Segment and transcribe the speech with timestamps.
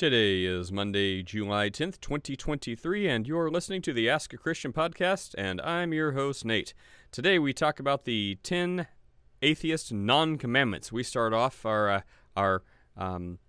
[0.00, 5.34] Today is Monday, July 10th, 2023, and you're listening to the Ask a Christian podcast,
[5.36, 6.72] and I'm your host, Nate.
[7.12, 8.86] Today we talk about the 10
[9.42, 10.90] atheist non commandments.
[10.90, 12.00] We start off our, uh,
[12.34, 12.62] our
[12.96, 13.40] um,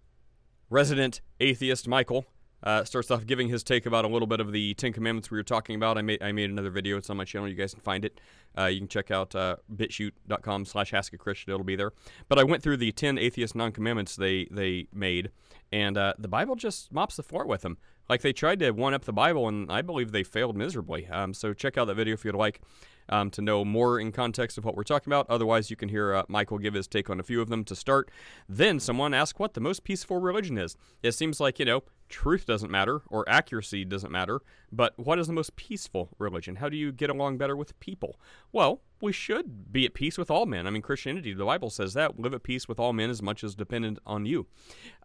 [0.69, 2.25] resident atheist, Michael,
[2.63, 5.37] uh, starts off giving his take about a little bit of the Ten Commandments we
[5.37, 5.97] were talking about.
[5.97, 6.97] I made I made another video.
[6.97, 7.47] It's on my channel.
[7.47, 8.19] You guys can find it.
[8.57, 11.53] Uh, you can check out uh, bitchute.com slash ask a Christian.
[11.53, 11.93] It'll be there.
[12.27, 15.31] But I went through the ten atheist non-commandments they they made,
[15.71, 17.77] and uh, the Bible just mops the floor with them.
[18.09, 21.07] Like they tried to one up the Bible, and I believe they failed miserably.
[21.07, 22.61] Um, so check out that video if you'd like
[23.07, 25.29] um, to know more in context of what we're talking about.
[25.29, 27.75] Otherwise, you can hear uh, Michael give his take on a few of them to
[27.75, 28.11] start.
[28.49, 30.75] Then someone asked what the most peaceful religion is.
[31.01, 35.27] It seems like, you know, truth doesn't matter or accuracy doesn't matter, but what is
[35.27, 36.57] the most peaceful religion?
[36.57, 38.19] How do you get along better with people?
[38.51, 40.67] Well, we should be at peace with all men.
[40.67, 43.43] I mean, Christianity, the Bible says that live at peace with all men as much
[43.43, 44.45] as dependent on you.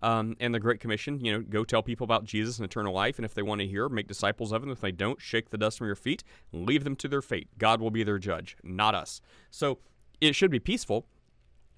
[0.02, 3.18] Um, and the Great Commission, you know, go tell people about Jesus and eternal life,
[3.18, 4.70] and if they want to hear, make disciples of them.
[4.70, 7.48] If they don't, shake the dust from your feet, leave them to their fate.
[7.56, 9.20] God will be their judge, not us.
[9.50, 9.78] So
[10.20, 11.06] it should be peaceful.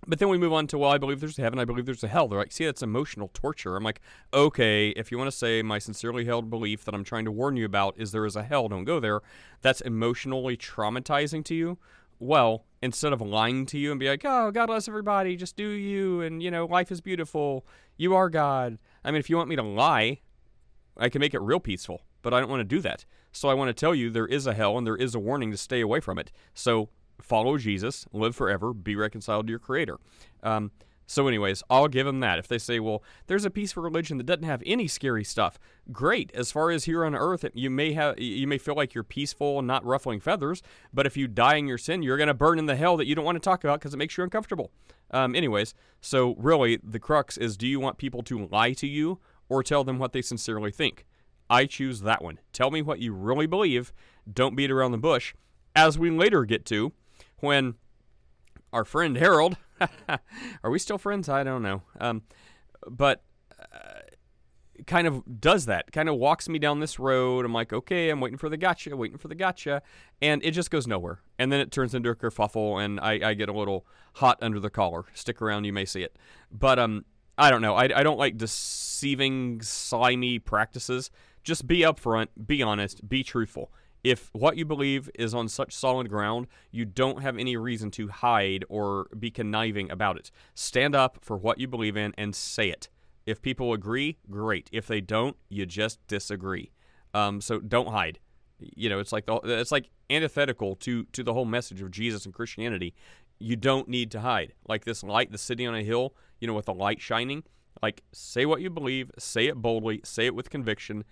[0.07, 2.05] But then we move on to, well, I believe there's a heaven, I believe there's
[2.05, 2.29] a hell.
[2.29, 3.77] They're like, see, that's emotional torture.
[3.77, 4.01] I'm like,
[4.33, 7.57] okay, if you want to say my sincerely held belief that I'm trying to warn
[7.57, 9.21] you about is there is a hell, don't go there,
[9.61, 11.79] that's emotionally traumatizing to you
[12.19, 15.69] well, instead of lying to you and be like, oh, God bless everybody, just do
[15.69, 18.79] you, and, you know, life is beautiful, you are God.
[19.05, 20.21] I mean, if you want me to lie,
[20.97, 23.05] I can make it real peaceful, but I don't want to do that.
[23.31, 25.51] So I want to tell you there is a hell and there is a warning
[25.53, 26.33] to stay away from it.
[26.55, 26.89] So
[27.21, 29.99] follow Jesus, live forever, be reconciled to your Creator.
[30.43, 30.71] Um,
[31.11, 32.39] so, anyways, I'll give them that.
[32.39, 35.59] If they say, well, there's a peaceful religion that doesn't have any scary stuff,
[35.91, 36.31] great.
[36.35, 39.59] As far as here on earth, you may have you may feel like you're peaceful
[39.59, 42.59] and not ruffling feathers, but if you die in your sin, you're going to burn
[42.59, 44.71] in the hell that you don't want to talk about because it makes you uncomfortable.
[45.11, 49.19] Um, anyways, so really, the crux is: do you want people to lie to you
[49.49, 51.07] or tell them what they sincerely think?
[51.49, 52.39] I choose that one.
[52.53, 53.95] Tell me what you really believe.
[54.31, 55.33] Don't beat around the bush.
[55.75, 56.93] As we later get to,
[57.41, 57.75] when
[58.73, 59.57] our friend Harold
[60.63, 61.29] Are we still friends?
[61.29, 61.83] I don't know.
[62.01, 62.23] Um,
[62.89, 63.23] but
[63.61, 64.01] uh,
[64.87, 67.45] kind of does that, kind of walks me down this road.
[67.45, 69.83] I'm like, okay, I'm waiting for the gotcha, waiting for the gotcha.
[70.21, 71.21] And it just goes nowhere.
[71.39, 74.61] And then it turns into a kerfuffle, and I, I get a little hot under
[74.61, 75.05] the collar.
[75.15, 76.17] Stick around, you may see it.
[76.51, 77.05] But um,
[77.37, 77.75] I don't know.
[77.75, 81.11] I, I don't like deceiving, slimy practices.
[81.45, 83.71] Just be upfront, be honest, be truthful
[84.05, 88.09] if what you believe is on such solid ground, you don't have any reason to
[88.09, 90.31] hide or be conniving about it.
[90.55, 92.89] Stand up for what you believe in and say it.
[93.27, 94.71] If people agree, great.
[94.73, 96.71] If they don't, you just disagree.
[97.13, 98.21] Um, so don't hide.
[98.59, 102.25] You know, it's like the, it's like antithetical to to the whole message of Jesus
[102.25, 102.95] and Christianity.
[103.39, 104.55] You don't need to hide.
[104.67, 107.45] Like this light the city on a hill, you know, with the light shining.
[107.83, 111.05] Like say what you believe, say it boldly, say it with conviction.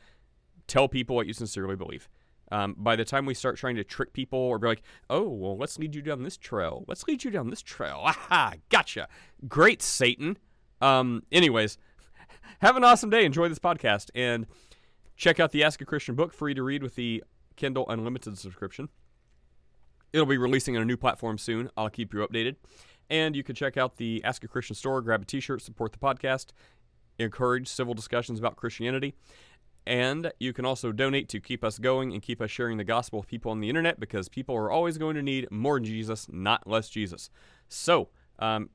[0.67, 2.09] Tell people what you sincerely believe.
[2.53, 5.57] Um, by the time we start trying to trick people or be like, oh, well,
[5.57, 6.85] let's lead you down this trail.
[6.87, 8.01] Let's lead you down this trail.
[8.05, 9.09] Aha, gotcha.
[9.49, 10.39] Great, Satan.
[10.81, 11.79] Um, anyways,
[12.61, 13.25] have an awesome day.
[13.25, 14.47] Enjoy this podcast and
[15.17, 17.25] check out the Ask a Christian book, free to read with the
[17.57, 18.89] Kindle Unlimited subscription.
[20.13, 21.71] It'll be releasing on a new platform soon.
[21.77, 22.57] I'll keep you updated.
[23.11, 25.93] And you can check out the Ask a Christian store, grab a t shirt, support
[25.93, 26.47] the podcast,
[27.19, 29.15] encourage civil discussions about Christianity.
[29.87, 33.21] And you can also donate to keep us going and keep us sharing the gospel
[33.21, 36.67] with people on the internet because people are always going to need more Jesus, not
[36.67, 37.31] less Jesus.
[37.69, 38.09] So,
[38.41, 38.71] um,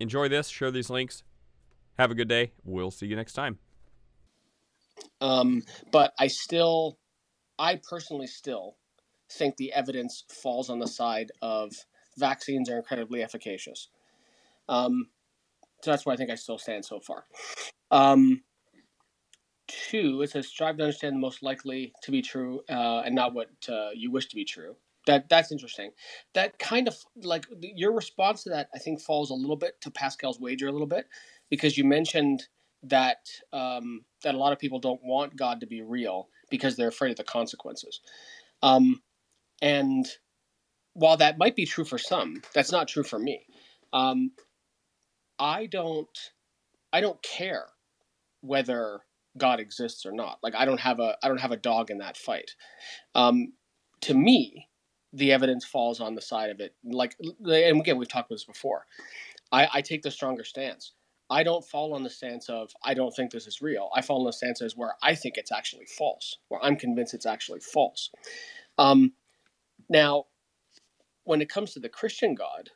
[0.00, 1.22] enjoy this, share these links.
[1.98, 2.52] Have a good day.
[2.64, 3.58] We'll see you next time.
[5.20, 5.62] Um,
[5.92, 6.98] but I still,
[7.58, 8.76] I personally still
[9.30, 11.72] think the evidence falls on the side of
[12.18, 13.88] vaccines are incredibly efficacious.
[14.68, 15.08] Um,
[15.82, 17.24] so that's why I think I still stand so far.
[17.90, 18.42] Um,
[19.68, 23.34] two, it says strive to understand the most likely to be true uh, and not
[23.34, 24.76] what uh, you wish to be true.
[25.06, 25.90] That that's interesting.
[26.34, 29.90] That kind of like your response to that, I think, falls a little bit to
[29.90, 31.06] Pascal's wager a little bit
[31.50, 32.44] because you mentioned
[32.84, 36.88] that um, that a lot of people don't want God to be real because they're
[36.88, 38.00] afraid of the consequences.
[38.62, 39.02] Um,
[39.60, 40.06] and
[40.94, 43.46] while that might be true for some, that's not true for me.
[43.92, 44.32] Um,
[45.38, 46.08] I don't
[46.92, 47.66] I don't care
[48.40, 49.00] whether
[49.36, 50.38] God exists or not.
[50.42, 52.52] Like I don't have a I don't have a dog in that fight.
[53.14, 53.52] Um,
[54.02, 54.68] to me,
[55.12, 56.74] the evidence falls on the side of it.
[56.84, 58.86] Like and again, we've talked about this before.
[59.52, 60.92] I, I take the stronger stance.
[61.30, 63.90] I don't fall on the stance of I don't think this is real.
[63.94, 67.14] I fall on the stance as where I think it's actually false, where I'm convinced
[67.14, 68.10] it's actually false.
[68.76, 69.12] Um,
[69.88, 70.24] now,
[71.24, 72.70] when it comes to the Christian God,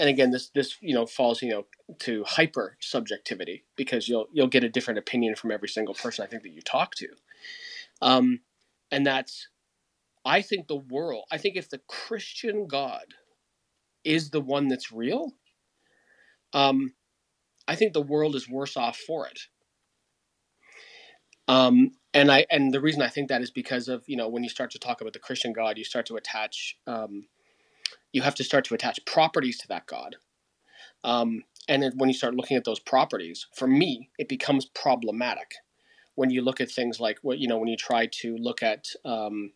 [0.00, 1.66] and again, this this you know falls you know
[2.00, 6.26] to hyper subjectivity because you'll you'll get a different opinion from every single person I
[6.26, 7.08] think that you talk to,
[8.02, 8.40] um,
[8.90, 9.48] and that's
[10.24, 11.24] I think the world.
[11.30, 13.04] I think if the Christian God
[14.02, 15.32] is the one that's real,
[16.54, 16.94] um,
[17.68, 19.40] I think the world is worse off for it.
[21.46, 24.44] Um, and I and the reason I think that is because of you know when
[24.44, 27.26] you start to talk about the Christian God, you start to attach um,
[28.12, 30.16] you have to start to attach properties to that God.
[31.04, 35.54] Um, and when you start looking at those properties, for me, it becomes problematic
[36.14, 38.88] when you look at things like what you know when you try to look at
[39.04, 39.52] um,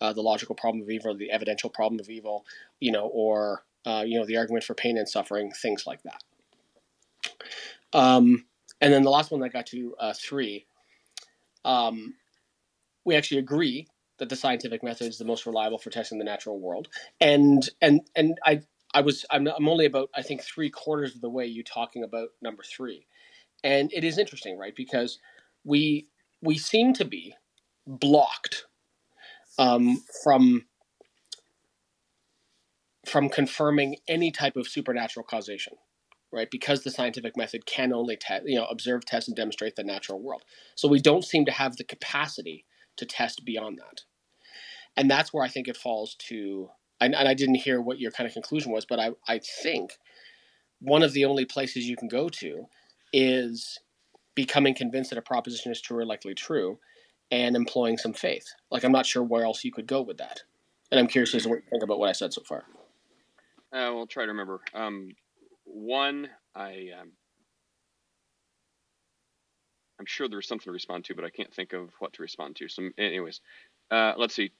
[0.00, 2.44] uh, the logical problem of evil, the evidential problem of evil,
[2.80, 6.22] you know, or uh, you know the argument for pain and suffering, things like that.
[7.92, 8.44] Um,
[8.80, 10.66] and then the last one that got to uh, three,
[11.64, 12.14] um,
[13.04, 13.88] we actually agree
[14.18, 16.88] that the scientific method is the most reliable for testing the natural world.
[17.20, 18.62] And and and I
[18.92, 22.04] I was I'm, I'm only about I think three quarters of the way you talking
[22.04, 23.06] about number three,
[23.62, 24.74] and it is interesting, right?
[24.76, 25.18] Because
[25.64, 26.08] we
[26.42, 27.34] we seem to be
[27.86, 28.66] blocked
[29.58, 30.66] um, from
[33.06, 35.74] from confirming any type of supernatural causation
[36.32, 39.84] right because the scientific method can only te- you know observe test and demonstrate the
[39.84, 40.42] natural world
[40.74, 42.64] so we don't seem to have the capacity
[42.96, 44.02] to test beyond that.
[44.96, 46.70] And that's where I think it falls to,
[47.00, 49.98] and, and I didn't hear what your kind of conclusion was, but I, I think
[50.80, 52.66] one of the only places you can go to
[53.12, 53.78] is
[54.34, 56.78] becoming convinced that a proposition is true or likely true
[57.30, 58.46] and employing some faith.
[58.70, 60.42] Like, I'm not sure where else you could go with that.
[60.90, 62.64] And I'm curious as to what you think about what I said so far.
[63.72, 64.60] Uh, we'll try to remember.
[64.74, 65.08] Um,
[65.64, 67.12] one, I um,
[69.98, 72.56] I'm sure there's something to respond to, but I can't think of what to respond
[72.56, 72.68] to.
[72.68, 73.40] So, anyways,
[73.90, 74.52] uh, let's see.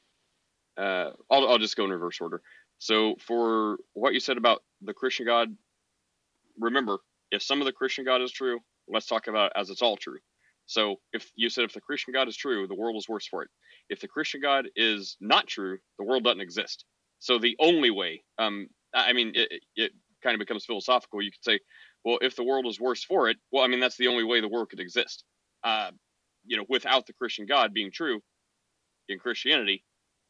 [0.77, 2.43] Uh, I'll, I'll just go in reverse order.
[2.79, 5.49] So, for what you said about the Christian God,
[6.59, 6.99] remember,
[7.31, 9.97] if some of the Christian God is true, let's talk about it as it's all
[9.97, 10.19] true.
[10.67, 13.43] So, if you said if the Christian God is true, the world is worse for
[13.43, 13.51] it.
[13.89, 16.85] If the Christian God is not true, the world doesn't exist.
[17.19, 19.93] So, the only way, um, I mean, it, it
[20.23, 21.23] kind of becomes philosophical.
[21.23, 21.61] You could say,
[22.05, 24.41] well, if the world is worse for it, well, I mean, that's the only way
[24.41, 25.25] the world could exist.
[25.63, 25.91] Uh,
[26.45, 28.21] you know, without the Christian God being true
[29.09, 29.85] in Christianity,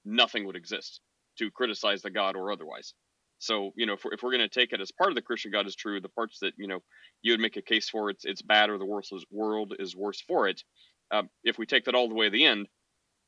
[0.05, 1.01] nothing would exist
[1.39, 2.95] to criticize the God or otherwise.
[3.39, 5.23] So, you know, if we're, if we're going to take it as part of the
[5.23, 6.81] Christian God is true, the parts that, you know,
[7.23, 10.49] you would make a case for it's, it's bad or the world is, worse for
[10.49, 10.63] it.
[11.11, 12.69] Uh, if we take that all the way to the end,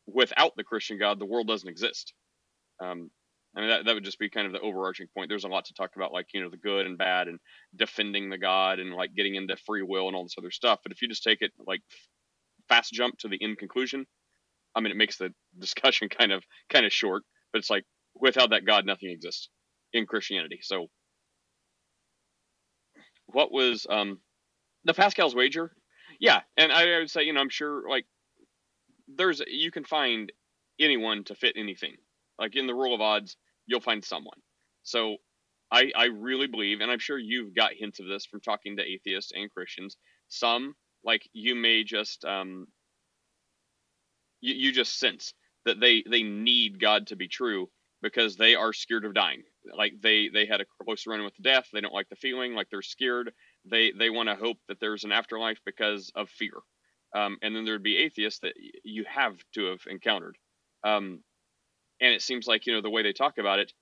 [0.06, 2.14] without the Christian God, the world doesn't exist.
[2.80, 3.10] Um,
[3.56, 5.30] I mean, that, that would just be kind of the overarching point.
[5.30, 7.38] There's a lot to talk about, like, you know, the good and bad and
[7.74, 10.80] defending the God and like getting into free will and all this other stuff.
[10.82, 11.80] But if you just take it like
[12.68, 14.06] fast jump to the end conclusion,
[14.74, 17.22] I mean, it makes the discussion kind of kind of short.
[17.52, 19.48] But it's like without that God, nothing exists
[19.94, 20.58] in Christianity.
[20.60, 20.88] So,
[23.26, 24.20] what was um,
[24.84, 25.72] the Pascal's wager?
[26.20, 28.04] Yeah, and I, I would say, you know, I'm sure like
[29.08, 30.30] there's you can find
[30.78, 31.94] anyone to fit anything.
[32.38, 33.36] Like in the rule of odds,
[33.66, 34.38] you'll find someone.
[34.82, 35.16] So
[35.70, 38.84] I, I really believe, and I'm sure you've got hints of this from talking to
[38.84, 39.96] atheists and Christians.
[40.28, 40.74] Some,
[41.04, 42.66] like you may just um,
[44.40, 45.34] you, you just sense
[45.64, 47.68] that they they need God to be true
[48.02, 49.42] because they are scared of dying.
[49.76, 51.66] Like they they had a close run with death.
[51.72, 52.54] They don't like the feeling.
[52.54, 53.32] Like they're scared.
[53.64, 56.52] They they want to hope that there's an afterlife because of fear.
[57.14, 60.36] Um, and then there'd be atheists that you have to have encountered.
[60.84, 61.20] Um,
[62.00, 63.72] and it seems like you know the way they talk about it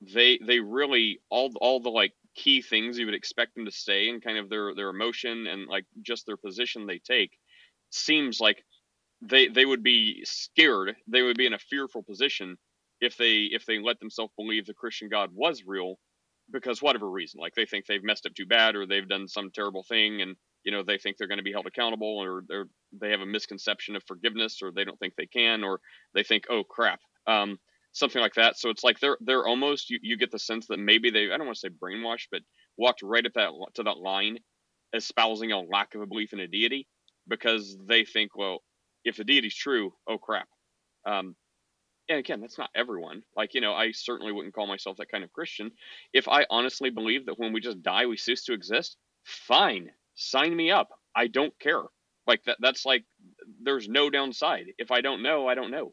[0.00, 4.08] they they really all all the like key things you would expect them to say
[4.08, 7.38] and kind of their their emotion and like just their position they take
[7.90, 8.64] seems like
[9.22, 10.96] they they would be scared.
[11.06, 12.56] They would be in a fearful position
[13.00, 15.96] if they if they let themselves believe the christian god was real
[16.52, 19.50] because whatever reason like they think they've messed up too bad or they've done some
[19.52, 22.66] terrible thing and you know they think they're going to be held accountable or they're
[23.00, 25.80] they have a misconception of forgiveness or they don't think they can or
[26.14, 27.58] they think oh crap um,
[27.92, 28.58] something like that.
[28.58, 31.36] So it's like they're they're almost you, you get the sense that maybe they I
[31.36, 32.42] don't want to say brainwashed, but
[32.76, 34.38] walked right at that to that line,
[34.92, 36.86] espousing a lack of a belief in a deity
[37.28, 38.58] because they think, well,
[39.04, 40.48] if the deity's true, oh crap.
[41.06, 41.36] Um,
[42.08, 43.22] and again, that's not everyone.
[43.36, 45.70] Like you know, I certainly wouldn't call myself that kind of Christian.
[46.12, 50.54] If I honestly believe that when we just die we cease to exist, fine, sign
[50.54, 50.88] me up.
[51.16, 51.82] I don't care.
[52.26, 52.56] Like that.
[52.60, 53.04] That's like
[53.62, 54.66] there's no downside.
[54.78, 55.92] If I don't know, I don't know.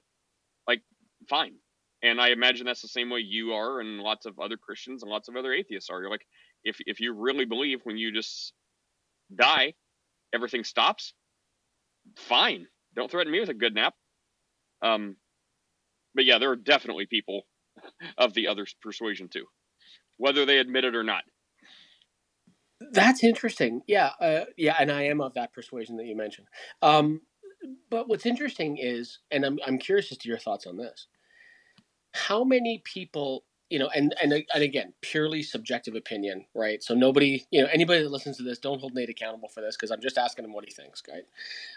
[1.30, 1.56] Fine
[2.04, 5.12] and I imagine that's the same way you are, and lots of other Christians and
[5.12, 6.02] lots of other atheists are.
[6.02, 6.26] You're like,
[6.64, 8.54] if if you really believe when you just
[9.34, 9.74] die,
[10.34, 11.14] everything stops,
[12.16, 12.66] fine.
[12.96, 13.94] Don't threaten me with a good nap.
[14.82, 15.16] Um,
[16.16, 17.44] but yeah, there are definitely people
[18.18, 19.46] of the other persuasion too,
[20.18, 21.24] whether they admit it or not.
[22.92, 23.82] That's interesting.
[23.88, 26.48] Yeah, uh, yeah, and I am of that persuasion that you mentioned.
[26.82, 27.22] Um,
[27.90, 31.08] but what's interesting is, and I'm I'm curious as to your thoughts on this.
[32.14, 36.84] How many people, you know, and and and again, purely subjective opinion, right?
[36.84, 39.76] So nobody, you know, anybody that listens to this, don't hold Nate accountable for this
[39.76, 41.24] because I'm just asking him what he thinks, right?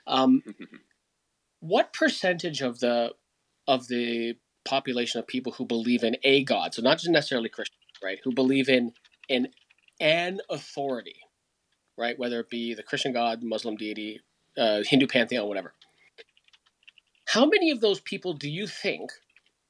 [0.06, 0.42] Um,
[1.60, 3.12] what percentage of the
[3.66, 7.80] of the population of people who believe in a god, so not just necessarily Christians,
[8.02, 8.18] right?
[8.24, 8.92] Who believe in
[9.28, 9.48] in
[10.00, 11.16] an authority,
[11.96, 12.18] right?
[12.18, 14.20] Whether it be the Christian God, Muslim deity,
[14.56, 15.74] uh, Hindu pantheon, whatever.
[17.26, 19.10] How many of those people do you think,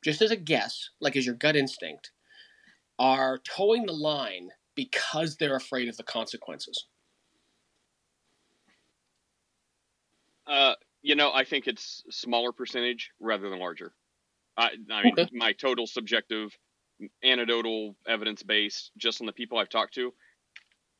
[0.02, 2.10] just as a guess, like as your gut instinct,
[2.98, 6.86] are toeing the line because they're afraid of the consequences?
[10.46, 13.94] Uh, you know, I think it's smaller percentage rather than larger.
[14.56, 15.28] I, I mean, okay.
[15.32, 16.56] my total subjective,
[17.22, 20.12] anecdotal evidence base, just on the people I've talked to,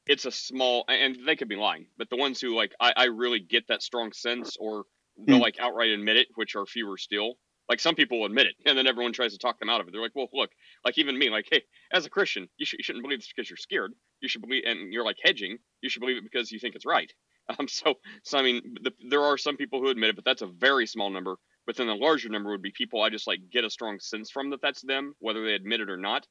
[0.07, 3.05] it's a small, and they could be lying, but the ones who like, I, I
[3.05, 4.85] really get that strong sense, or
[5.17, 5.43] they'll mm.
[5.43, 7.35] like outright admit it, which are fewer still.
[7.69, 9.93] Like some people admit it, and then everyone tries to talk them out of it.
[9.93, 10.51] They're like, "Well, look,
[10.85, 13.49] like even me, like, hey, as a Christian, you, sh- you shouldn't believe this because
[13.49, 13.93] you're scared.
[14.21, 15.57] You should believe, and you're like hedging.
[15.81, 17.13] You should believe it because you think it's right."
[17.59, 20.41] Um, so, so I mean, the, there are some people who admit it, but that's
[20.41, 21.37] a very small number.
[21.67, 24.31] But then the larger number would be people I just like get a strong sense
[24.31, 26.27] from that that's them, whether they admit it or not.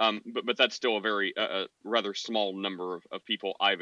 [0.00, 3.80] Um, but but that's still a very uh, rather small number of, of people I've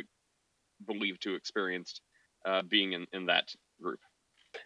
[0.86, 2.00] believed to experienced
[2.44, 4.00] uh, being in, in that group.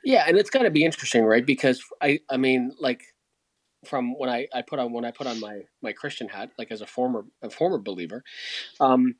[0.05, 1.45] Yeah, and it's got to be interesting, right?
[1.45, 3.03] Because I I mean, like
[3.85, 6.71] from when I, I put on when I put on my my Christian hat, like
[6.71, 8.23] as a former a former believer,
[8.79, 9.17] um,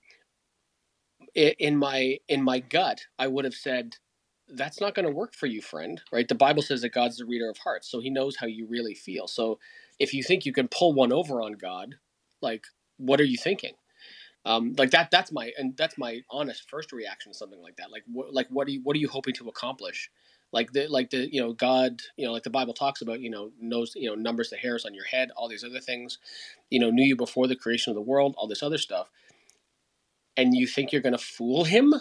[1.35, 3.97] in my in my gut, I would have said
[4.53, 6.01] that's not going to work for you, friend.
[6.13, 6.29] Right?
[6.29, 8.95] The Bible says that God's the reader of hearts, so He knows how you really
[8.95, 9.27] feel.
[9.27, 9.59] So
[9.99, 11.97] if you think you can pull one over on God,
[12.43, 12.65] like
[12.97, 13.75] what are you thinking?
[14.45, 17.91] Um, like that that's my and that's my honest first reaction to something like that.
[17.91, 20.11] Like what like what are you what are you hoping to accomplish?
[20.53, 23.31] Like the like the you know God you know like the Bible talks about you
[23.31, 26.19] know knows you know numbers the hairs on your head all these other things,
[26.71, 29.11] you know knew you before the creation of the world all this other stuff
[30.37, 31.95] and you think you're going to fool him,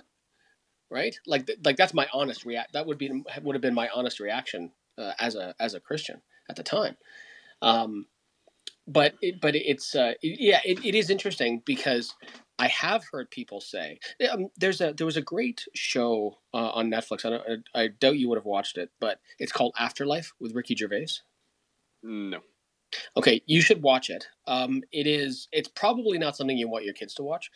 [0.89, 1.15] right?
[1.27, 2.73] Like, like that's my honest react.
[2.73, 6.21] That would be would have been my honest reaction uh, as a as a Christian
[6.49, 6.97] at the time.
[7.61, 8.07] Um,
[8.89, 12.15] but it, but it's uh, yeah, it, it is interesting because
[12.57, 16.89] I have heard people say um, there's a there was a great show uh, on
[16.89, 17.23] Netflix.
[17.23, 20.55] I, don't, I, I doubt you would have watched it, but it's called Afterlife with
[20.55, 21.21] Ricky Gervais.
[22.01, 22.39] No.
[23.15, 24.27] Okay, you should watch it.
[24.47, 25.47] Um, it is.
[25.51, 27.51] It's probably not something you want your kids to watch,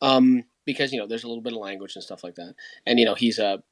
[0.00, 2.54] um, because you know there's a little bit of language and stuff like that.
[2.86, 3.62] And you know he's a,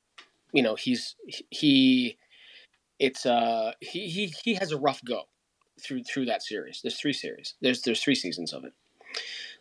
[0.53, 1.17] you know he's
[1.51, 2.19] he,
[2.99, 5.23] it's uh he he he has a rough go
[5.81, 6.81] through through that series.
[6.83, 7.55] There's three series.
[7.61, 8.73] There's there's three seasons of it,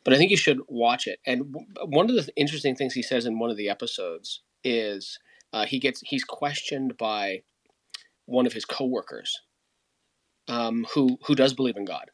[0.04, 1.20] but I think you should watch it.
[1.26, 1.56] And
[1.86, 5.20] one of the interesting things he says in one of the episodes is
[5.54, 7.44] uh, he gets he's questioned by
[8.26, 9.42] one of his coworkers
[10.48, 12.10] um, who who does believe in God,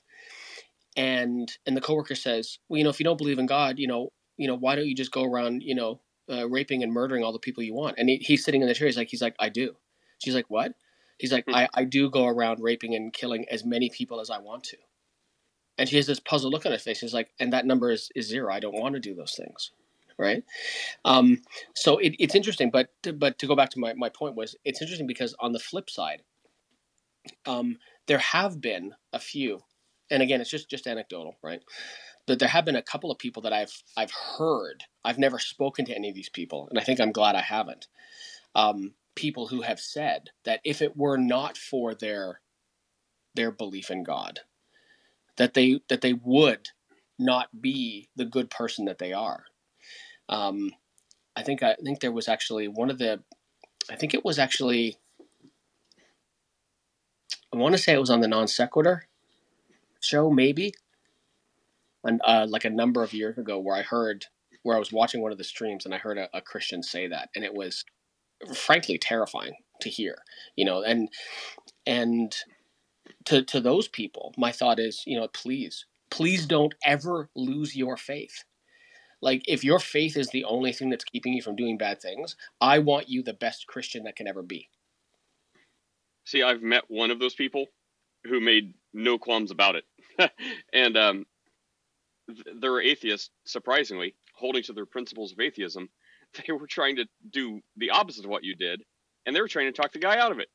[0.96, 3.88] and and the coworker says, well, you know, if you don't believe in God, you
[3.88, 7.24] know, you know, why don't you just go around, you know, uh, raping and murdering
[7.24, 7.96] all the people you want?
[7.98, 8.88] And he, he's sitting in the chair.
[8.88, 9.75] He's like, he's like, I do.
[10.20, 10.74] She's like, what?
[11.21, 11.53] He's like, hmm.
[11.53, 14.77] I, I do go around raping and killing as many people as I want to.
[15.77, 16.97] And she has this puzzled look on her face.
[16.97, 18.51] She's like, and that number is, is zero.
[18.51, 19.69] I don't want to do those things.
[20.17, 20.43] Right.
[21.05, 21.43] Um,
[21.75, 22.71] so it, it's interesting.
[22.71, 25.51] But to, but to go back to my, my point was it's interesting because on
[25.51, 26.23] the flip side,
[27.45, 29.61] um, there have been a few,
[30.09, 31.61] and again, it's just just anecdotal, right?
[32.27, 34.83] But there have been a couple of people that I've I've heard.
[35.05, 37.87] I've never spoken to any of these people, and I think I'm glad I haven't.
[38.55, 42.41] Um, people who have said that if it were not for their
[43.35, 44.41] their belief in God,
[45.37, 46.69] that they that they would
[47.17, 49.45] not be the good person that they are.
[50.29, 50.71] Um,
[51.35, 53.21] I think I think there was actually one of the,
[53.89, 54.97] I think it was actually
[57.53, 59.07] I want to say it was on the non sequitur
[59.99, 60.73] show, maybe,
[62.03, 64.25] and uh, like a number of years ago, where I heard
[64.63, 67.07] where I was watching one of the streams and I heard a, a Christian say
[67.07, 67.83] that, and it was
[68.53, 70.17] frankly terrifying to hear.
[70.55, 71.10] You know, and
[71.86, 72.36] and
[73.25, 77.98] to to those people, my thought is, you know, please, please don't ever lose your
[77.98, 78.43] faith.
[79.21, 82.36] Like, if your faith is the only thing that's keeping you from doing bad things,
[82.60, 84.69] I want you the best Christian that can ever be.
[86.25, 87.67] See, I've met one of those people
[88.25, 90.31] who made no qualms about it,
[90.74, 91.25] and um,
[92.60, 93.29] they're atheists.
[93.45, 95.89] Surprisingly, holding to their principles of atheism,
[96.47, 98.81] they were trying to do the opposite of what you did,
[99.25, 100.47] and they were trying to talk the guy out of it.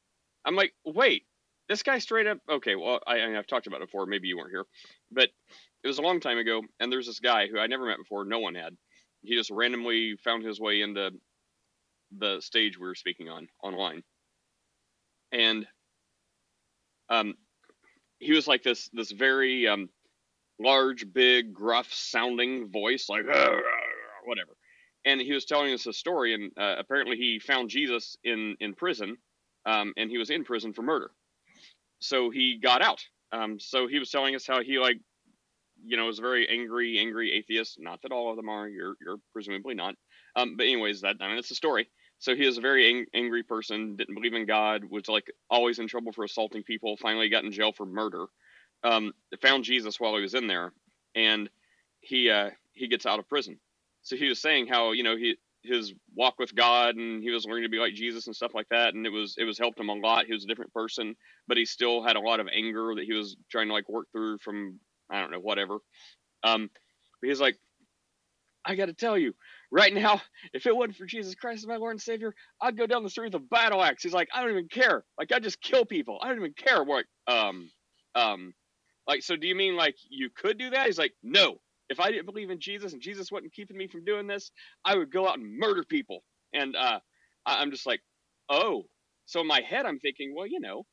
[0.45, 1.25] I'm like, wait,
[1.68, 2.38] this guy straight up.
[2.50, 4.06] Okay, well, I, I've talked about it before.
[4.06, 4.66] Maybe you weren't here,
[5.11, 5.28] but
[5.83, 8.25] it was a long time ago, and there's this guy who I never met before.
[8.25, 8.76] No one had,
[9.23, 11.11] he just randomly found his way into
[12.16, 14.02] the stage we were speaking on online,
[15.33, 15.66] and
[17.09, 17.35] um,
[18.18, 19.88] he was like this this very um,
[20.59, 23.26] large, big, gruff sounding voice, like
[24.25, 24.56] whatever.
[25.06, 28.75] And he was telling us a story, and uh, apparently he found Jesus in in
[28.75, 29.18] prison,
[29.66, 31.10] um, and he was in prison for murder.
[32.00, 33.04] So he got out.
[33.32, 34.98] Um, so he was telling us how he like,
[35.84, 37.78] you know, was a very angry, angry atheist.
[37.80, 38.68] Not that all of them are.
[38.68, 39.96] You're you're presumably not.
[40.36, 41.88] Um, but anyways, that I mean, it's a story.
[42.20, 45.80] So he was a very ang- angry person, didn't believe in God, was like always
[45.80, 46.96] in trouble for assaulting people.
[46.98, 48.26] Finally, got in jail for murder
[48.84, 50.72] um, found Jesus while he was in there,
[51.14, 51.48] and
[52.00, 53.58] he uh, he gets out of prison.
[54.06, 57.44] So he was saying how you know he his walk with God and he was
[57.44, 59.80] learning to be like Jesus and stuff like that, and it was it was helped
[59.80, 60.26] him a lot.
[60.26, 61.16] He was a different person,
[61.48, 64.06] but he still had a lot of anger that he was trying to like work
[64.12, 64.78] through from
[65.10, 65.78] I don't know whatever.
[66.44, 66.70] Um,
[67.20, 67.58] but he's like,
[68.64, 69.34] I got to tell you,
[69.72, 70.22] right now,
[70.52, 72.32] if it wasn't for Jesus Christ as my Lord and Savior,
[72.62, 74.04] I'd go down the street with a battle axe.
[74.04, 75.04] He's like, I don't even care.
[75.18, 76.20] Like I just kill people.
[76.22, 77.68] I don't even care what um
[78.14, 78.54] um
[79.08, 80.86] like, so do you mean like you could do that?
[80.86, 81.58] He's like, no.
[81.88, 84.50] If I didn't believe in Jesus and Jesus wasn't keeping me from doing this,
[84.85, 86.23] I would go out and murder people.
[86.52, 87.00] And uh,
[87.47, 88.00] I'm just like,
[88.49, 88.85] oh.
[89.26, 90.85] So in my head, I'm thinking, well, you know,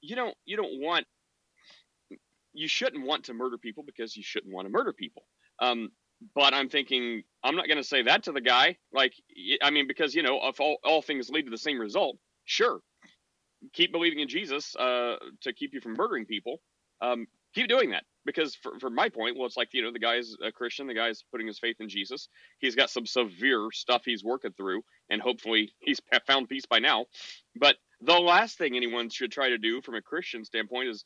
[0.00, 1.06] you don't you don't want
[2.52, 5.22] you shouldn't want to murder people because you shouldn't want to murder people.
[5.60, 5.90] Um,
[6.34, 8.76] but I'm thinking I'm not going to say that to the guy.
[8.92, 9.14] Like,
[9.62, 12.80] I mean, because you know, if all, all things lead to the same result, sure,
[13.72, 16.60] keep believing in Jesus uh, to keep you from murdering people.
[17.00, 19.98] Um, keep doing that because for, for my point well it's like you know the
[19.98, 22.28] guy's a christian the guy's putting his faith in jesus
[22.58, 27.06] he's got some severe stuff he's working through and hopefully he's found peace by now
[27.58, 31.04] but the last thing anyone should try to do from a christian standpoint is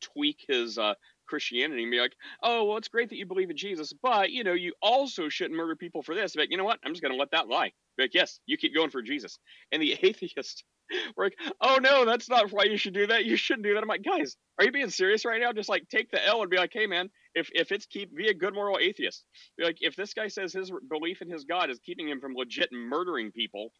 [0.00, 0.94] tweak his uh,
[1.28, 4.44] Christianity and be like, oh, well, it's great that you believe in Jesus, but you
[4.44, 6.34] know, you also shouldn't murder people for this.
[6.34, 6.78] But you know what?
[6.84, 7.72] I'm just going to let that lie.
[7.98, 9.38] Like, yes, you keep going for Jesus.
[9.72, 10.64] And the atheist
[11.16, 13.24] we're like, oh no, that's not why you should do that.
[13.24, 13.82] You shouldn't do that.
[13.82, 15.52] I'm like, guys, are you being serious right now?
[15.52, 18.28] Just like take the L and be like, hey man, if if it's keep be
[18.28, 19.24] a good moral atheist.
[19.56, 22.34] Be like, if this guy says his belief in his God is keeping him from
[22.34, 23.72] legit murdering people,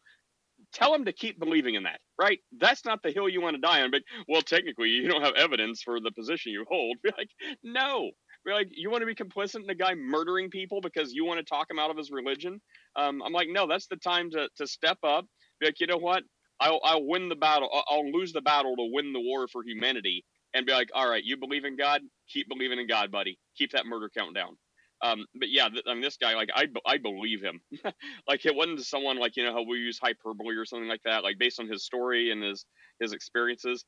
[0.73, 2.39] tell him to keep believing in that, right?
[2.59, 3.91] That's not the hill you want to die on.
[3.91, 6.97] But well, technically, you don't have evidence for the position you hold.
[7.03, 7.29] Be like,
[7.63, 8.11] no.
[8.45, 11.39] Be like, you want to be complicit in a guy murdering people because you want
[11.39, 12.61] to talk him out of his religion?
[12.95, 15.25] Um, I'm like, no, that's the time to to step up.
[15.59, 16.23] Be like, you know what?
[16.59, 17.69] I'll I'll win the battle.
[17.89, 21.23] I'll lose the battle to win the war for humanity, and be like, all right,
[21.23, 23.37] you believe in God, keep believing in God, buddy.
[23.57, 24.57] Keep that murder count down.
[25.01, 27.61] Um, but yeah, I mean, this guy, like, I, I believe him.
[28.27, 31.23] like, it wasn't someone like you know how we use hyperbole or something like that.
[31.23, 32.65] Like, based on his story and his
[32.99, 33.85] his experiences,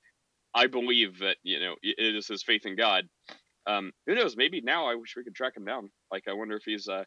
[0.55, 3.05] I believe that you know it is his faith in God.
[3.67, 4.37] Um, who knows?
[4.37, 5.89] Maybe now I wish we could track him down.
[6.11, 7.03] Like, I wonder if he's uh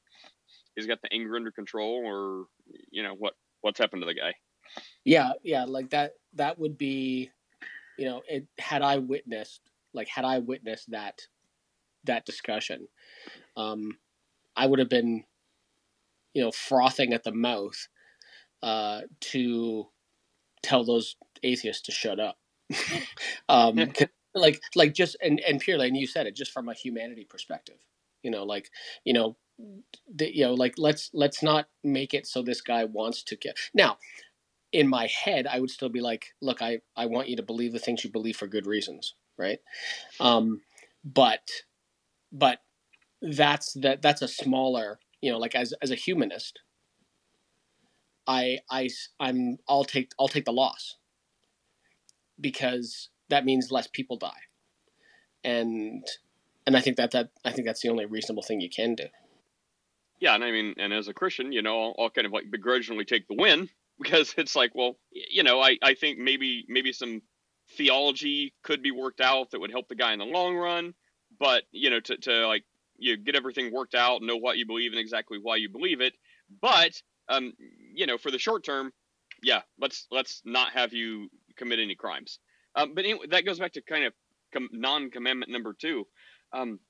[0.76, 2.46] he's got the anger under control, or
[2.90, 4.34] you know what what's happened to the guy.
[5.04, 6.12] Yeah, yeah, like that.
[6.34, 7.30] That would be,
[7.98, 9.62] you know, it had I witnessed,
[9.94, 11.20] like, had I witnessed that,
[12.04, 12.88] that discussion,
[13.56, 13.98] um,
[14.56, 15.24] I would have been,
[16.34, 17.88] you know, frothing at the mouth,
[18.62, 19.88] uh, to
[20.62, 22.38] tell those atheists to shut up.
[23.48, 23.76] um,
[24.34, 27.76] like, like just and and purely, and you said it, just from a humanity perspective,
[28.22, 28.70] you know, like,
[29.04, 29.36] you know,
[30.14, 33.54] the, you know, like let's let's not make it so this guy wants to kill.
[33.74, 33.98] Now,
[34.74, 37.72] in my head, I would still be like, look, I, I want you to believe
[37.72, 39.60] the things you believe for good reasons, right?
[40.18, 40.62] Um,
[41.04, 41.48] but
[42.32, 42.58] but
[43.22, 46.58] that's that that's a smaller, you know, like as as a humanist,
[48.26, 48.88] I I
[49.20, 50.96] I'm I'll take I'll take the loss
[52.40, 54.42] because that means less people die,
[55.44, 56.04] and
[56.66, 59.06] and I think that that I think that's the only reasonable thing you can do.
[60.18, 62.50] Yeah, and I mean, and as a Christian, you know, I'll, I'll kind of like
[62.50, 63.68] begrudgingly take the win
[64.02, 67.22] because it's like, well, you know, I, I think maybe maybe some
[67.76, 70.94] theology could be worked out that would help the guy in the long run,
[71.38, 72.64] but you know, to, to like
[72.96, 76.14] you get everything worked out, know what you believe and exactly why you believe it,
[76.60, 77.52] but um,
[77.94, 78.92] you know, for the short term,
[79.42, 82.38] yeah, let's let's not have you commit any crimes.
[82.76, 84.12] Um, but anyway, that goes back to kind of
[84.52, 86.06] com- non-commandment number two.
[86.52, 86.80] Um,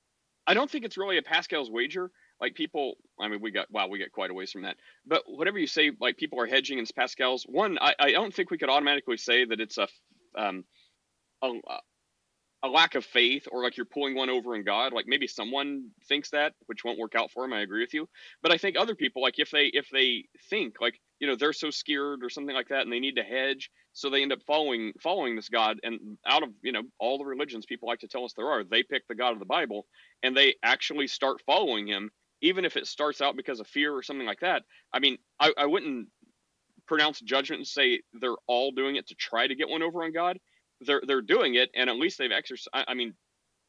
[0.47, 3.87] I don't think it's really a Pascal's wager like people i mean we got wow
[3.87, 4.77] we get quite a ways from that.
[5.05, 8.51] But whatever you say like people are hedging in pascal's one i, I don't think
[8.51, 9.87] we could automatically say that it's a
[10.37, 10.65] um
[11.41, 11.51] a,
[12.63, 14.91] a lack of faith or like you're pulling one over in god.
[14.91, 18.07] Like maybe someone thinks that which won't work out for him i agree with you.
[18.41, 21.53] But i think other people like if they if they think like you know they're
[21.53, 24.41] so scared or something like that and they need to hedge so they end up
[24.47, 25.79] following following this god.
[25.83, 28.63] And out of you know all the religions people like to tell us there are
[28.63, 29.85] they pick the god of the bible
[30.23, 32.09] and they actually start following him
[32.41, 35.53] even if it starts out because of fear or something like that, I mean, I,
[35.57, 36.07] I wouldn't
[36.87, 40.13] pronounce judgment and say they're all doing it to try to get one over on
[40.13, 40.39] God.
[40.81, 42.69] They're they're doing it, and at least they've exercised.
[42.73, 43.13] I, I mean,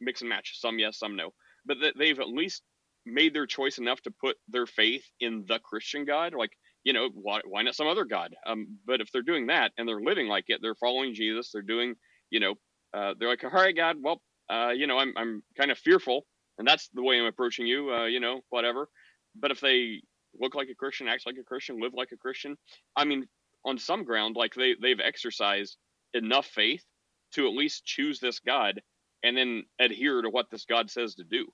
[0.00, 0.59] mix and match.
[0.61, 1.33] Some yes, some no,
[1.64, 2.62] but they've at least
[3.07, 6.35] made their choice enough to put their faith in the Christian God.
[6.35, 6.50] Like,
[6.85, 8.35] you know, why why not some other God?
[8.46, 11.50] Um, but if they're doing that and they're living like it, they're following Jesus.
[11.52, 11.94] They're doing,
[12.31, 12.55] you know,
[12.94, 16.26] uh, they're like, all right, God, well, uh, you know, I'm I'm kind of fearful,
[16.58, 17.92] and that's the way I'm approaching you.
[17.92, 18.88] Uh, you know, whatever.
[19.34, 20.02] But if they
[20.38, 22.56] look like a Christian, act like a Christian, live like a Christian.
[22.94, 23.26] I mean,
[23.64, 25.76] on some ground, like they they've exercised
[26.14, 26.84] enough faith
[27.32, 28.80] to at least choose this God
[29.22, 31.46] and then adhere to what this God says to do.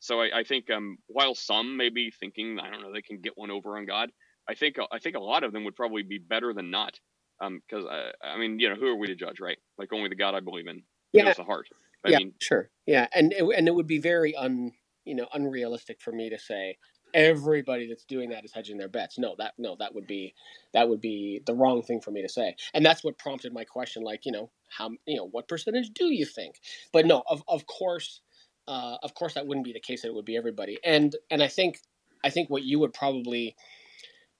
[0.00, 3.20] So I, I think um, while some may be thinking, I don't know, they can
[3.20, 4.10] get one over on God,
[4.48, 6.98] I think I think a lot of them would probably be better than not.
[7.40, 7.90] Because um,
[8.22, 9.58] I, I mean, you know, who are we to judge, right?
[9.78, 11.24] Like only the God I believe in yeah.
[11.24, 11.68] knows the heart.
[12.04, 14.72] I yeah, mean, sure, yeah, and it, and it would be very un
[15.04, 16.76] you know unrealistic for me to say
[17.14, 19.18] everybody that's doing that is hedging their bets.
[19.18, 20.34] No, that no, that would be
[20.72, 22.56] that would be the wrong thing for me to say.
[22.74, 26.06] And that's what prompted my question, like, you know, how you know, what percentage do
[26.06, 26.60] you think?
[26.92, 28.20] But no, of of course,
[28.68, 30.78] uh, of course that wouldn't be the case that it would be everybody.
[30.84, 31.80] And and I think
[32.24, 33.56] I think what you would probably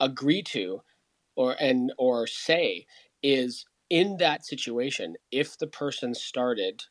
[0.00, 0.82] agree to
[1.36, 2.86] or and or say
[3.22, 6.84] is in that situation, if the person started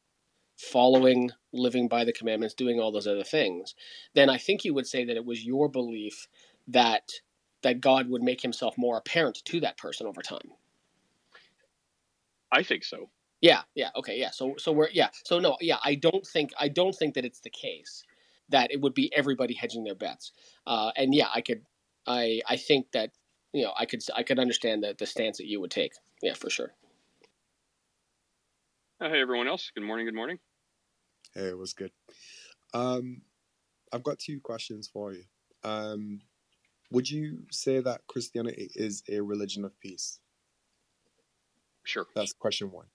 [0.64, 3.76] following, living by the commandments, doing all those other things,
[4.16, 6.28] then I think you would say that it was your belief
[6.68, 7.12] that
[7.64, 10.52] that God would make himself more apparent to that person over time.
[12.52, 13.10] I think so.
[13.42, 14.32] Yeah, yeah, okay, yeah.
[14.32, 15.10] So so we're yeah.
[15.26, 18.04] So no, yeah, I don't think I don't think that it's the case
[18.50, 20.32] that it would be everybody hedging their bets.
[20.68, 21.64] Uh, and yeah, I could
[22.08, 23.12] I I think that
[23.54, 25.94] you know, I could I could understand the the stance that you would take.
[26.22, 26.74] Yeah, for sure.
[29.00, 29.72] hey everyone else.
[29.76, 30.40] Good morning, good morning.
[31.36, 31.92] Hey, it was good.
[32.74, 33.22] Um,
[33.92, 35.24] I've got two questions for you.
[35.64, 36.22] Um,
[36.92, 40.20] would you say that Christianity is a religion of peace?
[41.84, 42.06] Sure.
[42.16, 42.86] That's question one.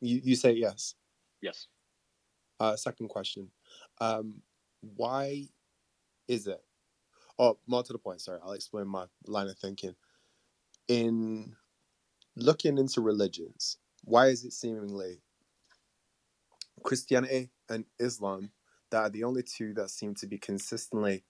[0.00, 0.94] You you say yes.
[1.40, 1.66] Yes.
[2.60, 3.48] Uh, second question.
[4.00, 4.34] Um,
[4.80, 5.48] why
[6.28, 6.62] is it?
[7.38, 8.20] Oh, more to the point.
[8.20, 9.94] Sorry, I'll explain my line of thinking.
[10.88, 11.54] In
[12.36, 15.20] looking into religions, why is it seemingly
[16.82, 18.50] Christianity and Islam
[18.90, 21.24] that are the only two that seem to be consistently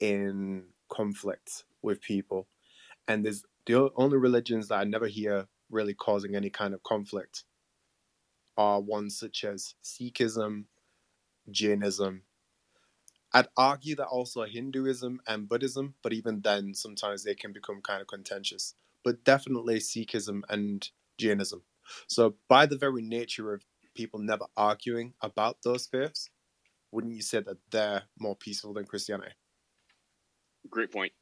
[0.00, 2.48] in conflict with people.
[3.08, 7.44] And there's the only religions that I never hear really causing any kind of conflict
[8.56, 10.64] are ones such as Sikhism,
[11.50, 12.22] Jainism.
[13.32, 18.00] I'd argue that also Hinduism and Buddhism, but even then, sometimes they can become kind
[18.00, 18.74] of contentious.
[19.04, 21.62] But definitely Sikhism and Jainism.
[22.08, 23.62] So, by the very nature of
[24.00, 26.30] people never arguing about those faiths,
[26.90, 29.32] wouldn't you say that they're more peaceful than Christianity?
[30.70, 31.12] Great point.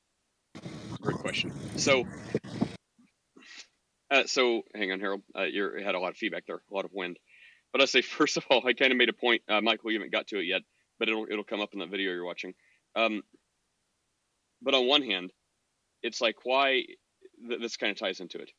[1.01, 1.53] Great question.
[1.77, 2.07] So,
[4.13, 5.23] uh, so hang on, Harold.
[5.37, 7.19] Uh, you had a lot of feedback there, a lot of wind.
[7.73, 9.43] But I say first of all, I kind of made a point.
[9.49, 10.63] Uh, Michael, you haven't got to it yet,
[11.01, 12.55] but it'll it'll come up in the video you're watching.
[12.95, 13.23] Um,
[14.63, 15.33] but on one hand,
[16.05, 16.85] it's like why
[17.49, 18.53] th- this kind of ties into it.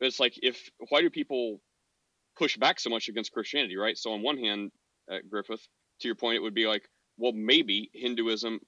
[0.00, 1.60] It's like if why do people
[2.36, 3.96] push back so much against Christianity, right?
[3.96, 4.70] So on one hand,
[5.10, 5.66] uh, Griffith,
[6.00, 6.88] to your point, it would be like,
[7.18, 8.60] well, maybe Hinduism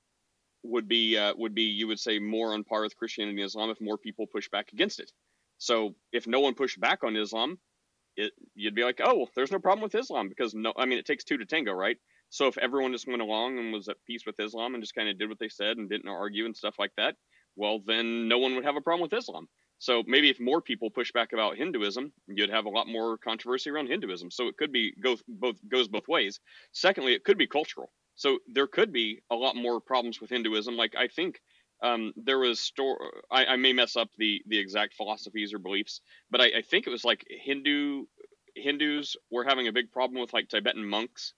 [0.64, 3.70] would be uh, would be you would say more on par with Christianity and Islam
[3.70, 5.10] if more people push back against it.
[5.58, 7.58] So if no one pushed back on Islam,
[8.16, 10.98] it, you'd be like, oh, well, there's no problem with Islam because no, I mean,
[10.98, 11.96] it takes two to tango, right?
[12.30, 15.08] So if everyone just went along and was at peace with Islam and just kind
[15.08, 17.14] of did what they said and didn't argue and stuff like that,
[17.56, 19.48] well, then no one would have a problem with Islam.
[19.82, 23.68] So maybe if more people push back about Hinduism, you'd have a lot more controversy
[23.68, 24.30] around Hinduism.
[24.30, 26.38] So it could be go both goes both ways.
[26.70, 27.90] Secondly, it could be cultural.
[28.14, 30.76] So there could be a lot more problems with Hinduism.
[30.76, 31.40] Like I think
[31.82, 32.96] um, there was store.
[33.28, 36.86] I, I, may mess up the the exact philosophies or beliefs, but I, I think
[36.86, 38.04] it was like Hindu
[38.54, 41.34] Hindus were having a big problem with like Tibetan monks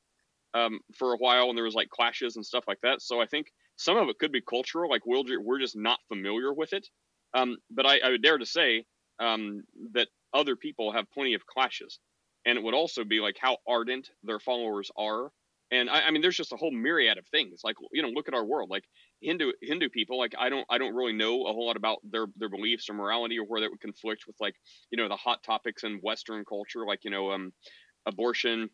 [0.53, 3.01] um, for a while, and there was like clashes and stuff like that.
[3.01, 4.91] So I think some of it could be cultural.
[4.91, 6.87] Like we're we're just not familiar with it.
[7.35, 8.85] Um, but I, I, would dare to say
[9.19, 11.99] um, that other people have plenty of clashes,
[12.47, 15.31] and it would also be like how ardent their followers are.
[15.71, 17.63] And I, I, mean, there's just a whole myriad of things.
[17.65, 18.71] Like you know, look at our world.
[18.71, 18.85] Like
[19.21, 20.19] Hindu Hindu people.
[20.19, 22.95] Like I don't I don't really know a whole lot about their their beliefs or
[22.95, 24.55] morality or where that would conflict with like
[24.91, 27.53] you know the hot topics in Western culture, like you know um,
[28.07, 28.71] abortion,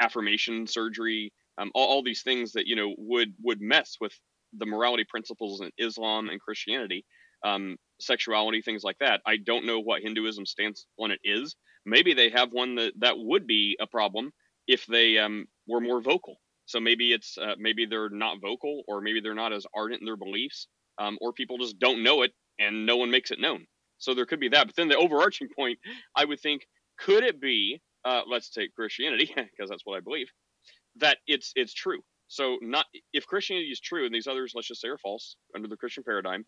[0.00, 4.12] affirmation surgery, um, all, all these things that you know would would mess with
[4.58, 7.06] the morality principles in Islam and Christianity
[7.44, 9.20] um, sexuality, things like that.
[9.26, 11.56] I don't know what Hinduism stance on it is.
[11.84, 14.32] Maybe they have one that that would be a problem
[14.66, 16.36] if they um, were more vocal.
[16.66, 20.06] So maybe it's uh, maybe they're not vocal, or maybe they're not as ardent in
[20.06, 23.66] their beliefs, um, or people just don't know it and no one makes it known.
[23.98, 24.66] So there could be that.
[24.66, 25.78] But then the overarching point,
[26.16, 26.66] I would think,
[26.98, 27.80] could it be?
[28.04, 30.28] Uh, let's take Christianity because that's what I believe.
[30.96, 32.00] That it's it's true.
[32.28, 35.68] So not if Christianity is true and these others, let's just say, are false under
[35.68, 36.44] the Christian paradigm,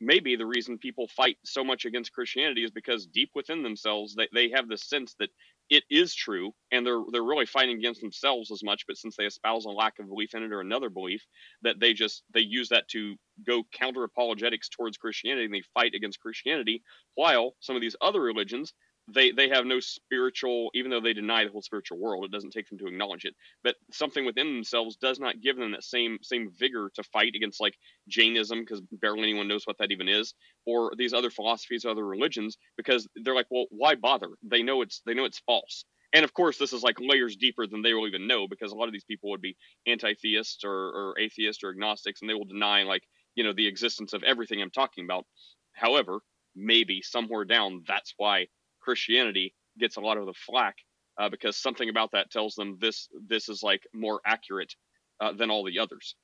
[0.00, 4.28] maybe the reason people fight so much against Christianity is because deep within themselves they,
[4.34, 5.30] they have the sense that
[5.70, 9.24] it is true and they're they're really fighting against themselves as much but since they
[9.24, 11.24] espouse a lack of belief in it or another belief
[11.62, 15.94] that they just they use that to go counter apologetics towards Christianity and they fight
[15.94, 16.82] against Christianity
[17.14, 18.74] while some of these other religions
[19.08, 22.50] they they have no spiritual even though they deny the whole spiritual world it doesn't
[22.52, 26.18] take them to acknowledge it but something within themselves does not give them that same
[26.22, 27.76] same vigor to fight against like
[28.08, 30.34] jainism because barely anyone knows what that even is
[30.66, 34.28] or these other philosophies or other religions because they're like well why bother?
[34.42, 35.84] They know it's they know it's false.
[36.14, 38.76] And of course this is like layers deeper than they will even know because a
[38.76, 42.44] lot of these people would be anti-theists or, or atheists or agnostics and they will
[42.44, 43.02] deny like
[43.34, 45.26] you know the existence of everything i'm talking about.
[45.72, 46.20] However
[46.56, 48.46] maybe somewhere down that's why
[48.84, 50.76] Christianity gets a lot of the flack
[51.18, 54.74] uh, because something about that tells them this this is like more accurate
[55.20, 56.14] uh, than all the others.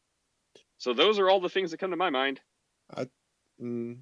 [0.79, 2.41] So those are all the things that come to my mind.
[2.95, 3.07] I
[3.61, 3.99] mm,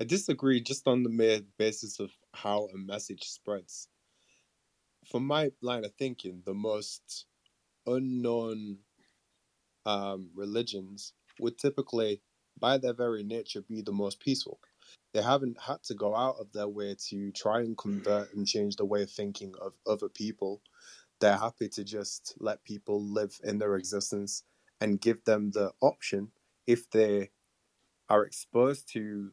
[0.00, 3.88] I disagree just on the mere basis of how a message spreads.
[5.06, 7.26] From my line of thinking, the most
[7.86, 8.78] unknown
[9.86, 12.20] um, religions would typically,
[12.58, 14.58] by their very nature, be the most peaceful
[15.16, 18.76] they haven't had to go out of their way to try and convert and change
[18.76, 20.60] the way of thinking of other people.
[21.20, 24.42] They're happy to just let people live in their existence
[24.78, 26.32] and give them the option
[26.66, 27.30] if they
[28.10, 29.30] are exposed to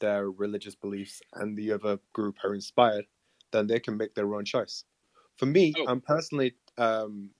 [0.00, 3.06] their religious beliefs and the other group are inspired,
[3.52, 4.84] then they can make their own choice.
[5.38, 5.86] For me, oh.
[5.88, 7.30] I'm personally um,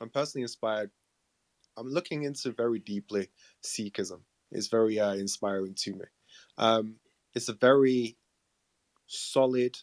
[0.00, 0.90] I'm personally inspired.
[1.76, 3.28] I'm looking into very deeply
[3.62, 4.22] Sikhism.
[4.50, 6.04] It's very uh, inspiring to me.
[6.58, 6.96] Um,
[7.34, 8.16] it's a very
[9.06, 9.78] solid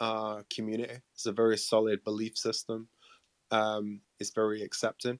[0.00, 0.96] uh, community.
[1.14, 2.88] It's a very solid belief system.
[3.50, 5.18] Um, it's very accepting,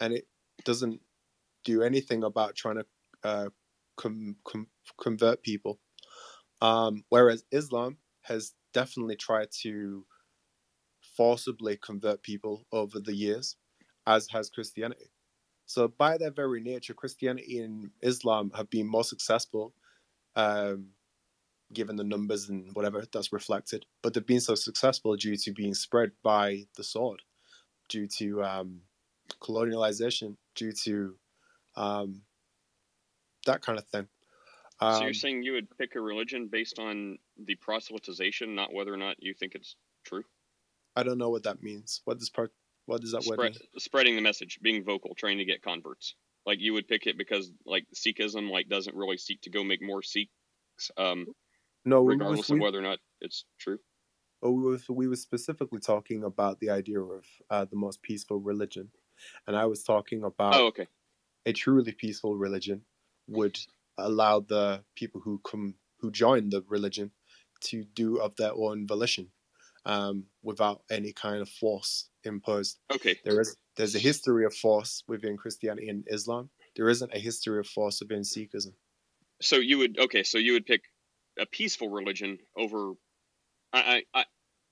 [0.00, 0.26] and it
[0.64, 1.00] doesn't
[1.64, 2.86] do anything about trying to
[3.24, 3.48] uh,
[3.96, 4.68] com- com-
[5.00, 5.78] convert people.
[6.60, 10.06] Um, whereas Islam has definitely tried to
[11.16, 13.56] forcibly convert people over the years,
[14.06, 15.10] as has Christianity.
[15.66, 19.74] So, by their very nature, Christianity and Islam have been more successful
[20.36, 20.88] um,
[21.72, 23.86] given the numbers and whatever that's reflected.
[24.02, 27.22] But they've been so successful due to being spread by the sword,
[27.88, 28.80] due to um,
[29.40, 31.14] colonialization, due to
[31.76, 32.22] um,
[33.46, 34.06] that kind of thing.
[34.80, 38.92] so you're um, saying you would pick a religion based on the proselytization, not whether
[38.92, 40.24] or not you think it's true?
[40.94, 42.02] I don't know what that means.
[42.04, 42.52] What does part?
[42.86, 43.60] What does that Spread, word mean?
[43.78, 46.14] Spreading the message, being vocal, trying to get converts.
[46.44, 49.82] Like you would pick it because like Sikhism like doesn't really seek to go make
[49.82, 51.26] more Sikhs, um,
[51.84, 53.78] no, regardless we, of whether or not it's true.
[54.42, 58.40] Oh, we were, we were specifically talking about the idea of uh, the most peaceful
[58.40, 58.88] religion,
[59.46, 60.88] and I was talking about oh, okay.
[61.46, 62.82] a truly peaceful religion
[63.28, 63.58] would
[63.98, 67.12] allow the people who come who join the religion
[67.60, 69.28] to do of their own volition
[69.84, 72.78] um, without any kind of force imposed.
[72.92, 73.16] Okay.
[73.24, 76.50] There is there's a history of force within Christianity and Islam.
[76.76, 78.72] There isn't a history of force within Sikhism.
[79.40, 80.22] So you would okay.
[80.22, 80.82] So you would pick
[81.38, 82.92] a peaceful religion over.
[83.72, 84.24] I I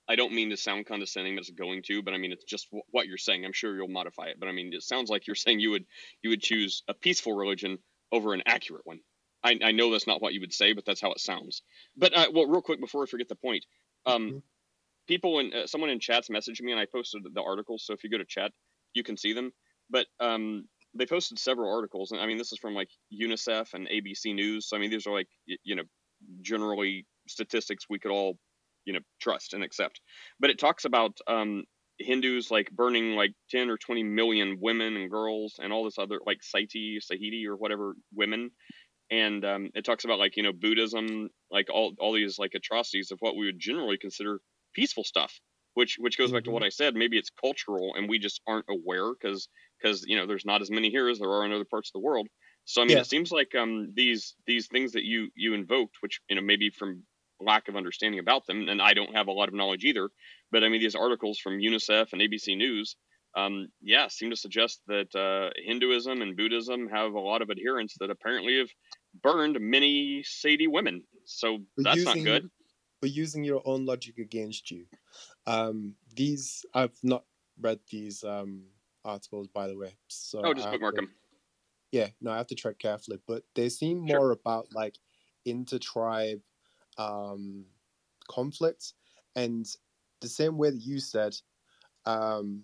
[0.09, 2.03] I don't mean to sound condescending, but it's going to.
[2.03, 3.45] But I mean it's just what you're saying.
[3.45, 5.87] I'm sure you'll modify it, but I mean it sounds like you're saying you would
[6.23, 7.79] you would choose a peaceful religion
[8.13, 9.01] over an accurate one.
[9.43, 11.63] I, I know that's not what you would say, but that's how it sounds.
[11.97, 13.65] But uh, well, real quick before I forget the point,
[14.05, 14.39] um, mm-hmm.
[15.09, 17.79] people in uh, someone in chats messaged me, and I posted the article.
[17.79, 18.53] So if you go to chat,
[18.95, 19.53] you can see them.
[19.91, 23.89] But um, they posted several articles, and I mean, this is from like UNICEF and
[23.89, 24.69] ABC News.
[24.69, 25.85] So I mean, these are like you know
[26.43, 28.39] generally statistics we could all
[28.85, 30.01] you know trust and accept.
[30.39, 31.65] But it talks about um,
[32.01, 36.19] Hindus like burning like 10 or 20 million women and girls and all this other
[36.27, 38.51] like Saiti, Sahiti or whatever women.
[39.11, 43.11] And um, it talks about like, you know, Buddhism, like all, all these like atrocities
[43.11, 44.41] of what we would generally consider
[44.75, 45.41] peaceful stuff
[45.75, 46.67] which which goes back to what mm-hmm.
[46.67, 46.95] I said.
[46.95, 49.49] Maybe it's cultural, and we just aren't aware because
[49.81, 52.01] because you know there's not as many here as there are in other parts of
[52.01, 52.29] the world.
[52.65, 53.03] So I mean, yeah.
[53.03, 56.71] it seems like um, these these things that you you invoked, which you know maybe
[56.71, 57.03] from
[57.41, 60.11] lack of understanding about them, and I don't have a lot of knowledge either.
[60.53, 62.97] But I mean, these articles from UNICEF and ABC News,
[63.37, 67.97] um, yeah, seem to suggest that uh, Hinduism and Buddhism have a lot of adherents
[68.01, 68.69] that apparently have
[69.23, 71.03] burned many Sati women.
[71.25, 72.51] So that's using, not good.
[73.01, 74.85] But using your own logic against you.
[75.47, 77.25] Um, these I've not
[77.61, 78.65] read these um,
[79.05, 79.97] articles, by the way.
[80.09, 81.11] So oh, just bookmark to, them.
[81.93, 84.33] Yeah, no, I have to tread carefully, but they seem more sure.
[84.33, 84.97] about like
[85.45, 86.41] inter-tribe
[86.99, 87.65] um,
[88.29, 88.95] conflicts,
[89.35, 89.67] and
[90.21, 91.35] the same way that you said,
[92.07, 92.63] um,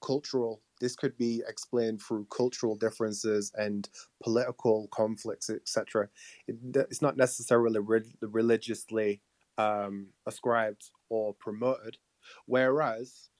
[0.00, 0.60] cultural.
[0.82, 3.88] This could be explained through cultural differences and
[4.20, 6.08] political conflicts, etc.
[6.48, 9.22] It, it's not necessarily re- religiously
[9.58, 11.98] um, ascribed or promoted.
[12.46, 13.30] Whereas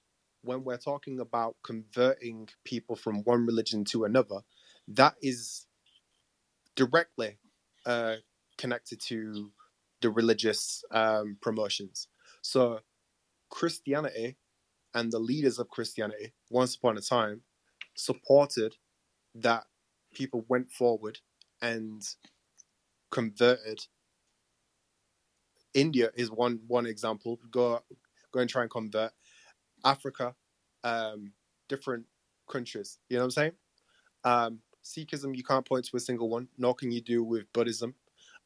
[0.41, 4.39] when we're talking about converting people from one religion to another,
[4.87, 5.67] that is
[6.77, 7.39] directly
[7.85, 8.15] uh,
[8.57, 9.51] connected to
[10.01, 12.07] the religious um, promotions.
[12.41, 12.79] So
[13.49, 14.37] Christianity
[14.93, 17.41] and the leaders of Christianity, once upon a time,
[17.95, 18.75] supported
[19.35, 19.65] that
[20.13, 21.19] people went forward
[21.61, 22.01] and
[23.11, 23.85] converted.
[25.73, 27.39] India is one one example.
[27.49, 27.81] Go
[28.31, 29.11] go and try and convert
[29.83, 30.35] Africa,
[30.83, 31.33] um,
[31.67, 32.05] different
[32.49, 32.99] countries.
[33.09, 33.51] You know what I'm saying?
[34.23, 37.95] Um, Sikhism, you can't point to a single one, nor can you do with Buddhism,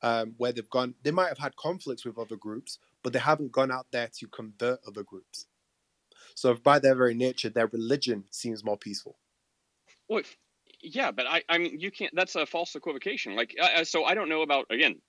[0.01, 0.93] um, where they've gone.
[1.03, 4.27] They might have had conflicts with other groups, but they haven't gone out there to
[4.27, 5.47] convert other groups.
[6.37, 9.17] So, by their very nature, their religion seems more peaceful.
[10.07, 10.21] Well,
[10.83, 12.13] yeah, but I, I mean, you can't.
[12.13, 13.35] That's a false equivocation.
[13.35, 15.01] Like, uh, so I don't know about again.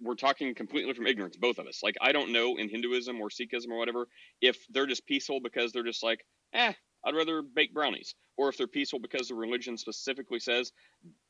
[0.00, 1.84] We're talking completely from ignorance, both of us.
[1.84, 4.08] Like, I don't know in Hinduism or Sikhism or whatever
[4.40, 6.72] if they're just peaceful because they're just like, eh,
[7.04, 10.72] I'd rather bake brownies, or if they're peaceful because the religion specifically says,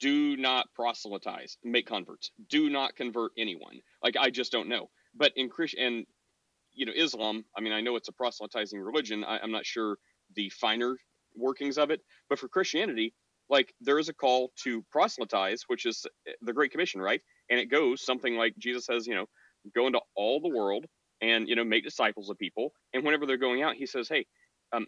[0.01, 3.81] do not proselytize, make converts, do not convert anyone.
[4.03, 4.89] Like, I just don't know.
[5.15, 6.07] But in Christian,
[6.75, 9.25] you know, Islam, I mean, I know it's a proselytizing religion.
[9.25, 9.97] I, I'm not sure
[10.37, 10.97] the finer
[11.37, 13.15] workings of it, but for Christianity,
[13.49, 16.07] like there is a call to proselytize, which is
[16.43, 17.21] the Great Commission, right?
[17.51, 19.27] And it goes something like Jesus says, you know,
[19.75, 20.87] go into all the world
[21.21, 22.73] and you know make disciples of people.
[22.95, 24.27] And whenever they're going out, he says, hey,
[24.73, 24.87] um,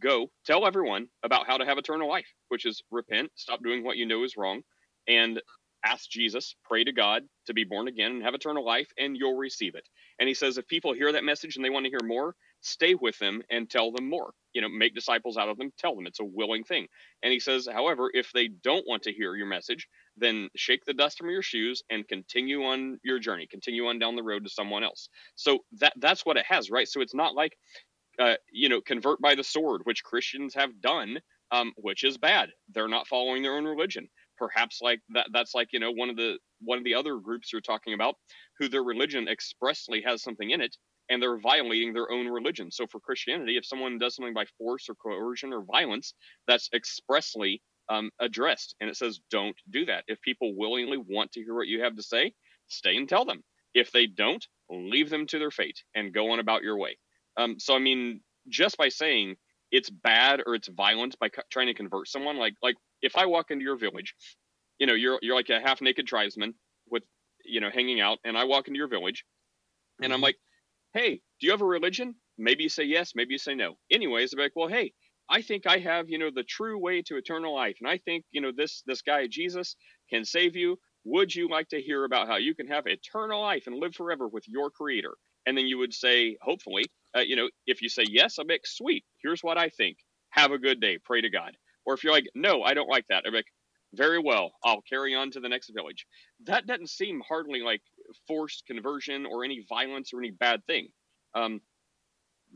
[0.00, 3.96] go tell everyone about how to have eternal life, which is repent, stop doing what
[3.96, 4.62] you know is wrong,
[5.08, 5.40] and
[5.84, 9.36] ask Jesus, pray to God to be born again and have eternal life, and you'll
[9.36, 9.88] receive it.
[10.18, 12.94] And he says, if people hear that message and they want to hear more, stay
[12.94, 14.32] with them and tell them more.
[14.52, 16.86] You know, make disciples out of them, tell them it's a willing thing.
[17.22, 20.94] And he says, however, if they don't want to hear your message, then shake the
[20.94, 24.50] dust from your shoes and continue on your journey, continue on down the road to
[24.50, 25.08] someone else.
[25.34, 26.86] So that that's what it has, right?
[26.86, 27.56] So it's not like,
[28.18, 31.18] uh, you know, convert by the sword, which Christians have done,
[31.50, 32.50] um, which is bad.
[32.72, 36.16] They're not following their own religion perhaps like that that's like you know one of
[36.16, 38.16] the one of the other groups you're talking about
[38.58, 40.76] who their religion expressly has something in it
[41.10, 42.70] and they're violating their own religion.
[42.70, 46.14] So for christianity if someone does something by force or coercion or violence
[46.46, 50.04] that's expressly um, addressed and it says don't do that.
[50.08, 52.32] If people willingly want to hear what you have to say
[52.68, 53.42] stay and tell them.
[53.74, 56.98] If they don't leave them to their fate and go on about your way.
[57.36, 59.36] Um, so i mean just by saying
[59.70, 63.26] it's bad or it's violent by co- trying to convert someone like like if I
[63.26, 64.14] walk into your village,
[64.78, 66.54] you know, you're you're like a half naked tribesman
[66.88, 67.02] with
[67.44, 69.24] you know hanging out, and I walk into your village,
[70.02, 70.24] and I'm mm-hmm.
[70.24, 70.36] like,
[70.94, 72.14] hey, do you have a religion?
[72.38, 73.74] Maybe you say yes, maybe you say no.
[73.90, 74.92] Anyways, I'm like, well, hey,
[75.28, 78.24] I think I have you know the true way to eternal life, and I think
[78.30, 79.76] you know this this guy Jesus
[80.10, 80.78] can save you.
[81.04, 84.28] Would you like to hear about how you can have eternal life and live forever
[84.28, 85.14] with your Creator?
[85.46, 86.84] And then you would say, hopefully,
[87.16, 89.04] uh, you know, if you say yes, I'm like, sweet.
[89.20, 89.96] Here's what I think.
[90.30, 90.98] Have a good day.
[91.04, 91.56] Pray to God.
[91.84, 93.46] Or if you're like, no, I don't like that, I'm like,
[93.94, 96.06] very well, I'll carry on to the next village.
[96.44, 97.82] That doesn't seem hardly like
[98.26, 100.88] forced conversion or any violence or any bad thing.
[101.34, 101.60] Um,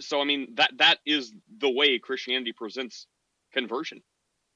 [0.01, 3.07] so I mean that that is the way Christianity presents
[3.53, 4.03] conversion.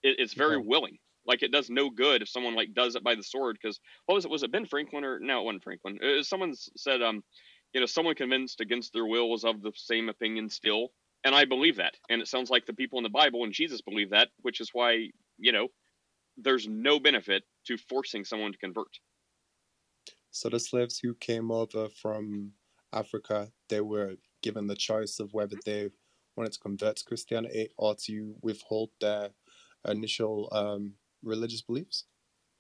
[0.02, 0.66] It, it's very okay.
[0.66, 0.98] willing.
[1.26, 3.59] Like it does no good if someone like does it by the sword.
[3.61, 4.30] Because what was it?
[4.30, 5.40] Was it Ben Franklin or no?
[5.40, 5.98] It wasn't Franklin.
[6.00, 7.22] It, someone said, um,
[7.74, 10.88] you know, someone convinced against their will is of the same opinion still.
[11.24, 11.94] And I believe that.
[12.09, 14.70] And it sounds like the people in the Bible and Jesus believe that, which is
[14.72, 15.68] why, you know,
[16.37, 18.98] there's no benefit to forcing someone to convert.
[20.30, 22.52] So the slaves who came over from
[22.92, 25.90] Africa, they were given the choice of whether they
[26.37, 29.31] wanted to convert to Christianity or to withhold their
[29.87, 32.04] initial um, religious beliefs.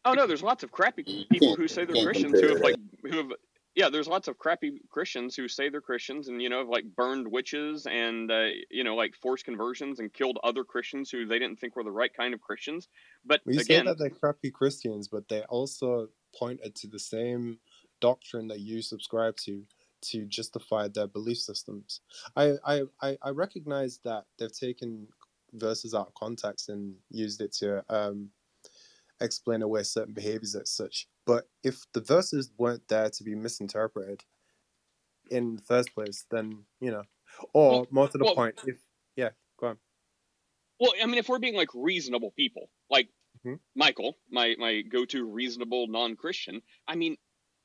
[0.04, 3.16] Oh no, there's lots of crappy people who say they're Christians who have like who
[3.18, 3.32] have
[3.74, 6.84] yeah, there's lots of crappy Christians who say they're Christians and you know have like
[6.96, 11.38] burned witches and uh, you know like forced conversions and killed other Christians who they
[11.38, 12.88] didn't think were the right kind of Christians.
[13.24, 17.58] But we again, say that they're crappy Christians, but they also pointed to the same
[18.00, 19.62] doctrine that you subscribe to
[20.02, 22.00] to justify their belief systems.
[22.34, 25.06] I I I, I recognize that they've taken
[25.52, 28.30] verses out of context and used it to um,
[29.20, 31.08] explain away certain behaviors as such.
[31.30, 34.24] But if the verses weren't there to be misinterpreted
[35.30, 37.04] in the first place, then you know,
[37.54, 38.78] or well, more to the well, point, if
[39.14, 39.28] yeah,
[39.60, 39.78] go on.
[40.80, 43.10] Well, I mean, if we're being like reasonable people, like
[43.46, 43.58] mm-hmm.
[43.76, 47.16] Michael, my my go-to reasonable non-Christian, I mean,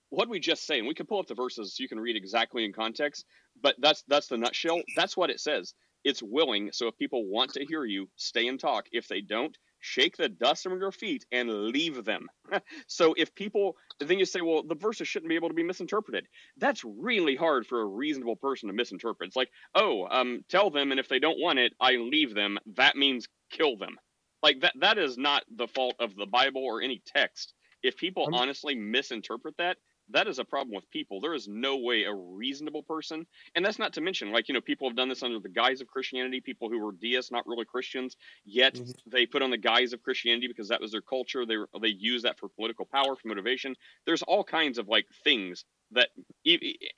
[0.09, 2.15] what we just say, and we can pull up the verses so you can read
[2.15, 3.25] exactly in context,
[3.63, 4.83] but that's that's the nutshell.
[4.95, 5.73] That's what it says.
[6.03, 6.69] It's willing.
[6.71, 8.85] So if people want to hear you, stay and talk.
[8.91, 12.27] If they don't, shake the dust from your feet and leave them.
[12.87, 16.27] so if people, then you say, well, the verses shouldn't be able to be misinterpreted.
[16.57, 19.27] That's really hard for a reasonable person to misinterpret.
[19.27, 22.57] It's like, oh, um, tell them, and if they don't want it, I leave them.
[22.75, 23.97] That means kill them.
[24.41, 24.73] Like that.
[24.79, 27.53] That is not the fault of the Bible or any text.
[27.83, 29.77] If people honestly misinterpret that,
[30.11, 31.19] that is a problem with people.
[31.19, 33.25] There is no way a reasonable person,
[33.55, 35.81] and that's not to mention, like, you know, people have done this under the guise
[35.81, 38.91] of Christianity, people who were deists, not really Christians, yet mm-hmm.
[39.07, 41.45] they put on the guise of Christianity because that was their culture.
[41.45, 43.75] They, they use that for political power, for motivation.
[44.05, 46.09] There's all kinds of like things that,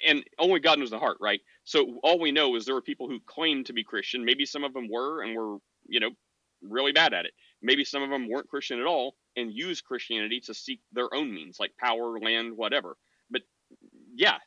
[0.08, 1.42] and only God knows the heart, right?
[1.64, 4.26] So all we know is there were people who claimed to be Christian.
[4.26, 6.12] Maybe some of them were and were, you know,
[6.62, 7.34] really bad at it.
[7.62, 11.34] Maybe some of them weren't Christian at all and used Christianity to seek their own
[11.34, 12.98] means, like power, land, whatever.
[13.30, 13.42] But
[14.14, 14.38] yeah.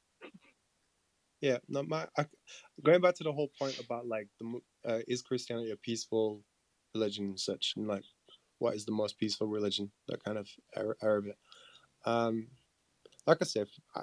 [1.41, 2.27] Yeah, no, my I,
[2.85, 6.43] going back to the whole point about like the uh, is Christianity a peaceful
[6.95, 8.05] religion and such, and like
[8.59, 9.91] what is the most peaceful religion?
[10.09, 11.39] That kind of it.
[12.05, 12.49] Um,
[13.27, 14.03] like I said, I,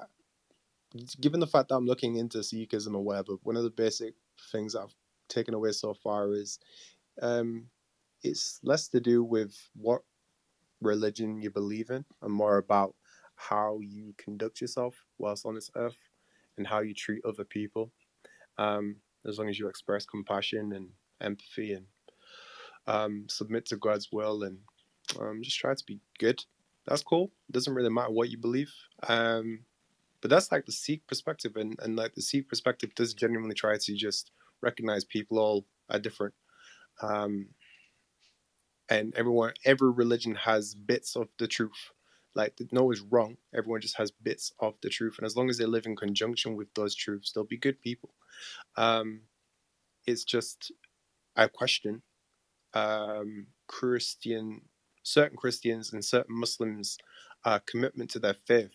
[1.22, 4.16] given the fact that I'm looking into Sikhism or whatever, one of the basic
[4.52, 4.96] things I've
[5.30, 6.60] taken away so far is
[7.22, 7.68] um,
[8.28, 10.02] it's less to do with what
[10.82, 12.96] religion you believe in and more about
[13.36, 15.98] how you conduct yourself whilst on this earth
[16.58, 17.92] and how you treat other people.
[18.58, 18.98] Um,
[19.28, 20.90] as long as you express compassion and
[21.22, 21.86] empathy and
[22.88, 24.58] um, submit to God's will and
[25.20, 26.44] um, just try to be good.
[26.88, 27.32] That's cool.
[27.50, 28.72] It doesn't really matter what you believe.
[29.08, 29.66] Um,
[30.22, 33.78] but that's like the Sikh perspective, and, and like the Sikh perspective does genuinely try
[33.78, 36.34] to just recognize people all are different.
[37.02, 37.50] Um,
[38.90, 41.92] and everyone every religion has bits of the truth.
[42.36, 43.38] Like no one's wrong.
[43.56, 46.56] Everyone just has bits of the truth and as long as they live in conjunction
[46.56, 48.14] with those truths they'll be good people.
[48.78, 49.22] Um
[50.08, 50.72] it's just
[51.36, 52.02] i question
[52.74, 54.62] um christian
[55.04, 56.98] certain christians and certain muslims
[57.46, 58.74] uh commitment to their faith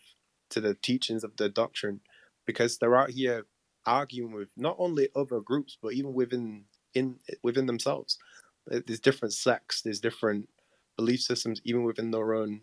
[0.51, 2.01] to the teachings of their doctrine
[2.47, 3.47] because they're out here
[3.87, 8.19] arguing with not only other groups but even within in within themselves
[8.67, 10.49] there's different sects, there's different
[10.97, 12.61] belief systems, even within their own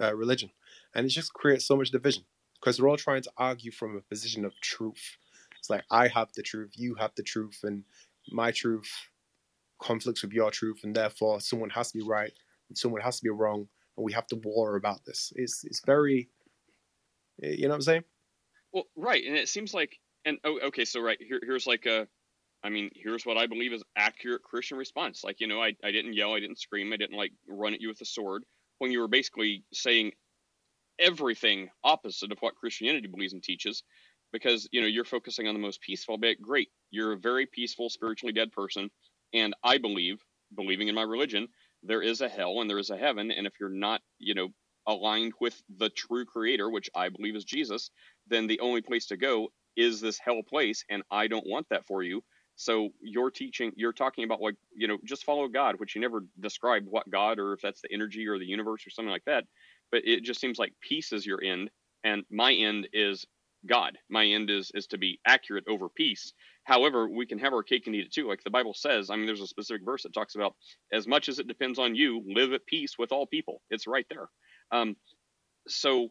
[0.00, 0.50] uh, religion,
[0.94, 2.24] and it just creates so much division
[2.54, 5.16] because they're all trying to argue from a position of truth.
[5.58, 7.84] It's like I have the truth, you have the truth, and
[8.30, 8.90] my truth
[9.80, 12.32] conflicts with your truth, and therefore someone has to be right
[12.68, 15.32] and someone has to be wrong, and we have to war about this.
[15.36, 16.28] It's it's very,
[17.38, 18.04] you know what I'm saying?
[18.72, 22.06] Well, right, and it seems like, and oh, okay, so right here, here's like a
[22.64, 25.22] I mean, here's what I believe is accurate Christian response.
[25.24, 27.80] Like, you know, I, I didn't yell, I didn't scream, I didn't like run at
[27.80, 28.42] you with a sword
[28.78, 30.12] when you were basically saying
[30.98, 33.84] everything opposite of what Christianity believes and teaches
[34.32, 36.42] because, you know, you're focusing on the most peaceful bit.
[36.42, 36.68] Great.
[36.90, 38.90] You're a very peaceful, spiritually dead person.
[39.32, 40.18] And I believe,
[40.54, 41.48] believing in my religion,
[41.82, 43.30] there is a hell and there is a heaven.
[43.30, 44.48] And if you're not, you know,
[44.86, 47.90] aligned with the true creator, which I believe is Jesus,
[48.26, 50.84] then the only place to go is this hell place.
[50.90, 52.22] And I don't want that for you.
[52.60, 56.24] So you're teaching, you're talking about like, you know, just follow God, which you never
[56.40, 59.44] described what God or if that's the energy or the universe or something like that.
[59.92, 61.70] But it just seems like peace is your end,
[62.02, 63.24] and my end is
[63.64, 63.96] God.
[64.10, 66.32] My end is is to be accurate over peace.
[66.64, 68.28] However, we can have our cake and eat it too.
[68.28, 70.56] Like the Bible says, I mean, there's a specific verse that talks about
[70.92, 73.62] as much as it depends on you, live at peace with all people.
[73.70, 74.28] It's right there.
[74.72, 74.96] Um,
[75.68, 76.08] so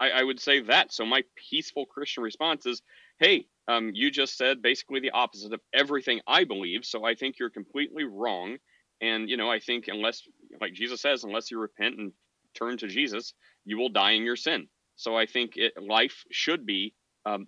[0.00, 0.90] I, I would say that.
[0.90, 2.80] So my peaceful Christian response is,
[3.18, 6.84] hey, um, you just said basically the opposite of everything I believe.
[6.84, 8.56] So I think you're completely wrong.
[9.00, 10.22] And, you know, I think unless,
[10.60, 12.12] like Jesus says, unless you repent and
[12.58, 13.32] turn to Jesus,
[13.64, 14.66] you will die in your sin.
[14.96, 16.94] So I think it, life should be
[17.24, 17.46] um,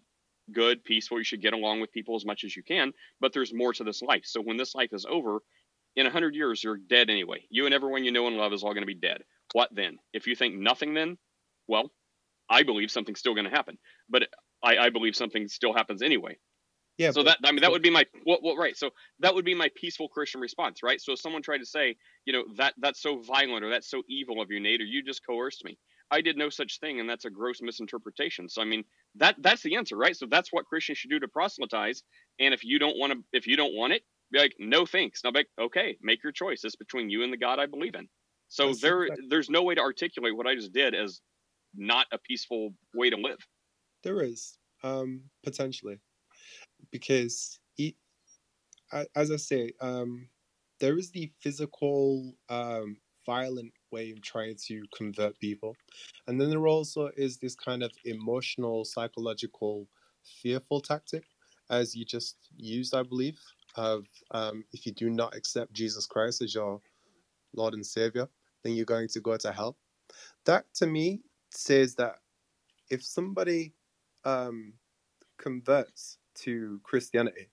[0.52, 1.18] good, peaceful.
[1.18, 2.92] You should get along with people as much as you can.
[3.20, 4.22] But there's more to this life.
[4.24, 5.40] So when this life is over,
[5.96, 7.44] in a 100 years, you're dead anyway.
[7.50, 9.24] You and everyone you know and love is all going to be dead.
[9.54, 9.98] What then?
[10.12, 11.18] If you think nothing then,
[11.66, 11.90] well,
[12.48, 13.76] I believe something's still going to happen.
[14.08, 14.28] But
[14.62, 16.38] I, I believe something still happens anyway.
[16.98, 17.10] Yeah.
[17.10, 18.76] So that I mean that would be my well, well, right.
[18.76, 18.90] So
[19.20, 21.00] that would be my peaceful Christian response, right?
[21.00, 21.96] So if someone tried to say,
[22.26, 25.02] you know, that that's so violent or that's so evil of you, Nate, or you
[25.02, 25.78] just coerced me.
[26.10, 28.48] I did no such thing, and that's a gross misinterpretation.
[28.48, 28.84] So I mean
[29.16, 30.14] that that's the answer, right?
[30.14, 32.02] So that's what Christians should do to proselytize.
[32.38, 34.02] And if you don't want to, if you don't want it,
[34.32, 35.22] be like, no thanks.
[35.22, 36.64] Now, be like, okay, make your choice.
[36.64, 38.08] It's between you and the God I believe in.
[38.48, 39.26] So that's there, exactly.
[39.28, 41.20] there's no way to articulate what I just did as
[41.74, 43.38] not a peaceful way to live.
[44.03, 45.98] There is um, potentially
[46.90, 47.94] because, it,
[49.14, 50.28] as I say, um,
[50.80, 55.76] there is the physical, um, violent way of trying to convert people,
[56.26, 59.88] and then there also is this kind of emotional, psychological,
[60.42, 61.24] fearful tactic,
[61.70, 63.38] as you just used, I believe,
[63.76, 66.80] of um, if you do not accept Jesus Christ as your
[67.55, 68.28] Lord and Savior,
[68.64, 69.76] then you're going to go to hell.
[70.46, 72.16] That to me says that
[72.90, 73.74] if somebody
[74.24, 74.74] um,
[75.38, 77.48] converts to Christianity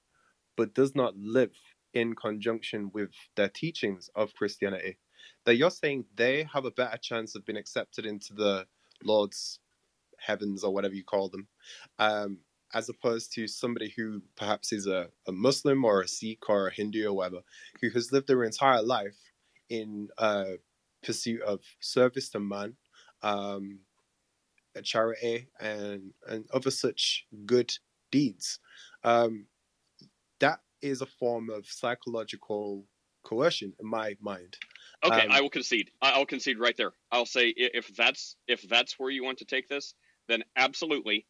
[0.60, 1.56] but does not live
[1.94, 4.98] in conjunction with their teachings of Christianity,
[5.46, 8.68] that you're saying they have a better chance of being accepted into the
[9.04, 9.60] Lord's
[10.20, 11.48] heavens or whatever you call them,
[11.98, 12.40] um,
[12.74, 16.74] as opposed to somebody who perhaps is a, a Muslim or a Sikh or a
[16.74, 17.42] Hindu or whatever,
[17.82, 19.18] who has lived their entire life
[19.70, 20.58] in uh,
[21.02, 22.74] pursuit of service to man,
[23.24, 23.80] um,
[24.84, 27.74] charity, and and other such good
[28.12, 28.60] deeds.
[29.04, 29.48] Um,
[30.40, 32.86] that is a form of psychological
[33.24, 34.58] coercion in my mind.
[35.04, 35.92] Okay, Um, I will concede.
[36.02, 36.94] I'll concede right there.
[37.12, 39.94] I'll say if that's if that's where you want to take this,
[40.28, 41.26] then absolutely.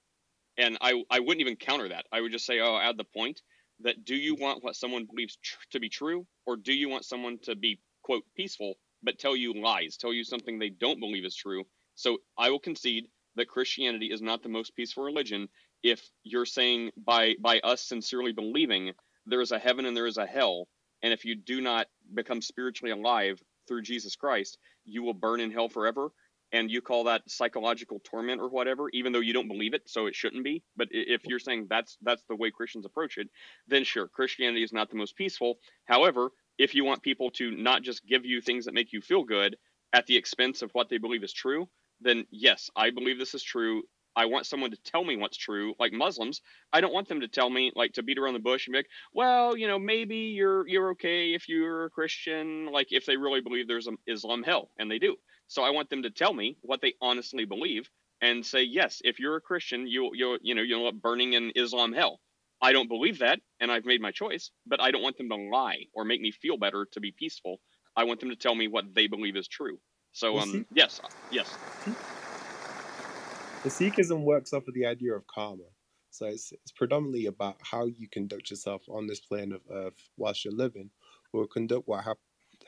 [0.57, 2.05] And I I wouldn't even counter that.
[2.11, 3.41] I would just say, oh, add the point
[3.81, 7.05] that do you want what someone believes tr- to be true, or do you want
[7.05, 11.25] someone to be quote peaceful but tell you lies, tell you something they don't believe
[11.25, 11.63] is true?
[11.95, 13.07] So I will concede
[13.39, 15.49] that Christianity is not the most peaceful religion
[15.83, 18.93] if you're saying by by us sincerely believing
[19.25, 20.67] there is a heaven and there is a hell,
[21.01, 25.51] and if you do not become spiritually alive through Jesus Christ, you will burn in
[25.51, 26.09] hell forever.
[26.51, 30.07] And you call that psychological torment or whatever, even though you don't believe it, so
[30.07, 30.63] it shouldn't be.
[30.75, 33.29] But if you're saying that's that's the way Christians approach it,
[33.67, 35.59] then sure, Christianity is not the most peaceful.
[35.85, 39.23] However, if you want people to not just give you things that make you feel
[39.23, 39.57] good
[39.93, 41.69] at the expense of what they believe is true,
[42.01, 43.83] then yes, I believe this is true.
[44.15, 46.41] I want someone to tell me what's true, like Muslims.
[46.73, 48.79] I don't want them to tell me like to beat around the bush and be
[48.79, 53.17] like, well, you know, maybe you're you're okay if you're a Christian, like if they
[53.17, 55.15] really believe there's an Islam hell, and they do.
[55.47, 57.89] So I want them to tell me what they honestly believe
[58.21, 61.33] and say, yes, if you're a Christian, you you you know you'll end up burning
[61.33, 62.19] in Islam hell.
[62.61, 65.35] I don't believe that, and I've made my choice, but I don't want them to
[65.35, 67.61] lie or make me feel better to be peaceful.
[67.95, 69.79] I want them to tell me what they believe is true.
[70.13, 71.01] So Well, um, see- yes,
[71.31, 71.57] yes,
[73.63, 75.63] The Sikhism works off of the idea of karma.
[76.11, 80.45] So it's, it's predominantly about how you conduct yourself on this plane of earth whilst
[80.45, 80.89] you're living,
[81.33, 82.17] or conduct what hap-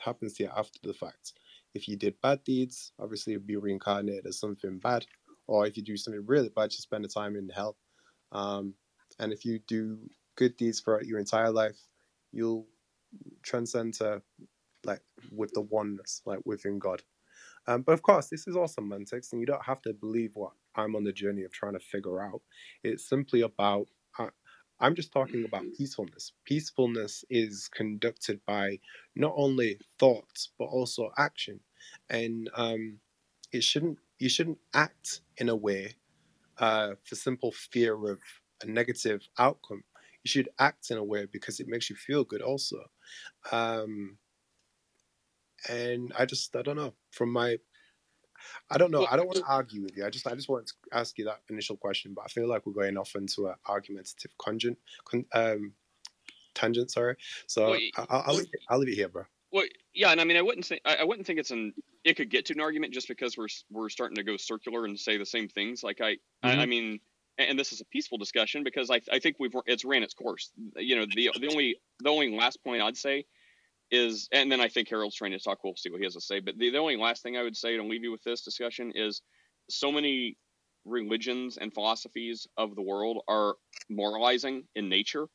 [0.04, 1.32] happens to you after the fact.
[1.74, 5.06] If you did bad deeds, obviously you'll be reincarnated as something bad,
[5.46, 7.76] or if you do something really bad, you spend the time in hell.
[8.30, 8.74] Um,
[9.18, 9.98] and if you do
[10.36, 11.78] good deeds throughout your entire life,
[12.32, 12.66] you'll
[13.42, 14.22] transcend to
[14.84, 17.02] like with the oneness, like within God.
[17.66, 20.52] Um, but of course, this is all semantics, and you don't have to believe what
[20.74, 22.42] I'm on the journey of trying to figure out.
[22.82, 23.86] It's simply about,
[24.18, 24.28] uh,
[24.80, 26.32] I'm just talking about peacefulness.
[26.44, 28.78] Peacefulness is conducted by
[29.14, 31.60] not only thoughts, but also action.
[32.10, 32.98] And um,
[33.52, 35.94] it shouldn't, you shouldn't act in a way
[36.58, 38.20] uh, for simple fear of
[38.62, 39.84] a negative outcome.
[40.24, 42.78] You should act in a way because it makes you feel good also.
[43.50, 44.18] Um,
[45.68, 47.58] and I just I don't know from my
[48.70, 50.66] I don't know I don't want to argue with you I just I just want
[50.66, 53.54] to ask you that initial question but I feel like we're going off into an
[53.66, 55.72] argumentative conjun, con, um
[56.54, 58.48] tangent sorry so Well, I, I'll, I'll, leave
[58.78, 61.26] leave it here bro Well, yeah, and I mean, I wouldn't say I, I wouldn't
[61.26, 64.22] think it's an it could get to an argument just because we're we're starting to
[64.22, 65.82] go circular and say the same things.
[65.82, 67.00] Like I, I, I mean,
[67.38, 70.14] and and this is a peaceful discussion because I, I think we've it's ran its
[70.14, 70.50] course.
[70.76, 73.26] You know, the the only the only last point I'd say
[73.92, 75.62] is, and then I think Harold's trying to talk.
[75.62, 76.40] We'll see what he has to say.
[76.40, 78.90] But the, the only last thing I would say to leave you with this discussion
[78.96, 79.22] is,
[79.70, 80.36] so many
[80.84, 83.54] religions and philosophies of the world are
[83.88, 85.28] moralizing in nature,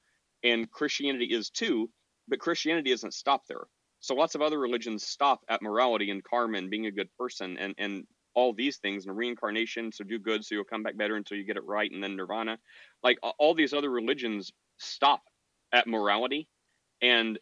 [0.44, 1.90] and Christianity is too.
[2.28, 3.64] But Christianity doesn't stop there.
[4.02, 7.58] So lots of other religions stop at morality and karma and being a good person
[7.58, 8.06] and and
[8.36, 9.92] all these things and reincarnation.
[9.92, 12.16] So do good, so you'll come back better until you get it right, and then
[12.16, 12.60] nirvana.
[13.02, 15.22] Like all these other religions stop
[15.72, 16.48] at morality,
[17.02, 17.40] and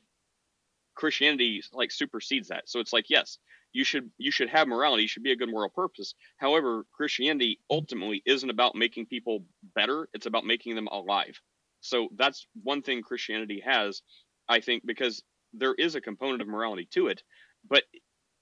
[0.96, 2.70] Christianity like supersedes that.
[2.70, 3.40] So it's like yes,
[3.74, 6.16] you should you should have morality, you should be a good moral purpose.
[6.38, 11.40] However, Christianity ultimately isn't about making people better; it's about making them alive.
[11.82, 14.02] So that's one thing Christianity has,
[14.50, 15.24] I think, because
[15.54, 17.24] there is a component of morality to it,
[17.70, 17.84] but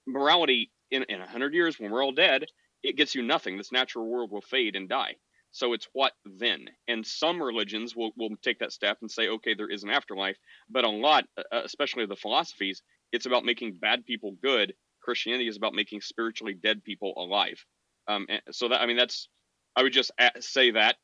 [0.06, 2.46] morality in in a hundred years when we're all dead,
[2.82, 3.56] it gets you nothing.
[3.56, 5.16] This natural world will fade and die.
[5.54, 6.66] So it's what then?
[6.88, 10.38] And some religions will, will take that step and say, okay, there is an afterlife.
[10.70, 12.82] But a lot, especially the philosophies,
[13.12, 14.74] it's about making bad people good.
[15.02, 17.64] Christianity is about making spiritually dead people alive.
[18.08, 19.30] Um, and so that I mean, that's
[19.76, 20.96] I would just say that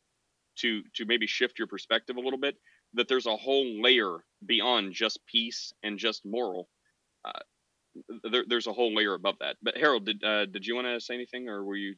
[0.58, 2.56] to to maybe shift your perspective a little bit.
[2.94, 6.68] That there's a whole layer beyond just peace and just moral
[7.24, 7.32] uh,
[8.30, 9.56] there, there's a whole layer above that.
[9.62, 11.96] But Harold, did uh, did you want to say anything, or were you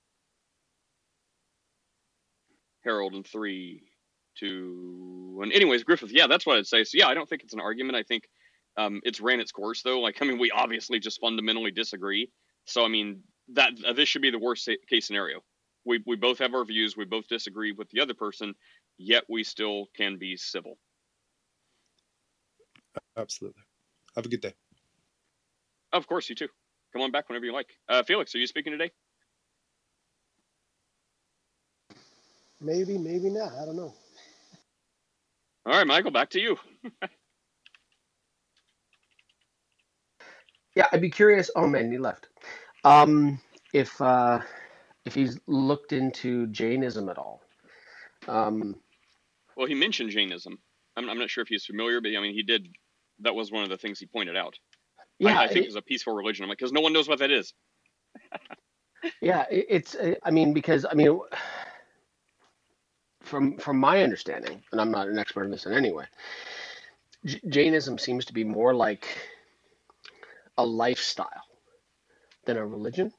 [2.85, 3.83] Harold in three,
[4.39, 6.13] two, and anyways, Griffith?
[6.13, 6.85] Yeah, that's what I'd say.
[6.85, 7.97] So yeah, I don't think it's an argument.
[7.97, 8.29] I think
[8.77, 10.01] um, it's ran its course though.
[10.01, 12.31] Like I mean, we obviously just fundamentally disagree.
[12.65, 13.23] So I mean,
[13.55, 15.41] that uh, this should be the worst case scenario.
[15.85, 16.97] We we both have our views.
[16.97, 18.55] We both disagree with the other person,
[18.99, 20.79] yet we still can be civil.
[23.17, 23.63] Absolutely.
[24.17, 24.55] Have a good day.
[25.93, 26.49] Of course, you too.
[26.93, 27.71] Come on back whenever you like.
[27.89, 28.91] Uh, Felix, are you speaking today?
[32.63, 33.53] Maybe, maybe not.
[33.55, 33.95] I don't know.
[35.67, 36.59] All right, Michael, back to you.
[40.77, 41.51] yeah, I'd be curious.
[41.57, 42.29] Oh man, he left.
[42.85, 43.41] Um,
[43.75, 44.41] if uh,
[45.07, 47.43] if he's looked into Jainism at all.
[48.29, 48.77] Um,
[49.57, 50.59] well, he mentioned Jainism.
[50.97, 52.69] I'm, I'm not sure if he's familiar, but I mean, he did.
[53.21, 54.57] That was one of the things he pointed out.
[55.19, 56.45] Yeah, I, I think it, it's a peaceful religion.
[56.45, 57.55] I'm like, because no one knows what that is.
[59.23, 59.97] yeah, it, it's.
[60.25, 61.21] I mean, because I mean,
[63.33, 66.07] from from my understanding, and I'm not an expert in this in any way,
[67.27, 69.07] J- Jainism seems to be more like
[70.59, 71.45] a lifestyle
[72.47, 73.13] than a religion.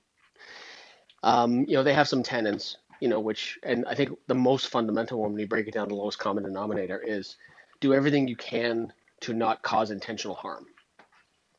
[1.24, 4.70] Um, you know, they have some tenets, you know, which, and I think the most
[4.70, 7.38] fundamental one, when you break it down to the lowest common denominator, is
[7.82, 10.68] do everything you can to not cause intentional harm.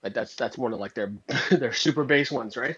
[0.02, 1.12] Like that's that's one of like their
[1.50, 2.76] their super base ones, right?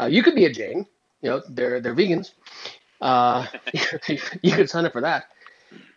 [0.00, 0.86] Uh, you could be a Jain,
[1.22, 2.32] you know, they're they're vegans.
[3.00, 3.46] Uh,
[4.42, 5.24] you could sign up for that.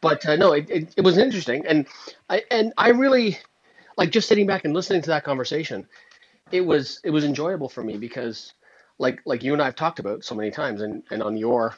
[0.01, 1.87] But uh, no, it, it, it was interesting, and
[2.29, 3.37] I and I really
[3.97, 5.87] like just sitting back and listening to that conversation.
[6.51, 8.53] It was it was enjoyable for me because,
[8.97, 11.75] like like you and I have talked about so many times, and and on your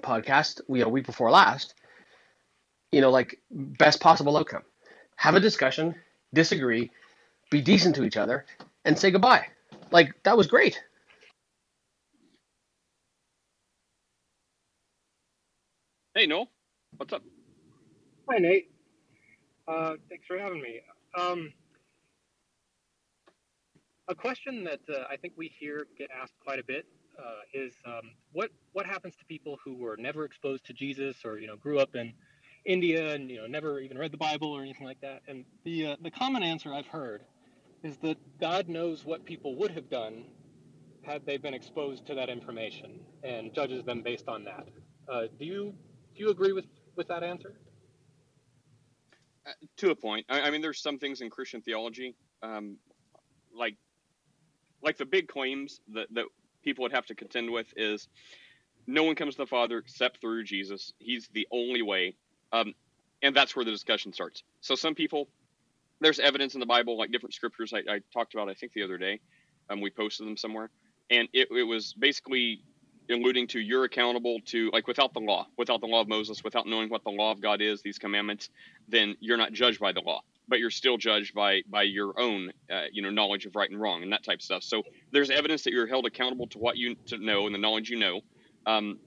[0.00, 1.74] podcast, we know, week before last,
[2.90, 4.62] you know, like best possible outcome.
[5.16, 5.94] Have a discussion,
[6.34, 6.90] disagree,
[7.50, 8.46] be decent to each other,
[8.84, 9.46] and say goodbye.
[9.90, 10.82] Like that was great.
[16.14, 16.46] Hey Noel,
[16.98, 17.22] what's up?
[18.28, 18.70] Hi Nate.
[19.66, 20.80] Uh, thanks for having me.
[21.18, 21.50] Um,
[24.08, 26.84] a question that uh, I think we hear get asked quite a bit
[27.18, 31.38] uh, is um, what what happens to people who were never exposed to Jesus or
[31.38, 32.12] you know grew up in
[32.66, 35.22] India and you know never even read the Bible or anything like that?
[35.26, 37.22] And the uh, the common answer I've heard
[37.82, 40.26] is that God knows what people would have done
[41.04, 44.68] had they been exposed to that information and judges them based on that.
[45.10, 45.74] Uh, do you
[46.14, 47.54] do you agree with with that answer?
[49.46, 50.26] Uh, to a point.
[50.28, 52.76] I, I, mean, there's some things in Christian theology, um,
[53.54, 53.76] like
[54.82, 56.24] like the big claims that that
[56.62, 58.08] people would have to contend with is
[58.86, 60.92] no one comes to the Father except through Jesus.
[60.98, 62.14] He's the only way,
[62.52, 62.74] um,
[63.22, 64.42] and that's where the discussion starts.
[64.60, 65.28] So some people
[66.02, 68.82] there's evidence in the Bible, like different scriptures I, I talked about, I think the
[68.82, 69.20] other day.
[69.70, 70.70] Um, we posted them somewhere,
[71.10, 72.64] and it, it was basically
[73.12, 76.66] alluding to you're accountable to like without the law, without the law of Moses, without
[76.66, 78.50] knowing what the law of God is, these commandments,
[78.88, 82.52] then you're not judged by the law, but you're still judged by by your own
[82.70, 84.62] uh, you know knowledge of right and wrong and that type of stuff.
[84.62, 84.82] So
[85.12, 87.98] there's evidence that you're held accountable to what you to know and the knowledge you
[87.98, 88.20] know,
[88.66, 88.98] um,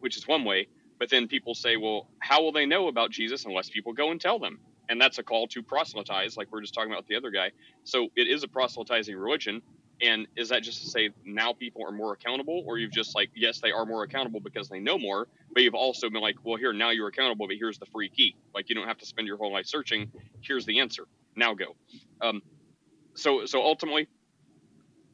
[0.00, 0.68] which is one way.
[0.98, 4.20] But then people say, well, how will they know about Jesus unless people go and
[4.20, 4.60] tell them?
[4.88, 7.50] and that's a call to proselytize, like we are just talking about the other guy.
[7.84, 9.62] So it is a proselytizing religion.
[10.02, 13.30] And is that just to say now people are more accountable, or you've just like,
[13.34, 16.56] yes, they are more accountable because they know more, but you've also been like, well,
[16.56, 18.34] here, now you're accountable, but here's the free key.
[18.54, 20.10] Like you don't have to spend your whole life searching.
[20.40, 21.04] Here's the answer.
[21.36, 21.76] Now go.
[22.20, 22.42] Um,
[23.14, 24.08] so, so ultimately,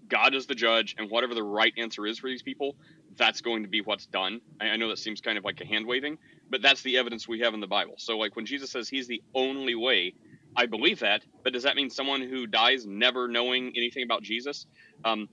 [0.09, 2.77] God is the judge, and whatever the right answer is for these people,
[3.17, 4.41] that's going to be what's done.
[4.61, 6.19] I, I know that seems kind of like a hand waving,
[6.49, 7.95] but that's the evidence we have in the Bible.
[7.99, 10.15] So, like when Jesus says he's the only way,
[10.57, 11.23] I believe that.
[11.45, 14.67] But does that mean someone who dies never knowing anything about Jesus?
[15.05, 15.29] Um,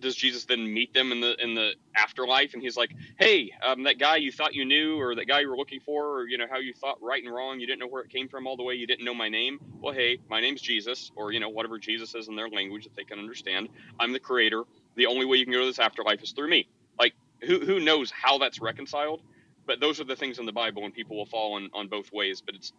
[0.00, 3.84] does Jesus then meet them in the in the afterlife and he's like, "Hey, um,
[3.84, 6.38] that guy you thought you knew, or that guy you were looking for, or you
[6.38, 8.56] know how you thought right and wrong, you didn't know where it came from all
[8.56, 9.58] the way, you didn't know my name.
[9.80, 12.94] Well, hey, my name's Jesus, or you know whatever Jesus is in their language that
[12.96, 13.68] they can understand.
[13.98, 14.64] I'm the Creator.
[14.96, 16.68] The only way you can go to this afterlife is through me.
[16.98, 19.22] Like, who who knows how that's reconciled?
[19.66, 22.12] But those are the things in the Bible, and people will fall on on both
[22.12, 22.42] ways.
[22.44, 22.72] But it's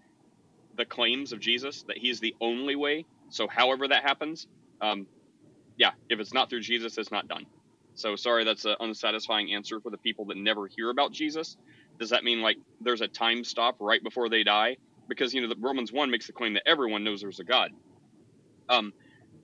[0.77, 3.05] the claims of Jesus that He's the only way.
[3.29, 4.47] So, however that happens,
[4.81, 5.07] um,
[5.77, 7.45] yeah, if it's not through Jesus, it's not done.
[7.95, 11.57] So sorry, that's an unsatisfying answer for the people that never hear about Jesus.
[11.99, 14.77] Does that mean like there's a time stop right before they die?
[15.07, 17.71] Because you know the Romans one makes the claim that everyone knows there's a God.
[18.69, 18.93] Um,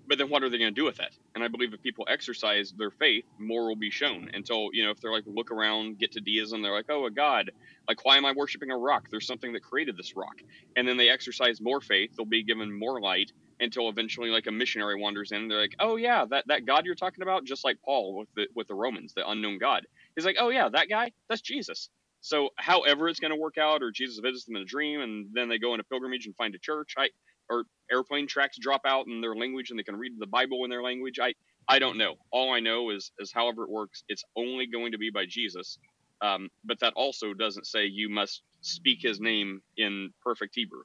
[0.08, 1.12] but then what are they going to do with that?
[1.36, 4.30] And I believe if people exercise their faith, more will be shown.
[4.34, 7.12] Until you know, if they're like look around, get to deism, they're like, oh, a
[7.12, 7.52] god.
[7.90, 9.08] Like, why am I worshiping a rock?
[9.12, 10.38] There's something that created this rock.
[10.76, 12.12] And then they exercise more faith.
[12.18, 13.32] They'll be given more light.
[13.60, 15.48] until eventually like a missionary wanders in.
[15.48, 18.48] They're like, oh yeah, that, that God you're talking about, just like Paul with the
[18.56, 19.86] with the Romans, the unknown God.
[20.16, 21.90] He's like, oh yeah, that guy, that's Jesus.
[22.22, 25.28] So however it's going to work out, or Jesus visits them in a dream, and
[25.34, 27.10] then they go on a pilgrimage and find a church, I
[27.50, 30.70] or airplane tracks drop out in their language and they can read the Bible in
[30.70, 31.20] their language.
[31.20, 31.34] I
[31.68, 32.16] I don't know.
[32.32, 35.78] All I know is is however it works, it's only going to be by Jesus.
[36.22, 40.84] Um, but that also doesn't say you must speak His name in perfect Hebrew.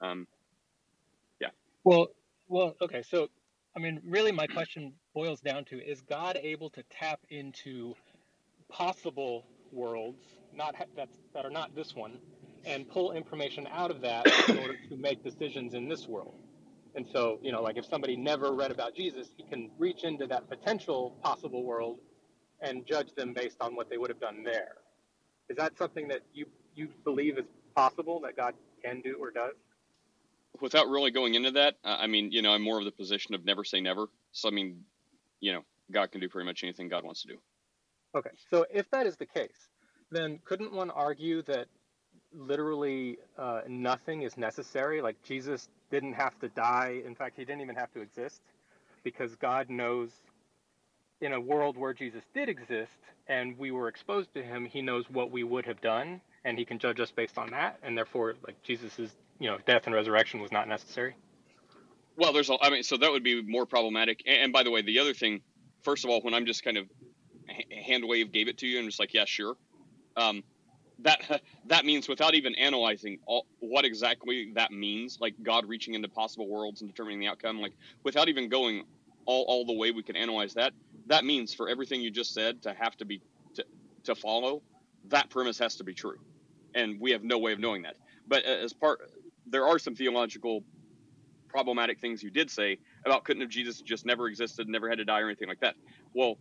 [0.00, 0.26] Um,
[1.40, 1.48] yeah.
[1.84, 2.08] Well,
[2.48, 3.02] well, okay.
[3.02, 3.28] So,
[3.74, 7.94] I mean, really, my question boils down to: Is God able to tap into
[8.68, 10.22] possible worlds,
[10.54, 12.18] not that that are not this one,
[12.66, 16.34] and pull information out of that in order to make decisions in this world?
[16.96, 20.26] And so, you know, like if somebody never read about Jesus, he can reach into
[20.26, 21.98] that potential possible world
[22.60, 24.76] and judge them based on what they would have done there.
[25.48, 27.44] Is that something that you you believe is
[27.74, 29.54] possible that God can do or does?
[30.60, 33.44] Without really going into that, I mean, you know, I'm more of the position of
[33.44, 34.06] never say never.
[34.32, 34.84] So I mean,
[35.40, 35.62] you know,
[35.92, 37.36] God can do pretty much anything God wants to do.
[38.16, 39.68] Okay, so if that is the case,
[40.10, 41.66] then couldn't one argue that
[42.32, 45.00] literally uh, nothing is necessary?
[45.00, 47.02] Like Jesus didn't have to die.
[47.06, 48.40] In fact, he didn't even have to exist
[49.04, 50.10] because God knows
[51.20, 52.92] in a world where Jesus did exist
[53.28, 56.64] and we were exposed to him, he knows what we would have done and he
[56.64, 57.78] can judge us based on that.
[57.82, 61.14] And therefore, like Jesus's, you know, death and resurrection was not necessary.
[62.16, 64.22] Well, there's, a, I mean, so that would be more problematic.
[64.26, 65.40] And, and by the way, the other thing,
[65.82, 66.86] first of all, when I'm just kind of
[67.70, 69.56] hand wave gave it to you and just like, yeah, sure.
[70.16, 70.42] Um,
[71.00, 76.08] that that means without even analyzing all, what exactly that means, like God reaching into
[76.08, 78.84] possible worlds and determining the outcome, like without even going
[79.26, 80.72] all, all the way we can analyze that,
[81.06, 83.20] that means for everything you just said to have to be
[83.54, 83.64] to,
[84.04, 84.62] to follow,
[85.08, 86.18] that premise has to be true,
[86.74, 87.96] and we have no way of knowing that.
[88.28, 89.00] But as part,
[89.46, 90.64] there are some theological
[91.48, 95.04] problematic things you did say about couldn't have Jesus just never existed, never had to
[95.04, 95.74] die, or anything like that.
[96.12, 96.38] Well,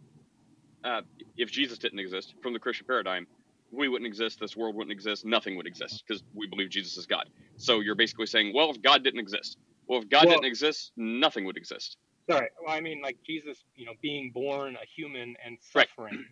[0.84, 1.02] uh,
[1.38, 3.28] if Jesus didn't exist from the Christian paradigm,
[3.72, 7.06] we wouldn't exist, this world wouldn't exist, nothing would exist because we believe Jesus is
[7.06, 7.30] God.
[7.58, 9.58] So you're basically saying, well, if God didn't exist,
[9.88, 11.98] well, if God well, didn't exist, nothing would exist.
[12.30, 16.26] Sorry, well, I mean, like Jesus, you know, being born a human and suffering right.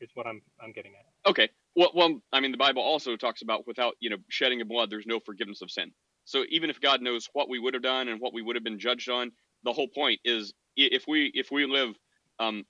[0.00, 1.30] is what I'm I'm getting at.
[1.30, 1.48] Okay.
[1.74, 4.90] Well, well, I mean, the Bible also talks about without you know shedding of blood,
[4.90, 5.90] there's no forgiveness of sin.
[6.24, 8.62] So even if God knows what we would have done and what we would have
[8.62, 9.32] been judged on,
[9.64, 11.96] the whole point is if we if we live
[12.38, 12.64] um,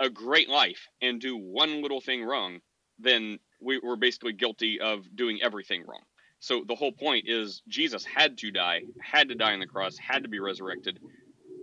[0.00, 2.60] a great life and do one little thing wrong,
[3.02, 6.02] then we, we're basically guilty of doing everything wrong.
[6.40, 9.96] So the whole point is Jesus had to die, had to die on the cross,
[9.96, 10.98] had to be resurrected,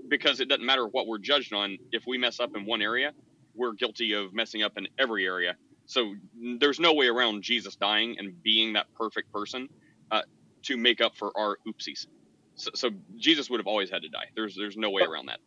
[0.08, 1.78] because it doesn't matter what we're judged on.
[1.92, 3.12] If we mess up in one area,
[3.56, 5.56] we're guilty of messing up in every area.
[5.86, 6.14] So
[6.60, 9.68] there's no way around Jesus dying and being that perfect person
[10.12, 10.22] uh,
[10.64, 12.08] to make up for our oopsies.
[12.56, 14.26] So, so, Jesus would have always had to die.
[14.36, 15.40] There's there's no way around that.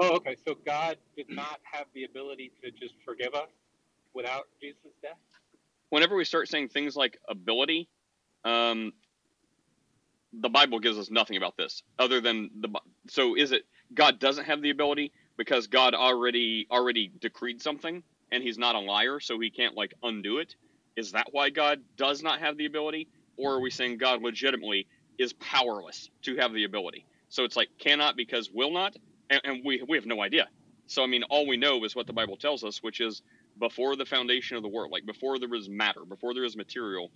[0.00, 0.34] Oh, okay.
[0.46, 3.50] So God did not have the ability to just forgive us
[4.14, 5.18] without Jesus' death?
[5.90, 7.88] Whenever we start saying things like ability,
[8.44, 8.92] um,
[10.32, 12.68] the Bible gives us nothing about this other than the.
[13.08, 13.62] So is it
[13.94, 18.80] God doesn't have the ability because God already already decreed something and He's not a
[18.80, 20.54] liar, so He can't like undo it?
[20.96, 24.86] Is that why God does not have the ability, or are we saying God legitimately
[25.18, 27.06] is powerless to have the ability?
[27.28, 28.96] So it's like cannot because will not,
[29.30, 30.48] and, and we we have no idea.
[30.86, 33.22] So I mean, all we know is what the Bible tells us, which is
[33.60, 37.10] before the foundation of the world, like before there was matter, before there was material,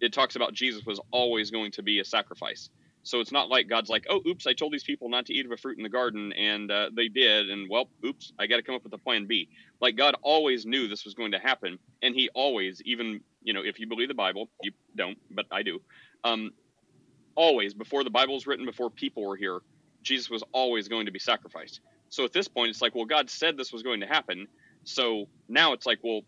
[0.00, 2.70] it talks about Jesus was always going to be a sacrifice.
[3.02, 5.46] So it's not like God's like, oh, oops, I told these people not to eat
[5.46, 8.56] of a fruit in the garden, and uh, they did, and well, oops, I got
[8.56, 9.48] to come up with a plan B.
[9.80, 13.62] Like God always knew this was going to happen, and He always, even you know,
[13.64, 15.80] if you believe the Bible, you don't, but I do.
[16.24, 16.50] Um,
[17.34, 19.60] always, before the Bible was written, before people were here,
[20.02, 21.80] Jesus was always going to be sacrificed.
[22.10, 24.46] So at this point, it's like, well, God said this was going to happen.
[24.88, 26.22] So now it's like, well,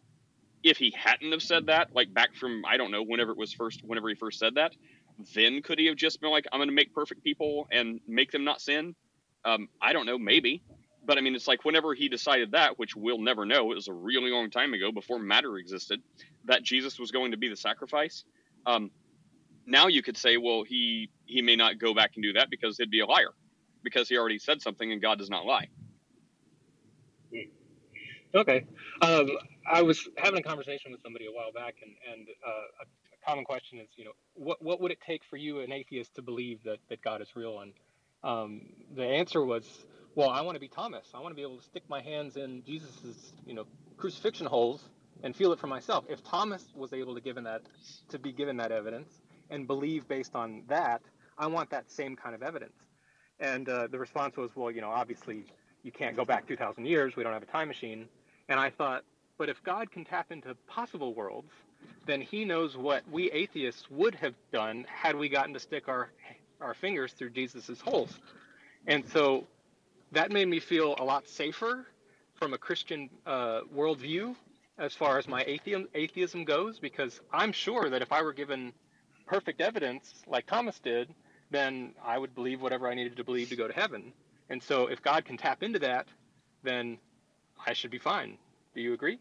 [0.62, 3.52] if he hadn't have said that, like back from I don't know whenever it was
[3.54, 4.72] first, whenever he first said that,
[5.34, 8.30] then could he have just been like, I'm going to make perfect people and make
[8.30, 8.94] them not sin?
[9.46, 10.62] Um, I don't know, maybe.
[11.06, 13.88] But I mean, it's like whenever he decided that, which we'll never know, it was
[13.88, 16.02] a really long time ago before matter existed,
[16.44, 18.24] that Jesus was going to be the sacrifice.
[18.66, 18.90] Um,
[19.64, 22.76] now you could say, well, he he may not go back and do that because
[22.76, 23.30] he'd be a liar,
[23.82, 25.68] because he already said something and God does not lie.
[28.34, 28.64] Okay.
[29.02, 29.28] Um,
[29.66, 32.50] I was having a conversation with somebody a while back, and, and uh,
[32.82, 36.14] a, common question is, you know, what, what would it take for you, an atheist,
[36.14, 37.60] to believe that, that God is real?
[37.60, 37.72] And
[38.24, 38.62] um,
[38.94, 41.06] the answer was, well, I want to be Thomas.
[41.14, 43.66] I want to be able to stick my hands in Jesus's, you know,
[43.96, 44.82] crucifixion holes
[45.22, 46.04] and feel it for myself.
[46.08, 47.62] If Thomas was able to given that
[48.08, 49.20] to be given that evidence
[49.50, 51.02] and believe based on that,
[51.38, 52.76] I want that same kind of evidence.
[53.38, 55.44] And uh, the response was, well, you know, obviously
[55.82, 57.16] you can't go back 2,000 years.
[57.16, 58.08] We don't have a time machine.
[58.50, 59.04] And I thought,
[59.38, 61.52] but if God can tap into possible worlds,
[62.04, 66.10] then he knows what we atheists would have done had we gotten to stick our
[66.60, 68.18] our fingers through Jesus's holes.
[68.86, 69.46] And so
[70.12, 71.86] that made me feel a lot safer
[72.34, 74.34] from a Christian uh, worldview
[74.78, 78.72] as far as my atheism, atheism goes, because I'm sure that if I were given
[79.26, 81.14] perfect evidence like Thomas did,
[81.50, 84.12] then I would believe whatever I needed to believe to go to heaven.
[84.50, 86.08] And so if God can tap into that,
[86.62, 86.98] then
[87.66, 88.38] I should be fine.
[88.74, 89.18] Do you agree?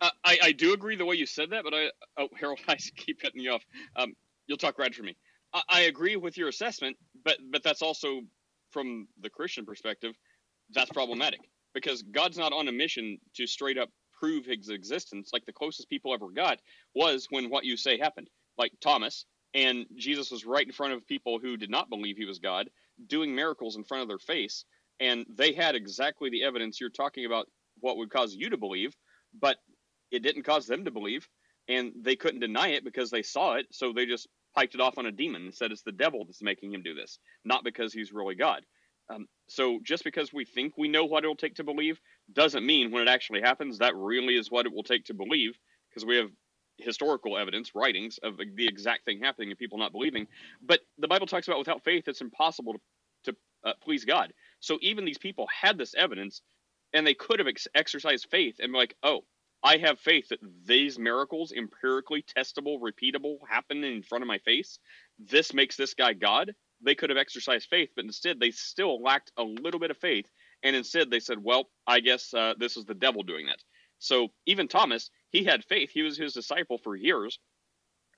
[0.00, 2.76] Uh, I, I do agree the way you said that, but I oh Harold, I
[2.76, 3.64] keep cutting you off.
[3.96, 4.14] Um,
[4.46, 5.16] you'll talk right for me.
[5.52, 8.22] I, I agree with your assessment, but but that's also
[8.70, 10.14] from the Christian perspective,
[10.70, 11.40] that's problematic
[11.74, 13.88] because God's not on a mission to straight up
[14.18, 15.30] prove his existence.
[15.32, 16.58] Like the closest people ever got
[16.94, 19.24] was when what you say happened, like Thomas,
[19.54, 22.68] and Jesus was right in front of people who did not believe he was God,
[23.06, 24.64] doing miracles in front of their face,
[25.00, 27.46] and they had exactly the evidence you're talking about.
[27.80, 28.94] What would cause you to believe,
[29.38, 29.56] but
[30.10, 31.28] it didn't cause them to believe,
[31.68, 33.66] and they couldn't deny it because they saw it.
[33.70, 36.42] So they just piked it off on a demon and said it's the devil that's
[36.42, 38.64] making him do this, not because he's really God.
[39.10, 42.00] Um, so just because we think we know what it'll take to believe
[42.32, 45.58] doesn't mean when it actually happens that really is what it will take to believe
[45.88, 46.30] because we have
[46.78, 50.26] historical evidence, writings of the exact thing happening and people not believing.
[50.62, 52.80] But the Bible talks about without faith it's impossible to,
[53.24, 54.32] to uh, please God.
[54.60, 56.42] So even these people had this evidence
[56.92, 59.24] and they could have ex- exercised faith and like, oh,
[59.62, 64.78] I have faith that these miracles, empirically testable, repeatable, happen in front of my face.
[65.18, 66.54] This makes this guy God.
[66.80, 70.26] They could have exercised faith, but instead they still lacked a little bit of faith.
[70.62, 73.58] And instead they said, well, I guess uh, this is the devil doing that.
[73.98, 75.90] So even Thomas, he had faith.
[75.92, 77.40] He was his disciple for years.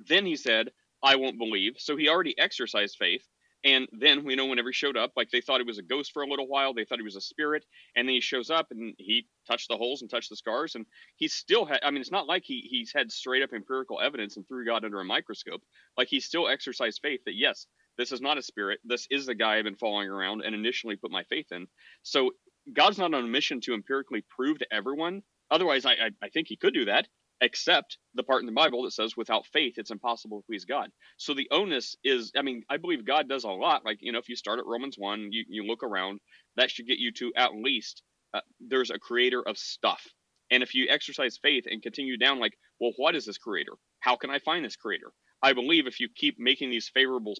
[0.00, 0.70] Then he said,
[1.02, 1.74] I won't believe.
[1.78, 3.26] So he already exercised faith.
[3.64, 6.12] And then we know whenever he showed up, like they thought he was a ghost
[6.12, 8.68] for a little while, they thought he was a spirit, and then he shows up
[8.70, 10.86] and he touched the holes and touched the scars, and
[11.16, 11.80] he still had.
[11.82, 14.84] I mean, it's not like he he's had straight up empirical evidence and threw God
[14.84, 15.62] under a microscope.
[15.98, 17.66] Like he still exercised faith that yes,
[17.98, 18.80] this is not a spirit.
[18.84, 21.66] This is the guy I've been following around and initially put my faith in.
[22.02, 22.32] So
[22.72, 25.22] God's not on a mission to empirically prove to everyone.
[25.50, 27.08] Otherwise, I I, I think he could do that
[27.40, 30.90] except the part in the Bible that says without faith it's impossible to please God.
[31.16, 33.84] So the onus is, I mean, I believe God does a lot.
[33.84, 36.20] Like, you know, if you start at Romans 1, you, you look around,
[36.56, 38.02] that should get you to at least
[38.34, 40.06] uh, there's a creator of stuff.
[40.50, 43.72] And if you exercise faith and continue down, like, well, what is this creator?
[44.00, 45.12] How can I find this creator?
[45.42, 47.34] I believe if you keep making these favorable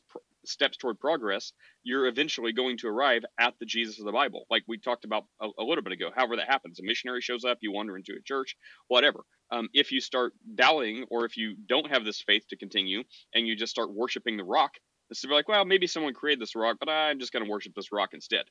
[0.44, 4.46] steps toward progress, you're eventually going to arrive at the Jesus of the Bible.
[4.50, 6.80] Like we talked about a, a little bit ago, however that happens.
[6.80, 8.56] A missionary shows up, you wander into a church,
[8.88, 9.20] whatever.
[9.50, 13.02] Um, if you start doubting or if you don't have this faith to continue
[13.34, 14.72] and you just start worshiping the rock,
[15.12, 17.74] to be like, well, maybe someone created this rock, but I'm just going to worship
[17.74, 18.44] this rock instead.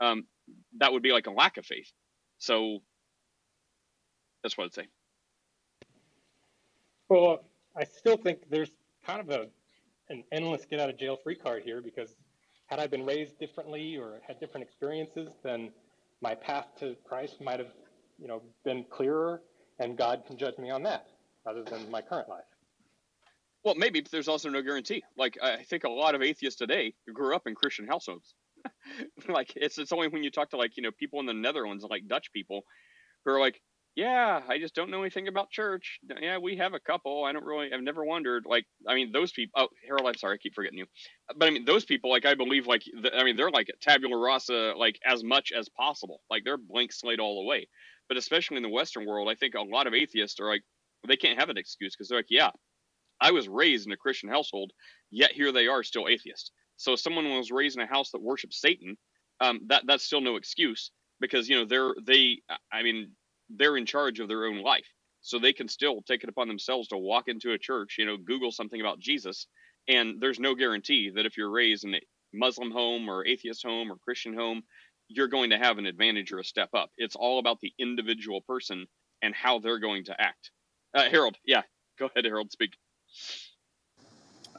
[0.00, 0.24] Um,
[0.78, 1.90] that would be like a lack of faith.
[2.38, 2.78] So
[4.42, 4.86] that's what I'd say.
[7.08, 7.44] Well,
[7.76, 8.70] I still think there's
[9.04, 9.48] kind of a
[10.08, 12.16] an endless get out of jail free card here because
[12.66, 15.70] had I been raised differently or had different experiences, then
[16.20, 17.72] my path to Christ might have,
[18.18, 19.42] you know, been clearer,
[19.78, 21.06] and God can judge me on that
[21.44, 22.44] rather than my current life.
[23.64, 25.02] Well, maybe, but there's also no guarantee.
[25.16, 28.34] Like I think a lot of atheists today grew up in Christian households.
[29.28, 31.84] like it's it's only when you talk to like you know people in the Netherlands,
[31.88, 32.62] like Dutch people,
[33.24, 33.60] who are like,
[33.96, 35.98] yeah, I just don't know anything about church.
[36.20, 37.24] Yeah, we have a couple.
[37.24, 38.44] I don't really, I've never wondered.
[38.46, 39.52] Like, I mean, those people.
[39.56, 40.84] Oh, Harold, I'm sorry, I keep forgetting you.
[41.34, 44.18] But I mean, those people, like, I believe, like, the, I mean, they're like tabula
[44.18, 46.20] rasa, like, as much as possible.
[46.28, 47.68] Like, they're blank slate all the way.
[48.08, 50.62] But especially in the Western world, I think a lot of atheists are like,
[51.08, 52.50] they can't have an excuse because they're like, yeah,
[53.18, 54.72] I was raised in a Christian household,
[55.10, 56.50] yet here they are still atheists.
[56.76, 58.98] So if someone was raised in a house that worships Satan,
[59.40, 60.90] um, that that's still no excuse
[61.20, 62.42] because you know they're they.
[62.70, 63.12] I mean,
[63.50, 64.86] they're in charge of their own life.
[65.22, 68.16] So they can still take it upon themselves to walk into a church, you know,
[68.16, 69.46] Google something about Jesus.
[69.88, 72.00] And there's no guarantee that if you're raised in a
[72.32, 74.62] Muslim home or atheist home or Christian home,
[75.08, 76.90] you're going to have an advantage or a step up.
[76.96, 78.86] It's all about the individual person
[79.22, 80.50] and how they're going to act.
[80.94, 81.62] Uh, Harold, yeah,
[81.98, 82.72] go ahead, Harold, speak.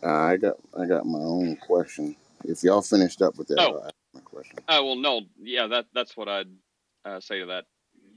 [0.04, 2.16] Uh, I got I got my own question.
[2.44, 3.90] If y'all finished up with that, Oh.
[4.14, 4.58] My question.
[4.70, 6.48] Oh well, no, yeah, that that's what I'd
[7.06, 7.66] uh, say to that.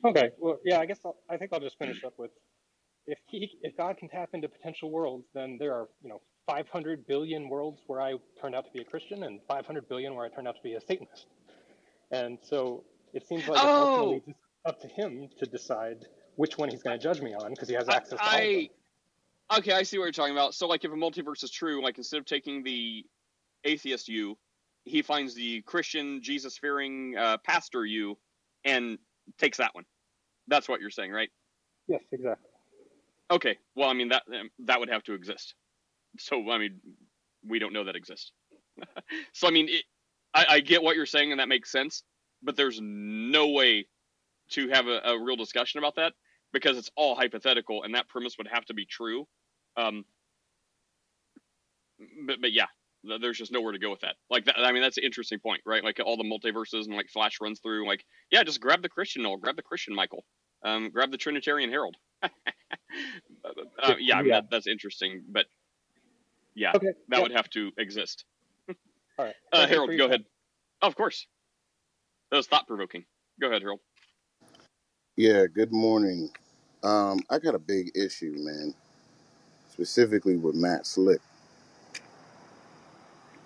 [0.04, 0.30] Okay.
[0.38, 0.78] Well, yeah.
[0.78, 2.30] I guess I'll, I think I'll just finish up with
[3.06, 7.06] if he if God can tap into potential worlds, then there are you know 500
[7.06, 10.28] billion worlds where I turned out to be a Christian and 500 billion where I
[10.28, 11.26] turned out to be a Satanist.
[12.10, 13.98] And so it seems like it's Oh!
[13.98, 17.50] ultimately just up to him to decide which one he's going to judge me on
[17.50, 18.68] because he has I- access to all of them.
[19.58, 20.54] Okay, I see what you're talking about.
[20.54, 23.04] So, like, if a multiverse is true, like instead of taking the
[23.64, 24.38] atheist you
[24.84, 28.18] he finds the Christian Jesus fearing uh, pastor you
[28.64, 28.98] and
[29.38, 29.84] takes that one.
[30.50, 31.30] That's what you're saying, right?
[31.88, 32.48] Yes, exactly.
[33.30, 33.56] Okay.
[33.76, 35.54] Well, I mean that um, that would have to exist.
[36.18, 36.80] So I mean,
[37.46, 38.32] we don't know that exists.
[39.32, 39.84] so I mean, it,
[40.34, 42.02] I, I get what you're saying, and that makes sense.
[42.42, 43.86] But there's no way
[44.50, 46.14] to have a, a real discussion about that
[46.52, 49.26] because it's all hypothetical, and that premise would have to be true.
[49.76, 50.04] Um,
[52.26, 52.66] but but yeah,
[53.20, 54.16] there's just nowhere to go with that.
[54.28, 55.84] Like that, I mean, that's an interesting point, right?
[55.84, 57.86] Like all the multiverses and like Flash runs through.
[57.86, 60.24] Like, yeah, just grab the Christian Noel, grab the Christian Michael,
[60.62, 61.96] um, grab the Trinitarian Herald.
[62.22, 62.28] uh,
[63.98, 64.30] yeah, I mean.
[64.30, 65.46] That, that's interesting, but
[66.54, 66.88] yeah, okay.
[67.08, 67.22] that yeah.
[67.22, 68.24] would have to exist.
[69.18, 70.24] all right, uh, Harold, go ahead.
[70.82, 71.26] Oh, of course,
[72.30, 73.04] that was thought provoking.
[73.40, 73.80] Go ahead, Harold.
[75.16, 75.46] Yeah.
[75.46, 76.30] Good morning.
[76.82, 78.74] Um, I got a big issue, man,
[79.70, 81.20] specifically with Matt Slick.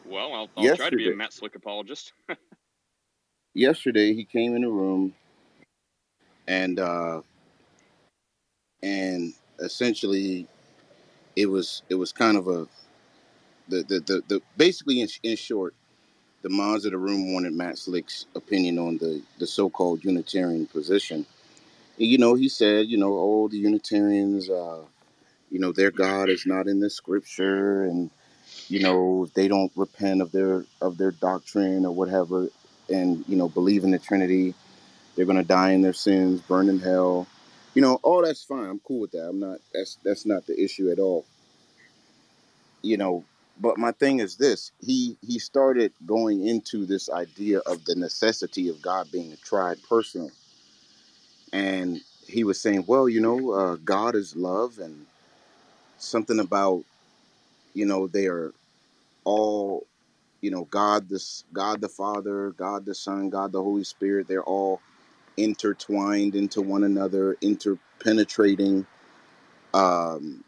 [0.04, 2.12] Well, I'll, I'll try to be a Matt Slick apologist.
[3.54, 5.14] yesterday, he came in the room
[6.48, 7.22] and uh,
[8.82, 10.46] and essentially,
[11.36, 12.66] it was it was kind of a
[13.68, 15.74] the the the, the basically in, in short,
[16.42, 21.26] the minds of the room wanted Matt Slick's opinion on the the so-called Unitarian position.
[21.98, 24.82] And, you know, he said, you know, oh, the Unitarians, uh,
[25.50, 28.10] you know, their God is not in the Scripture, and
[28.68, 32.48] you know they don't repent of their of their doctrine or whatever
[32.88, 34.54] and you know believe in the trinity
[35.14, 37.26] they're going to die in their sins burn in hell.
[37.74, 38.66] You know all that's fine.
[38.66, 39.28] I'm cool with that.
[39.28, 41.24] I'm not that's that's not the issue at all.
[42.82, 43.24] You know
[43.60, 44.72] but my thing is this.
[44.80, 49.78] He he started going into this idea of the necessity of god being a tried
[49.88, 50.30] personal
[51.52, 55.06] and he was saying well you know uh, god is love and
[55.98, 56.84] something about
[57.74, 58.52] you know they are
[59.24, 59.86] all
[60.40, 64.42] you know god this god the father god the son god the holy spirit they're
[64.42, 64.80] all
[65.36, 68.86] intertwined into one another interpenetrating
[69.74, 70.44] um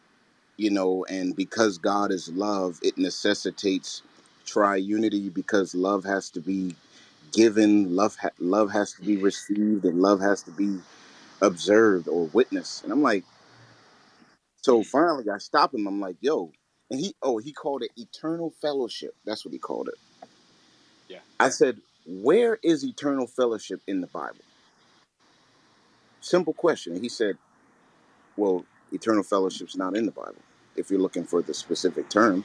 [0.57, 4.03] you know and because god is love it necessitates
[4.47, 6.74] triunity because love has to be
[7.32, 10.78] given love ha- love has to be received and love has to be
[11.43, 13.24] observed or witnessed and i'm like
[14.62, 16.53] so finally i stop him i'm like yo
[16.91, 19.14] and he oh he called it eternal fellowship.
[19.26, 19.97] That's what he called it.
[21.09, 21.20] Yeah.
[21.41, 24.45] I said, where is eternal fellowship in the Bible?
[26.27, 27.01] Simple question.
[27.01, 27.39] He said,
[28.37, 30.43] well, eternal fellowship's not in the Bible.
[30.74, 32.45] If you're looking for the specific term.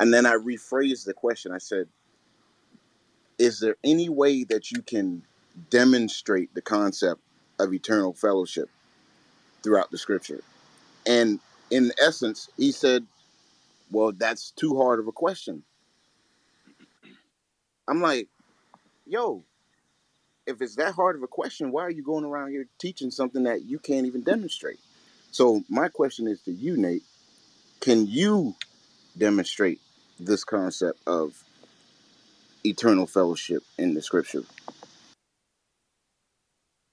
[0.00, 1.52] And then I rephrased the question.
[1.52, 1.86] I said,
[3.38, 5.22] is there any way that you can
[5.68, 7.20] demonstrate the concept
[7.58, 8.70] of eternal fellowship
[9.62, 10.40] throughout the scripture?
[11.06, 11.40] And
[11.70, 13.06] in essence, he said,
[13.90, 15.62] Well, that's too hard of a question.
[17.86, 18.28] I'm like,
[19.06, 19.44] Yo,
[20.48, 23.44] if it's that hard of a question, why are you going around here teaching something
[23.44, 24.80] that you can't even demonstrate?
[25.30, 27.04] So, my question is to you, Nate
[27.80, 28.56] can you
[29.16, 29.80] demonstrate
[30.18, 31.44] this concept of
[32.64, 34.42] eternal fellowship in the scripture?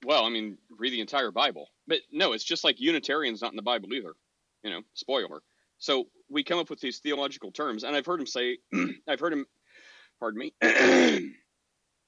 [0.05, 1.69] Well, I mean, read the entire Bible.
[1.87, 4.13] But no, it's just like Unitarian's not in the Bible either
[4.65, 5.41] you know, spoiler.
[5.77, 8.57] So we come up with these theological terms, and I've heard him say,
[9.07, 9.45] I've heard him,
[10.19, 10.53] pardon me,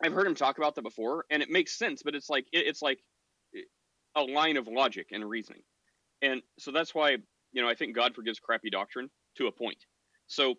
[0.04, 2.68] I've heard him talk about that before, and it makes sense, but it's like it,
[2.68, 3.00] it's like
[4.16, 5.64] a line of logic and reasoning,
[6.22, 7.18] and so that's why
[7.52, 9.78] you know I think God forgives crappy doctrine to a point.
[10.28, 10.56] So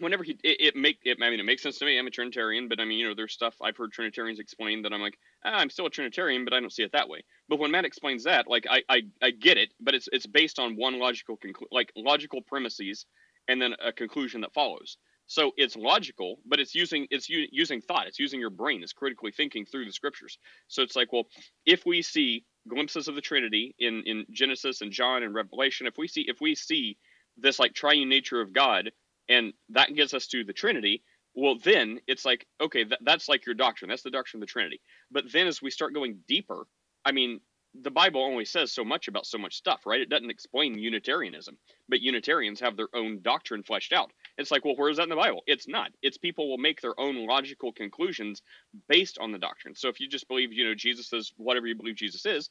[0.00, 1.98] whenever he it, it make it I mean it makes sense to me.
[1.98, 4.92] I'm a Trinitarian, but I mean you know there's stuff I've heard Trinitarians explain that
[4.92, 7.22] I'm like ah, I'm still a Trinitarian, but I don't see it that way.
[7.48, 10.58] But when Matt explains that, like I I, I get it, but it's it's based
[10.58, 13.06] on one logical conclu- like logical premises
[13.48, 14.96] and then a conclusion that follows.
[15.30, 18.08] So it's logical, but it's using it's u- using thought.
[18.08, 18.82] It's using your brain.
[18.84, 20.38] It's critically thinking through the scriptures.
[20.68, 21.24] So it's like, well,
[21.66, 25.98] if we see glimpses of the Trinity in in Genesis and John and Revelation, if
[25.98, 26.98] we see if we see
[27.38, 28.92] this like triune nature of God
[29.30, 31.04] and that gets us to the Trinity.
[31.36, 33.90] Well, then it's like, okay, th- that's like your doctrine.
[33.90, 34.82] That's the doctrine of the Trinity.
[35.12, 36.68] But then as we start going deeper,
[37.06, 37.40] I mean,
[37.82, 40.00] the Bible only says so much about so much stuff, right?
[40.02, 41.58] It doesn't explain Unitarianism,
[41.90, 44.12] but Unitarians have their own doctrine fleshed out.
[44.38, 45.42] It's like, well, where is that in the Bible?
[45.46, 45.90] It's not.
[46.02, 48.42] It's people will make their own logical conclusions
[48.88, 49.74] based on the doctrine.
[49.74, 52.48] So if you just believe, you know, Jesus is whatever you believe Jesus is,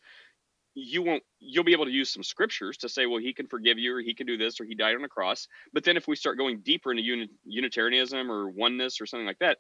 [0.76, 3.78] you won't you'll be able to use some scriptures to say well he can forgive
[3.78, 6.08] you or he can do this or he died on a cross but then if
[6.08, 9.58] we start going deeper into uni- unitarianism or oneness or something like that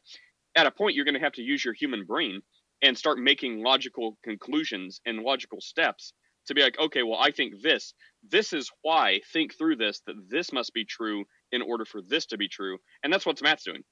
[0.55, 2.41] at a point you're going to have to use your human brain
[2.81, 6.13] and start making logical conclusions and logical steps
[6.47, 7.93] to be like okay well i think this
[8.29, 12.25] this is why think through this that this must be true in order for this
[12.27, 12.77] to be true.
[13.03, 13.83] And that's what Matt's doing.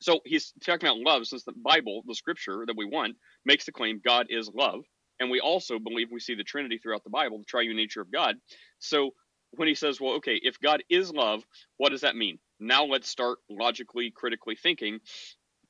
[0.00, 3.72] So he's talking about love since the Bible, the scripture that we want, makes the
[3.72, 4.84] claim God is love.
[5.20, 8.12] And we also believe we see the Trinity throughout the Bible, the triune nature of
[8.12, 8.36] God.
[8.80, 9.12] So
[9.52, 11.44] when he says, well, okay, if God is love,
[11.76, 12.38] what does that mean?
[12.58, 14.98] Now let's start logically, critically thinking.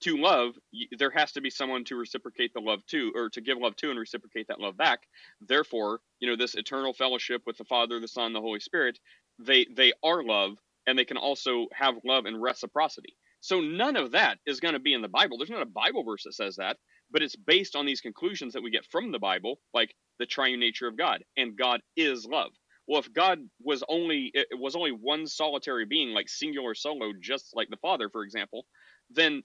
[0.01, 0.55] To love,
[0.99, 3.91] there has to be someone to reciprocate the love to, or to give love to
[3.91, 5.01] and reciprocate that love back.
[5.41, 8.99] Therefore, you know, this eternal fellowship with the Father, the Son, the Holy Spirit,
[9.39, 13.16] they they are love, and they can also have love and reciprocity.
[13.41, 15.39] So none of that is going to be in the Bible.
[15.39, 16.78] There's not a Bible verse that says that,
[17.11, 20.61] but it's based on these conclusions that we get from the Bible, like the triune
[20.61, 22.53] nature of God, and God is love
[22.89, 27.53] well if god was only it was only one solitary being like singular solo just
[27.57, 28.66] like the father for example
[29.11, 29.43] then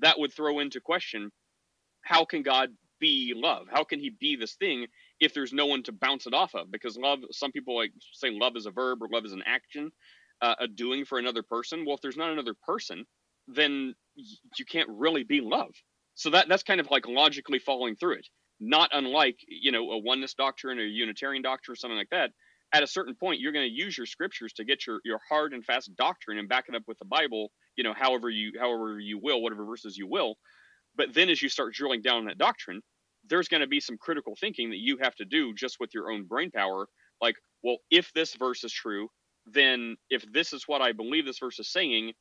[0.00, 1.30] that would throw into question
[2.02, 4.86] how can god be love how can he be this thing
[5.20, 8.30] if there's no one to bounce it off of because love some people like say
[8.30, 9.90] love is a verb or love is an action
[10.42, 13.04] uh, a doing for another person well if there's not another person
[13.48, 13.94] then
[14.58, 15.74] you can't really be love.
[16.14, 18.26] So that that's kind of like logically following through it.
[18.60, 22.30] Not unlike you know a oneness doctrine or a unitarian doctrine or something like that
[22.74, 25.54] at a certain point you're going to use your scriptures to get your your hard
[25.54, 28.98] and fast doctrine and back it up with the bible you know however you however
[29.00, 30.36] you will whatever verses you will.
[30.96, 32.82] But then as you start drilling down that doctrine
[33.28, 36.10] there's going to be some critical thinking that you have to do just with your
[36.10, 36.88] own brain power.
[37.20, 39.08] Like well if this verse is true
[39.52, 42.12] then if this is what i believe this verse is saying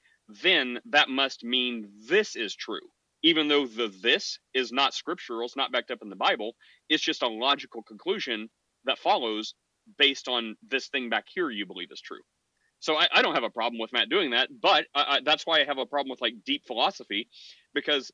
[0.43, 2.81] then that must mean this is true
[3.23, 6.53] even though the this is not scriptural it's not backed up in the bible
[6.89, 8.49] it's just a logical conclusion
[8.85, 9.55] that follows
[9.97, 12.21] based on this thing back here you believe is true.
[12.79, 15.45] So I, I don't have a problem with Matt doing that, but I, I, that's
[15.47, 17.27] why I have a problem with like deep philosophy,
[17.73, 18.11] because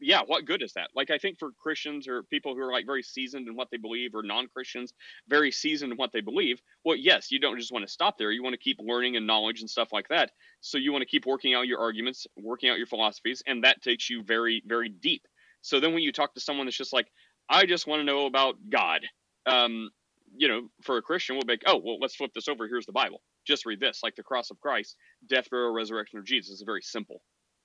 [0.00, 0.90] yeah, what good is that?
[0.94, 3.76] Like I think for Christians or people who are like very seasoned in what they
[3.76, 4.92] believe, or non-Christians
[5.28, 8.30] very seasoned in what they believe, well, yes, you don't just want to stop there.
[8.30, 10.30] You want to keep learning and knowledge and stuff like that.
[10.60, 13.82] So you want to keep working out your arguments, working out your philosophies, and that
[13.82, 15.22] takes you very, very deep.
[15.62, 17.08] So then when you talk to someone that's just like,
[17.48, 19.00] I just want to know about God,
[19.46, 19.90] um,
[20.36, 22.66] you know, for a Christian, we'll be like, oh, well, let's flip this over.
[22.66, 23.22] Here's the Bible.
[23.46, 24.96] Just read this, like the cross of Christ,
[25.28, 26.50] death, burial, resurrection of Jesus.
[26.50, 27.22] is very simple.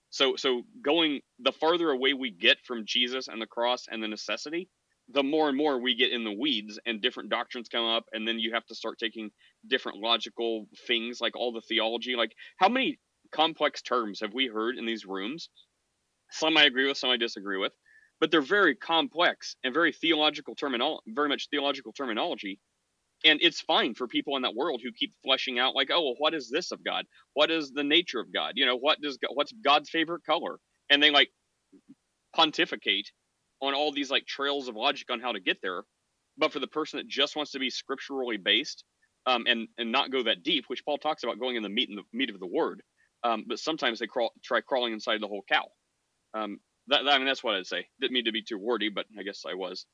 [0.09, 4.07] So, so going the farther away we get from Jesus and the cross and the
[4.07, 4.69] necessity,
[5.11, 8.27] the more and more we get in the weeds and different doctrines come up, and
[8.27, 9.31] then you have to start taking
[9.67, 12.15] different logical things, like all the theology.
[12.15, 12.99] Like, how many
[13.31, 15.49] complex terms have we heard in these rooms?
[16.31, 17.73] Some I agree with, some I disagree with
[18.19, 22.59] but they're very complex and very theological terminology, very much theological terminology.
[23.25, 26.15] And it's fine for people in that world who keep fleshing out, like, oh, well,
[26.19, 27.05] what is this of God?
[27.33, 28.53] What is the nature of God?
[28.55, 30.59] You know, what does what's God's favorite color?
[30.89, 31.29] And they like
[32.35, 33.11] pontificate
[33.61, 35.83] on all these like trails of logic on how to get there.
[36.37, 38.83] But for the person that just wants to be scripturally based
[39.25, 41.89] um, and and not go that deep, which Paul talks about going in the meat
[41.89, 42.81] and the meat of the word,
[43.23, 45.65] um, but sometimes they crawl, try crawling inside the whole cow.
[46.33, 47.87] Um, that, I mean, that's what I'd say.
[48.01, 49.85] Didn't mean to be too wordy, but I guess I was.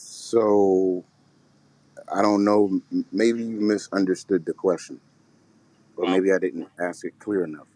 [0.00, 1.04] So
[2.12, 2.80] I don't know.
[3.12, 5.00] Maybe you misunderstood the question,
[5.96, 7.68] or Well, maybe I didn't ask it clear enough.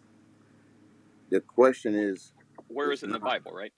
[1.30, 2.32] The question is,
[2.68, 3.72] where is it's it in the not Bible, right?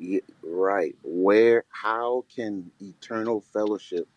[0.00, 0.96] y- right.
[1.04, 1.64] Where?
[1.70, 4.08] How can eternal fellowship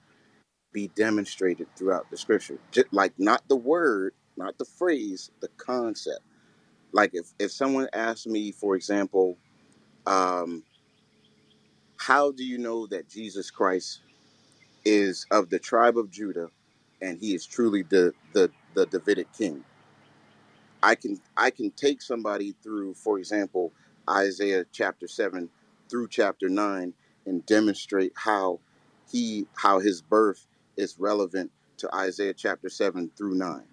[0.73, 2.59] be demonstrated throughout the scripture?
[2.71, 6.21] Just like not the word, not the phrase, the concept.
[6.93, 9.37] Like if if someone asked me, for example,
[10.07, 10.63] um,
[12.01, 14.01] how do you know that Jesus Christ
[14.85, 16.49] is of the tribe of Judah
[17.01, 19.63] and he is truly the the the Davidic king?
[20.83, 23.71] I can I can take somebody through, for example,
[24.09, 25.49] Isaiah chapter seven
[25.89, 26.93] through chapter nine
[27.25, 28.59] and demonstrate how
[29.11, 30.47] he how his birth
[30.77, 33.65] is relevant to Isaiah chapter seven through nine.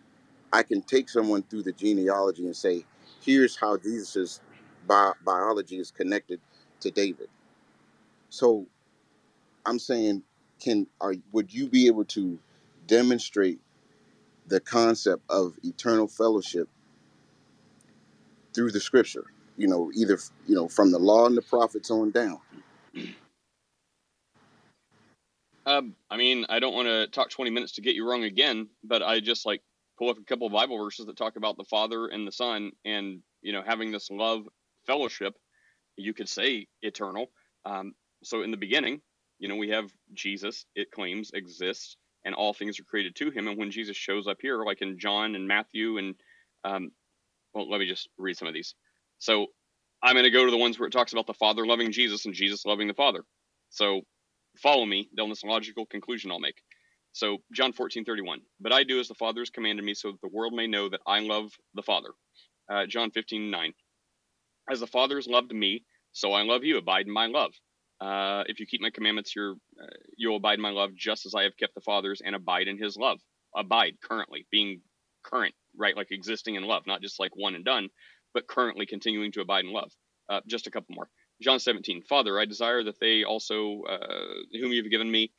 [0.53, 2.85] I can take someone through the genealogy and say,
[3.23, 4.41] here's how Jesus's
[4.87, 6.41] bi- biology is connected
[6.81, 7.29] to David.
[8.29, 8.67] So
[9.67, 10.23] I'm saying,
[10.61, 12.39] can are would you be able to
[12.87, 13.61] demonstrate
[14.47, 16.69] the concept of eternal fellowship
[18.55, 19.25] through the scripture?
[19.57, 22.41] You know, either you know from the law and the prophets on down.
[25.67, 28.69] Um, I mean, I don't want to talk 20 minutes to get you wrong again,
[28.83, 29.61] but I just like
[29.99, 32.73] pull up a couple of Bible verses that talk about the Father and the Son
[32.87, 34.49] and, you know, having this love
[34.87, 35.35] fellowship.
[35.97, 37.27] You could say eternal.
[37.67, 37.93] Um,
[38.23, 39.01] so in the beginning,
[39.39, 43.49] you know, we have Jesus, it claims exists, and all things are created to him.
[43.49, 46.15] And when Jesus shows up here, like in John and Matthew, and,
[46.65, 46.91] um,
[47.55, 48.75] well, let me just read some of these.
[49.19, 49.47] So
[50.03, 52.27] I'm going to go to the ones where it talks about the Father loving Jesus
[52.27, 53.25] and Jesus loving the Father.
[53.71, 54.03] So
[54.59, 56.63] follow me down this logical conclusion I'll make.
[57.13, 58.41] So John 14, 31.
[58.61, 60.89] But I do as the Father has commanded me so that the world may know
[60.89, 62.11] that I love the Father.
[62.71, 63.73] Uh, John 15, 9.
[64.71, 66.79] As the Father has loved me, so I love you.
[66.79, 67.53] Abide in my love.
[68.01, 71.35] Uh, if you keep my commandments, you're, uh, you'll abide in my love just as
[71.35, 73.19] I have kept the Father's and abide in his love.
[73.57, 74.83] Abide currently, being
[75.25, 75.97] current, right?
[75.97, 77.89] Like existing in love, not just like one and done,
[78.35, 79.91] but currently continuing to abide in love.
[80.29, 81.09] Uh, just a couple more.
[81.41, 85.33] John 17, Father, I desire that they also, uh, whom you've given me,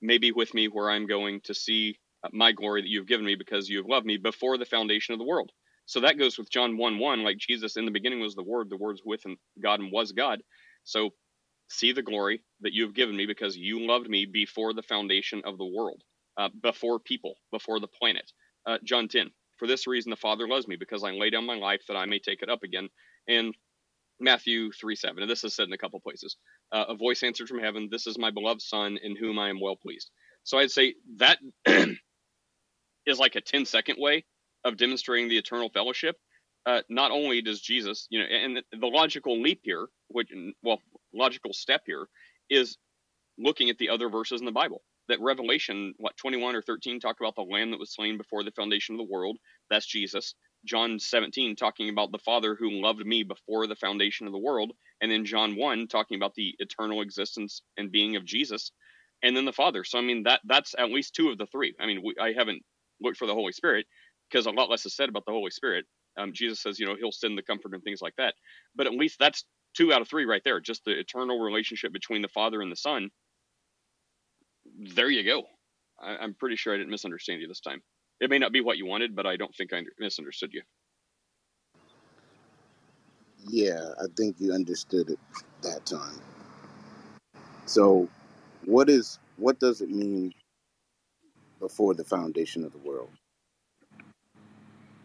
[0.00, 3.26] may be with me where I'm going to see uh, my glory that you've given
[3.26, 5.50] me because you have loved me before the foundation of the world.
[5.86, 8.68] So that goes with John 1 1, like Jesus in the beginning was the Word,
[8.68, 10.42] the Word's with and God and was God.
[10.84, 11.10] So
[11.68, 15.42] see the glory that you have given me because you loved me before the foundation
[15.44, 16.02] of the world,
[16.36, 18.30] uh, before people, before the planet.
[18.66, 21.56] Uh, John 10, for this reason the Father loves me because I lay down my
[21.56, 22.88] life that I may take it up again.
[23.28, 23.54] And
[24.20, 26.36] Matthew 3 7, and this is said in a couple places.
[26.72, 29.60] Uh, a voice answered from heaven, This is my beloved Son in whom I am
[29.60, 30.10] well pleased.
[30.44, 31.38] So I'd say that
[33.06, 34.24] is like a 10 second way
[34.64, 36.16] of demonstrating the eternal fellowship.
[36.66, 40.30] Uh, not only does Jesus, you know, and the logical leap here, which,
[40.62, 40.80] well,
[41.14, 42.08] logical step here
[42.50, 42.76] is
[43.38, 44.82] looking at the other verses in the Bible.
[45.10, 48.52] That Revelation, what, 21 or 13, talk about the lamb that was slain before the
[48.52, 49.38] foundation of the world.
[49.70, 50.34] That's Jesus.
[50.66, 54.72] John 17 talking about the Father who loved me before the foundation of the world,
[55.02, 58.72] and then John 1 talking about the eternal existence and being of Jesus,
[59.22, 59.84] and then the Father.
[59.84, 61.74] So I mean that that's at least two of the three.
[61.82, 62.62] I mean we, I haven't
[63.02, 63.86] looked for the Holy Spirit
[64.32, 65.84] because a lot less is said about the Holy Spirit.
[66.18, 68.34] Um, Jesus says you know He'll send the Comfort and things like that,
[68.74, 70.60] but at least that's two out of three right there.
[70.60, 73.10] Just the eternal relationship between the Father and the Son.
[74.94, 75.44] There you go.
[76.00, 77.82] I, I'm pretty sure I didn't misunderstand you this time.
[78.20, 80.62] It may not be what you wanted, but I don't think I misunderstood you.
[83.48, 85.18] Yeah, I think you understood it
[85.62, 86.20] that time.
[87.66, 88.08] So,
[88.64, 90.34] what is what does it mean
[91.60, 93.10] before the foundation of the world?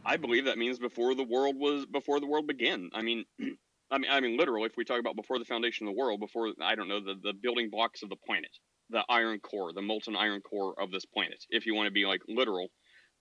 [0.05, 2.89] I believe that means before the world was before the world began.
[2.93, 3.25] I mean,
[3.93, 6.19] I mean, I mean, literally, if we talk about before the foundation of the world,
[6.19, 8.49] before I don't know the the building blocks of the planet,
[8.89, 11.45] the iron core, the molten iron core of this planet.
[11.49, 12.69] If you want to be like literal,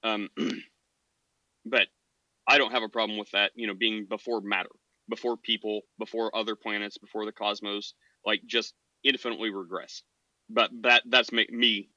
[0.03, 0.31] um,
[1.67, 1.89] but
[2.49, 4.71] I don't have a problem with that, you know, being before matter,
[5.11, 7.95] before people, before other planets, before the cosmos,
[8.25, 8.75] like just
[9.05, 10.03] infinitely regress.
[10.49, 11.91] But that that's me,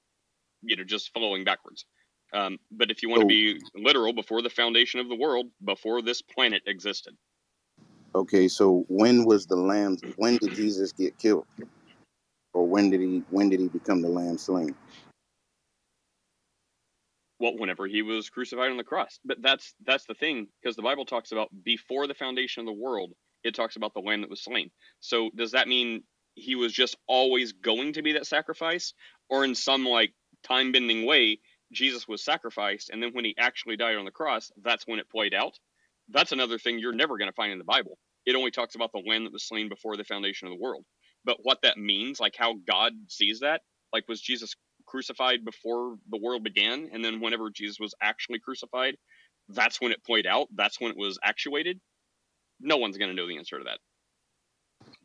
[0.64, 1.86] you know, just following backwards.
[2.34, 6.02] Um, but if you want to be literal, before the foundation of the world, before
[6.02, 7.16] this planet existed.
[8.16, 9.98] Okay, so when was the lamb?
[10.18, 11.46] When did Jesus get killed,
[12.54, 13.24] or when did he?
[13.32, 14.76] When did he become the lamb slain?
[17.40, 20.82] well whenever he was crucified on the cross but that's that's the thing because the
[20.82, 23.12] bible talks about before the foundation of the world
[23.44, 24.70] it talks about the lamb that was slain
[25.00, 26.04] so does that mean
[26.36, 28.94] he was just always going to be that sacrifice
[29.30, 30.14] or in some like
[30.44, 31.40] time bending way
[31.72, 35.10] jesus was sacrificed and then when he actually died on the cross that's when it
[35.10, 35.58] played out
[36.10, 38.92] that's another thing you're never going to find in the bible it only talks about
[38.94, 40.86] the lamb that was slain before the foundation of the world
[41.26, 43.62] but what that means like how god sees that
[43.94, 44.50] like was jesus
[44.86, 48.96] crucified before the world began, and then whenever Jesus was actually crucified,
[49.50, 50.48] that's when it played out.
[50.56, 51.80] That's when it was actuated.
[52.60, 53.80] No one's going to know the answer to that.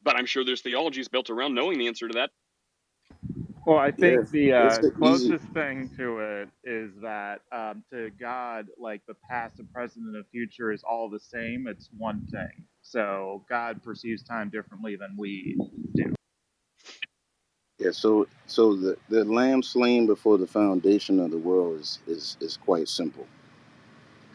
[0.02, 2.30] But I'm sure there's theologies built around knowing the answer to that.
[3.66, 5.28] Well, I think Yeah, the uh, the easy.
[5.28, 10.14] closest thing to it is that um, to God, like the past, the present, and
[10.14, 11.66] the future is all the same.
[11.68, 12.64] It's one thing.
[12.82, 15.58] So God perceives time differently than we
[15.94, 16.12] do.
[17.78, 22.36] Yeah, so so the, the lamb slain before the foundation of the world is, is,
[22.40, 23.26] is quite simple.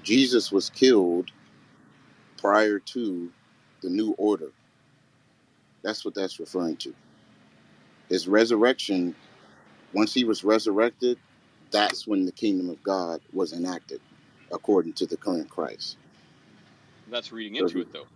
[0.04, 1.32] Jesus was killed
[2.38, 3.32] prior to
[3.82, 4.52] the new order.
[5.84, 6.94] That's what that's referring to.
[8.10, 9.16] His resurrection,
[9.94, 11.18] once he was resurrected,
[11.72, 14.02] that's when the kingdom of God was enacted,
[14.52, 15.98] according to the current Christ.
[17.10, 18.08] That's reading into it, though.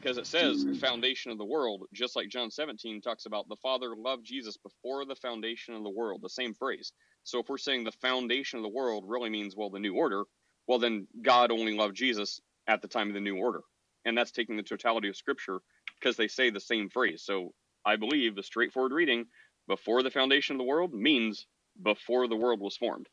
[0.00, 3.56] Because it says the foundation of the world, just like John 17 talks about the
[3.56, 6.92] Father loved Jesus before the foundation of the world, the same phrase.
[7.22, 10.24] So if we're saying the foundation of the world really means, well, the new order,
[10.66, 13.60] well, then God only loved Jesus at the time of the new order.
[14.04, 15.60] And that's taking the totality of Scripture
[15.98, 17.22] because they say the same phrase.
[17.24, 17.54] So
[17.86, 19.26] I believe the straightforward reading,
[19.68, 21.46] before the foundation of the world, means
[21.82, 23.08] before the world was formed.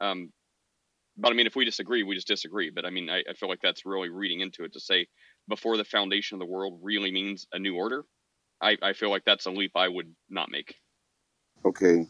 [0.00, 0.32] Um,
[1.16, 2.70] but I mean, if we disagree, we just disagree.
[2.70, 5.08] But I mean, I, I feel like that's really reading into it to say
[5.48, 8.04] before the foundation of the world really means a new order.
[8.62, 10.76] I, I feel like that's a leap I would not make.
[11.64, 12.06] Okay.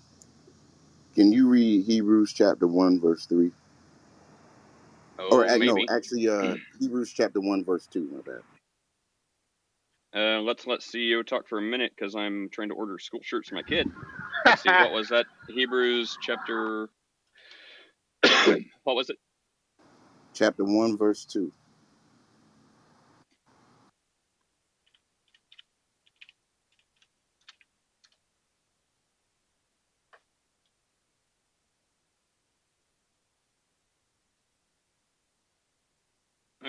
[1.14, 3.52] Can you read Hebrews chapter 1, verse 3?
[5.19, 8.43] Oh, or, uh, no, actually, uh, Hebrews chapter 1, verse 2, my bad.
[10.14, 13.48] Uh, let's let CEO talk for a minute because I'm trying to order school shirts
[13.48, 13.86] for my kid.
[14.44, 15.26] let's see, what was that?
[15.48, 16.89] Hebrews chapter.
[18.84, 19.16] what was it?
[20.34, 21.52] Chapter 1, verse 2.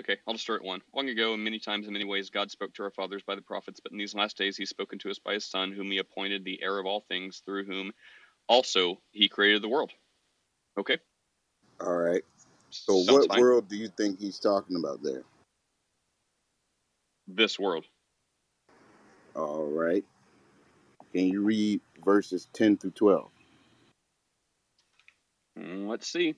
[0.03, 0.81] Okay, I'll just start at one.
[0.93, 3.41] Long ago, and many times in many ways, God spoke to our fathers by the
[3.41, 5.99] prophets, but in these last days, He's spoken to us by His Son, whom He
[5.99, 7.93] appointed the heir of all things, through whom
[8.49, 9.91] also He created the world.
[10.77, 10.99] Okay.
[11.81, 12.23] All right.
[12.71, 13.39] So, Sounds what fine.
[13.39, 15.23] world do you think he's talking about there?
[17.27, 17.85] This world.
[19.35, 20.05] All right.
[21.13, 23.29] Can you read verses 10 through 12?
[25.59, 26.35] Mm, Let's see.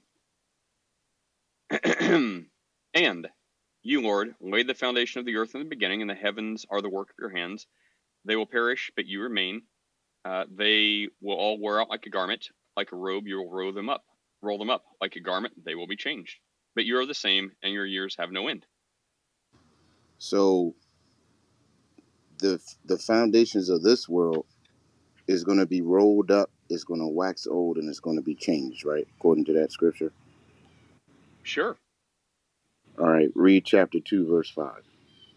[2.93, 3.27] and
[3.85, 6.81] you, Lord, laid the foundation of the earth in the beginning, and the heavens are
[6.81, 7.67] the work of your hands.
[8.25, 9.61] They will perish, but you remain.
[10.25, 13.27] Uh, they will all wear out like a garment, like a robe.
[13.27, 14.03] You will roll them up,
[14.41, 15.53] roll them up like a garment.
[15.63, 16.39] They will be changed.
[16.73, 18.65] But you are the same, and your years have no end.
[20.17, 20.73] So,
[22.39, 24.47] the the foundations of this world
[25.27, 28.23] is going to be rolled up, it's going to wax old, and it's going to
[28.23, 29.07] be changed, right?
[29.19, 30.11] According to that scripture.
[31.43, 31.77] Sure.
[32.97, 33.29] All right.
[33.35, 34.71] Read chapter 2, verse 5.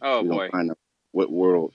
[0.03, 0.37] Oh we boy.
[0.39, 0.79] don't find out
[1.13, 1.73] what world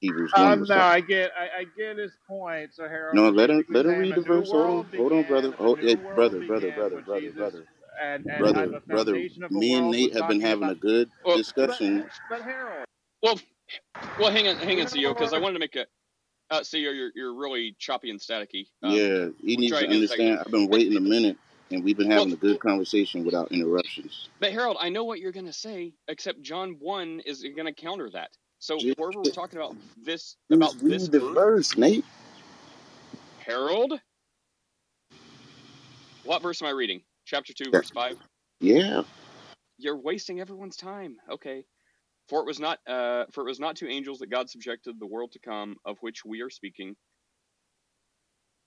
[0.00, 2.74] Hebrews 1 Um, was no, I get, I, I get his point.
[2.74, 4.50] So Harold, No, let him let him read the verse.
[4.50, 5.50] Hold on, hold on, brother.
[5.52, 7.64] Hold, new hey, brother, brother, brother, brother, Jesus- brother,
[8.02, 9.12] and, and brother, brother.
[9.12, 12.00] foundation of the Me and Nate have been talking having a good Well, discussion.
[12.28, 12.84] But, but Harold,
[13.22, 13.40] Well,
[14.18, 15.86] well, hang on, hang on, You CEO, because I wanted to make a.
[16.48, 18.68] Uh, CEO, you're you're really choppy and staticky.
[18.80, 20.26] Um, yeah, he we'll needs to again in a second.
[20.26, 20.38] understand.
[20.46, 21.36] I've been waiting a minute,
[21.70, 24.28] and we've been having Well- a good conversation without interruptions.
[24.40, 27.72] But Harold, I know what you're going to say, except John one is going to
[27.72, 28.30] counter that.
[28.58, 32.04] So Just- wherever we're talking about this about this the verse, Nate.
[33.38, 34.00] Harold,
[36.24, 37.02] what verse am I reading?
[37.26, 38.16] Chapter two, verse five.
[38.60, 39.02] Yeah.
[39.78, 41.16] You're wasting everyone's time.
[41.30, 41.64] Okay.
[42.28, 45.06] For it was not uh for it was not to angels that God subjected the
[45.06, 46.96] world to come, of which we are speaking.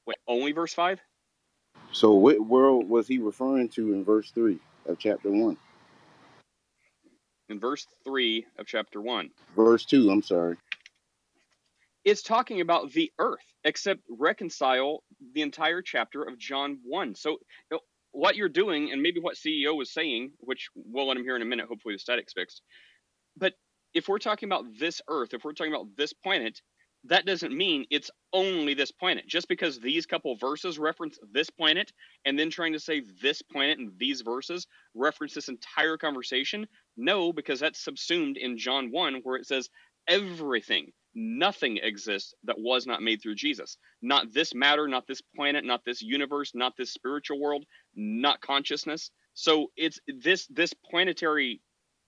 [0.06, 1.02] Wait, only verse five?
[1.92, 5.58] So, what world was he referring to in verse three of chapter one?
[7.50, 9.32] In verse three of chapter one.
[9.56, 10.10] Verse two.
[10.12, 10.58] I'm sorry.
[12.06, 15.04] it's talking about the earth, except reconcile
[15.34, 17.16] the entire chapter of John 1.
[17.16, 17.38] So,
[18.12, 21.42] what you're doing, and maybe what CEO was saying, which we'll let him hear in
[21.42, 22.62] a minute, hopefully the static's fixed.
[23.38, 23.54] But
[23.94, 26.62] if we're talking about this earth, if we're talking about this planet,
[27.06, 29.28] that doesn't mean it's only this planet.
[29.28, 31.92] Just because these couple verses reference this planet,
[32.26, 36.68] and then trying to say this planet and these verses reference this entire conversation,
[36.98, 39.70] no, because that's subsumed in John 1, where it says
[40.08, 43.78] everything nothing exists that was not made through Jesus.
[44.02, 47.66] Not this matter, not this planet, not this universe, not this spiritual world,
[47.96, 49.12] not consciousness.
[49.34, 51.62] So it's this this planetary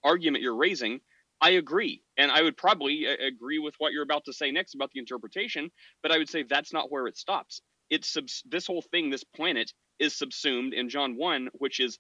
[0.03, 0.99] argument you're raising.
[1.41, 4.75] I agree, and I would probably uh, agree with what you're about to say next
[4.75, 5.71] about the interpretation.
[6.03, 7.61] But I would say that's not where it stops.
[7.89, 11.97] It's subs- this whole thing, this planet, is subsumed in John one, which is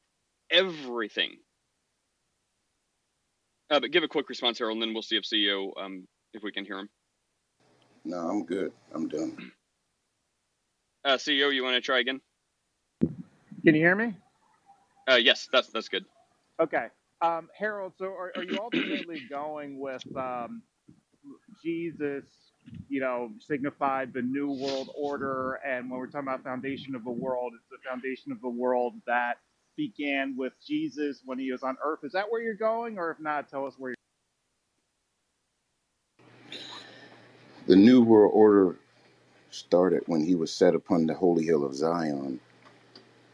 [0.51, 1.37] everything.
[3.71, 6.43] Uh, but give a quick response, Harold, and then we'll see if CEO um, if
[6.43, 6.89] we can hear him.
[8.05, 8.71] No, I'm good.
[8.93, 9.51] I'm done.
[11.03, 12.21] Uh, CEO, you want to try again?
[13.01, 14.13] can you hear me?
[15.09, 16.05] Uh, yes, that's that's good.
[16.59, 16.89] Okay.
[17.21, 20.63] Um, Harold, so are, are you ultimately going with um,
[21.63, 22.25] Jesus,
[22.89, 25.59] you know, signified the new world order?
[25.67, 28.95] And when we're talking about foundation of the world, it's the foundation of the world
[29.07, 29.35] that
[29.77, 31.99] began with Jesus when he was on earth.
[32.03, 32.97] Is that where you're going?
[32.99, 33.95] Or if not, tell us where you're
[37.67, 38.77] The New World Order
[39.51, 42.39] started when he was set upon the holy hill of Zion,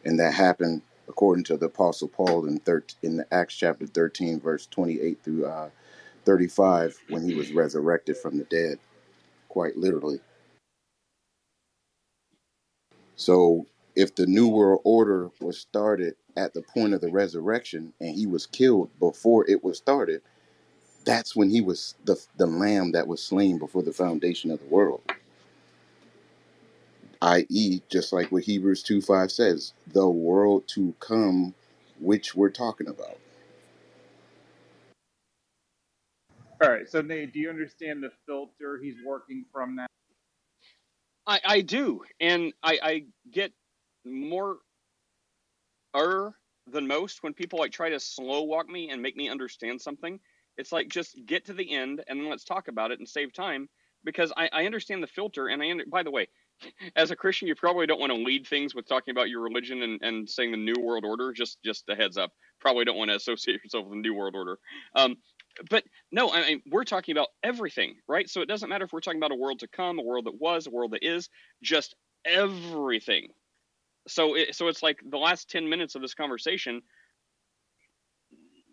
[0.06, 4.40] and that happened according to the Apostle Paul in thir- in the Acts chapter 13,
[4.42, 5.70] verse 28 through uh,
[6.26, 8.80] 35, when he was resurrected from the dead,
[9.50, 10.22] quite literally.
[13.18, 18.16] So, if the New World Order was started at the point of the resurrection and
[18.16, 20.22] he was killed before it was started,
[21.06, 24.68] that's when he was the, the lamb that was slain before the foundation of the
[24.68, 25.02] world.
[27.22, 31.56] I.e., just like what Hebrews 2 5 says, the world to come,
[32.00, 33.18] which we're talking about.
[36.64, 36.90] All right.
[36.90, 39.88] So, Nate, do you understand the filter he's working from now?
[41.28, 43.52] I, I do, and I, I get
[44.06, 44.58] more
[45.96, 46.36] er
[46.68, 50.20] than most when people like try to slow walk me and make me understand something.
[50.58, 53.34] It's like just get to the end and then let's talk about it and save
[53.34, 53.70] time
[54.04, 55.48] because I, I understand the filter.
[55.48, 56.28] And I under, by the way,
[56.96, 59.84] as a Christian, you probably don't want to lead things with talking about your religion
[59.84, 61.34] and, and saying the New World Order.
[61.34, 62.32] Just just a heads up.
[62.60, 64.58] Probably don't want to associate yourself with the New World Order.
[64.96, 65.16] Um,
[65.70, 68.30] but no, I mean we're talking about everything, right?
[68.30, 70.40] So it doesn't matter if we're talking about a world to come, a world that
[70.40, 71.30] was, a world that is,
[71.62, 73.30] just everything.
[74.08, 76.82] So it, so it's like the last ten minutes of this conversation.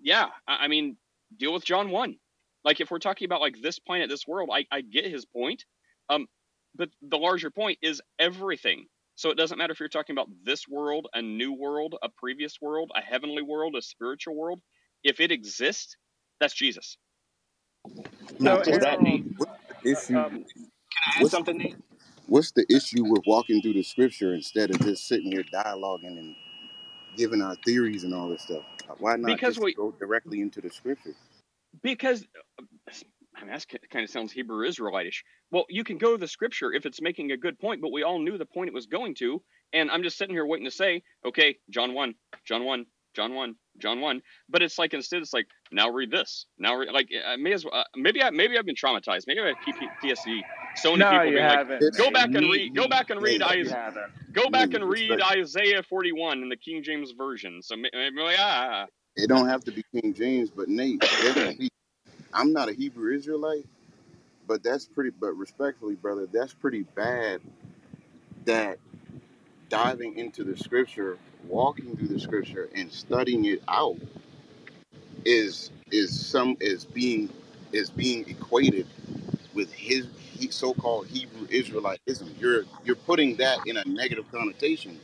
[0.02, 0.96] Yeah, I, I mean,
[1.36, 2.16] deal with John one.
[2.64, 5.64] Like if we're talking about like this planet, this world, I, I get his point.
[6.08, 6.26] Um,
[6.76, 8.86] but the larger point is everything.
[9.16, 12.60] So it doesn't matter if you're talking about this world, a new world, a previous
[12.60, 14.60] world, a heavenly world, a spiritual world.
[15.04, 15.96] If it exists,
[16.40, 16.98] that's Jesus.
[18.40, 19.24] So, What's that, Nate?
[19.84, 20.24] the issue?
[20.24, 20.32] Um,
[20.92, 21.76] Can I add What's something, Nate?
[22.26, 26.36] what's the issue with walking through the scripture instead of just sitting here dialoguing and
[27.16, 28.64] giving our theories and all this stuff?
[28.98, 31.14] Why not Because just we go directly into the scripture?
[31.82, 32.26] because
[33.36, 35.24] I mean, that kind of sounds Hebrew Israelitish.
[35.50, 38.02] Well, you can go to the scripture if it's making a good point, but we
[38.02, 39.42] all knew the point it was going to.
[39.72, 43.54] And I'm just sitting here waiting to say, okay, John 1, John 1, John 1,
[43.78, 44.22] John 1.
[44.48, 46.46] But it's like instead, it's like, now read this.
[46.58, 49.24] Now, read, like, I may as well, uh, maybe, I, maybe I've been traumatized.
[49.26, 49.56] Maybe I have
[50.02, 50.40] PTSD.
[50.76, 51.96] So many no, people you being like, haven't.
[51.96, 55.20] go back and read, go back and read, Nate, Isaiah, go back and read.
[55.20, 57.60] Isaiah 41 in the King James Version.
[57.62, 57.90] So maybe,
[58.38, 58.86] ah,
[59.16, 61.68] It don't have to be King James, but Nate, that's- see,
[62.34, 63.66] I'm not a Hebrew Israelite,
[64.48, 65.10] but that's pretty.
[65.10, 67.42] But respectfully, brother, that's pretty bad.
[68.46, 68.78] That
[69.70, 73.98] diving into the scripture, walking through the scripture, and studying it out
[75.24, 77.30] is is some is being
[77.72, 78.86] is being equated
[79.54, 82.38] with his he, so-called Hebrew Israelitism.
[82.40, 85.00] You're you're putting that in a negative connotation.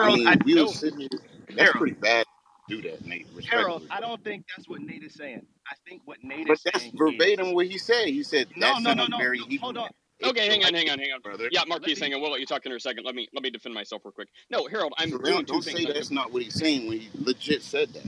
[0.00, 1.08] I Harold, mean, I we no, would sit here.
[1.56, 2.26] That's Harold, pretty bad
[2.68, 3.26] to do that, Nate.
[3.48, 5.46] Harold, I don't think that's what Nate is saying.
[5.72, 8.08] I think what Nate But is that's saying is verbatim what he said.
[8.08, 9.44] He said no, that no, no, sounds no, very no.
[9.44, 9.90] Hebrew Hold on.
[10.24, 11.20] Okay, hang on, hang on, hang on.
[11.22, 11.48] brother.
[11.50, 12.20] Yeah, Let Marquis hang on.
[12.22, 13.04] We'll let you talk in a second.
[13.04, 14.28] Let me let me defend myself real quick.
[14.50, 15.80] No, Harold, I'm So doing don't, two don't things.
[15.80, 18.06] say that's not what he's saying when he legit said that.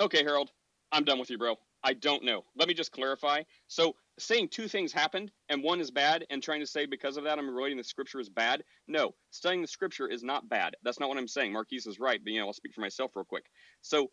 [0.00, 0.50] okay, Harold,
[0.92, 1.56] I'm done with you, bro.
[1.84, 2.44] I don't know.
[2.56, 3.42] Let me just clarify.
[3.68, 7.24] So, saying two things happened and one is bad, and trying to say because of
[7.24, 8.64] that I'm relating the scripture is bad.
[8.88, 10.74] No, studying the scripture is not bad.
[10.82, 11.52] That's not what I'm saying.
[11.52, 13.44] Marquis is right, but you know, I'll speak for myself real quick.
[13.82, 14.10] So,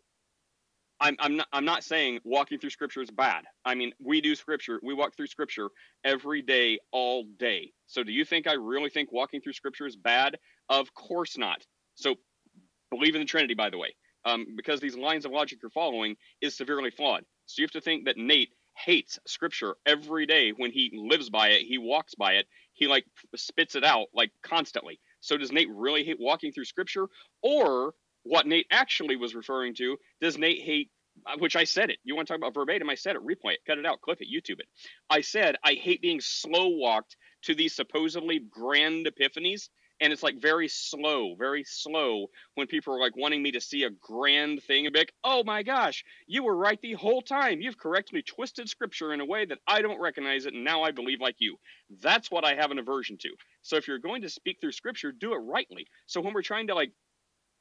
[1.00, 3.44] I'm I'm not I'm not saying walking through scripture is bad.
[3.64, 4.80] I mean, we do scripture.
[4.82, 5.68] We walk through scripture
[6.04, 7.72] every day, all day.
[7.86, 10.36] So do you think I really think walking through scripture is bad?
[10.68, 11.64] Of course not.
[11.94, 12.16] So
[12.90, 13.94] believe in the Trinity, by the way,
[14.24, 17.24] um, because these lines of logic you're following is severely flawed.
[17.46, 21.48] So you have to think that Nate hates scripture every day when he lives by
[21.50, 23.04] it, he walks by it, he like
[23.36, 25.00] spits it out like constantly.
[25.20, 27.06] So does Nate really hate walking through scripture,
[27.42, 27.94] or
[28.24, 29.96] what Nate actually was referring to?
[30.20, 30.90] Does Nate hate?
[31.26, 31.98] uh, Which I said it.
[32.04, 32.90] You want to talk about verbatim?
[32.90, 33.22] I said it.
[33.24, 33.60] Replay it.
[33.66, 34.00] Cut it out.
[34.02, 34.28] Clip it.
[34.28, 34.68] YouTube it.
[35.10, 39.68] I said I hate being slow walked to these supposedly grand epiphanies
[40.00, 42.26] and it's like very slow, very slow
[42.56, 45.44] when people are like wanting me to see a grand thing and be like, oh
[45.44, 47.60] my gosh, you were right the whole time.
[47.60, 50.90] You've correctly twisted scripture in a way that I don't recognize it, and now I
[50.90, 51.56] believe like you.
[52.02, 53.30] That's what I have an aversion to.
[53.62, 55.86] So if you're going to speak through scripture, do it rightly.
[56.06, 56.92] So when we're trying to like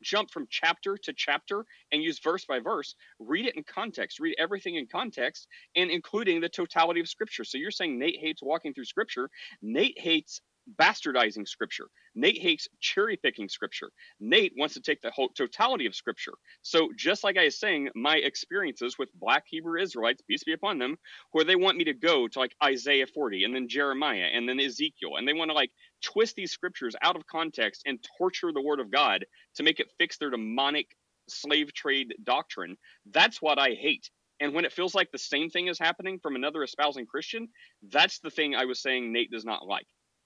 [0.04, 4.36] jump from chapter to chapter and use verse by verse, read it in context, read
[4.40, 7.44] everything in context, and including the totality of scripture.
[7.44, 9.30] So you're saying Nate hates walking through scripture.
[9.62, 10.42] Nate hates
[10.80, 11.88] bastardizing scripture.
[12.16, 13.90] Nate hates cherry picking scripture.
[14.20, 16.34] Nate wants to take the whole totality of scripture.
[16.62, 20.78] So just like I was saying, my experiences with black Hebrew Israelites, peace be upon
[20.80, 20.98] them,
[21.32, 24.60] where they want me to go to like Isaiah 40 and then Jeremiah and then
[24.60, 25.72] Ezekiel, and they want to like
[26.04, 29.26] twist these scriptures out of context and torture the word of God
[29.56, 30.88] to make it fix their demonic
[31.30, 32.78] slave trade doctrine.
[33.12, 34.10] That's what I hate.
[34.40, 37.48] And when it feels like the same thing is happening from another espousing Christian,
[37.90, 39.86] that's the thing I was saying Nate does not like.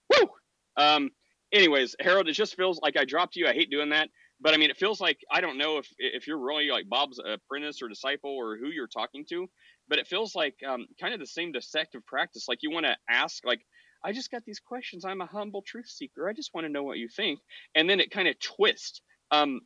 [0.10, 0.28] Woo!
[0.76, 1.12] Um,
[1.52, 3.48] anyways, Harold, it just feels like I dropped you.
[3.48, 4.10] I hate doing that.
[4.40, 7.20] But I mean, it feels like I don't know if if you're really like Bob's
[7.20, 9.48] apprentice or disciple or who you're talking to,
[9.88, 12.46] but it feels like um, kind of the same deceptive practice.
[12.48, 13.62] Like you want to ask, like,
[14.08, 15.04] I just got these questions.
[15.04, 16.30] I'm a humble truth seeker.
[16.30, 17.42] I just want to know what you think,
[17.76, 19.02] and then it kind of twists.
[19.32, 19.60] Um,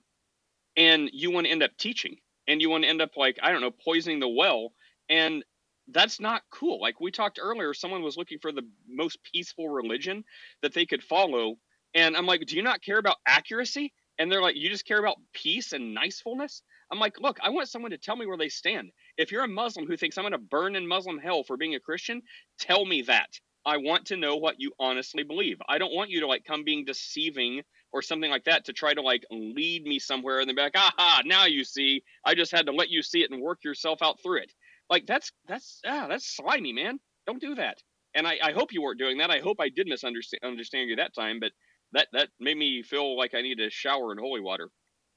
[0.76, 3.51] and you want to end up teaching, and you want to end up like I
[3.51, 4.73] don't know, poisoning the well,
[5.09, 5.45] and
[5.89, 6.81] that's not cool.
[6.81, 10.23] Like we talked earlier, someone was looking for the most peaceful religion
[10.63, 11.57] that they could follow.
[11.93, 13.93] And I'm like, do you not care about accuracy?
[14.18, 16.63] And they're like, you just care about peace and nicefulness?
[16.91, 18.89] I'm like, look, I want someone to tell me where they stand.
[19.18, 21.76] If you're a Muslim who thinks I'm going to burn in Muslim hell for being
[21.76, 22.23] a Christian,
[22.57, 23.39] tell me that.
[23.65, 25.57] I want to know what you honestly believe.
[25.69, 27.61] I don't want you to like come being deceiving
[27.93, 30.75] or something like that to try to like lead me somewhere and then be like,
[30.75, 32.03] aha, now you see.
[32.25, 34.51] I just had to let you see it and work yourself out through it.
[34.89, 36.99] Like that's that's ah, that's slimy, man.
[37.27, 37.77] Don't do that.
[38.13, 39.31] and I, I hope you weren't doing that.
[39.31, 41.51] I hope I did misunderstand understand you that time, but
[41.93, 44.69] that that made me feel like I need to shower in holy water.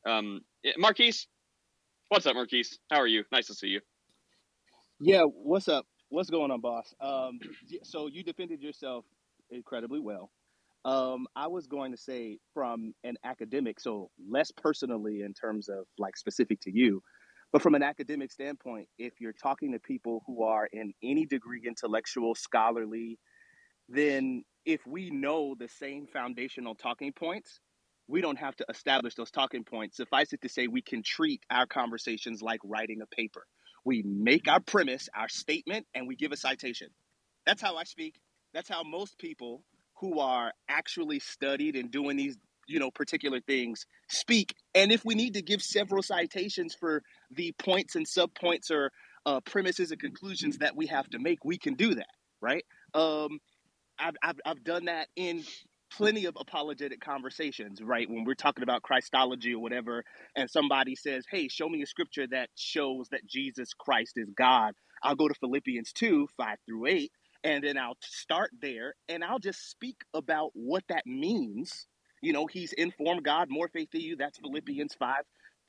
[0.06, 1.26] Um, eh, Marquise,
[2.08, 2.78] what's up, Marquise?
[2.90, 3.24] How are you?
[3.32, 3.80] Nice to see you.
[5.00, 5.86] Yeah, what's up?
[6.14, 6.94] What's going on, boss?
[7.00, 7.40] Um,
[7.82, 9.04] so you defended yourself
[9.50, 10.30] incredibly well.
[10.84, 15.86] Um, I was going to say from an academic, so less personally in terms of
[15.98, 17.02] like specific to you,
[17.52, 21.62] but from an academic standpoint, if you're talking to people who are in any degree
[21.66, 23.18] intellectual, scholarly,
[23.88, 27.58] then if we know the same foundational talking points,
[28.06, 29.96] we don't have to establish those talking points.
[29.96, 33.44] Suffice it to say, we can treat our conversations like writing a paper.
[33.84, 36.88] We make our premise, our statement, and we give a citation.
[37.46, 38.14] That's how I speak.
[38.52, 39.62] That's how most people
[40.00, 42.36] who are actually studied and doing these
[42.66, 47.52] you know particular things speak and if we need to give several citations for the
[47.58, 48.90] points and subpoints or
[49.26, 52.08] uh, premises and conclusions that we have to make we can do that
[52.40, 53.38] right um,
[53.98, 55.44] I've, I've, I've done that in
[55.96, 58.10] plenty of apologetic conversations, right?
[58.10, 60.04] When we're talking about Christology or whatever,
[60.36, 64.74] and somebody says, Hey, show me a scripture that shows that Jesus Christ is God.
[65.02, 67.12] I'll go to Philippians 2 5 through 8,
[67.44, 71.86] and then I'll start there and I'll just speak about what that means.
[72.22, 74.16] You know, he's informed God, more faith to you.
[74.16, 75.16] That's Philippians 5.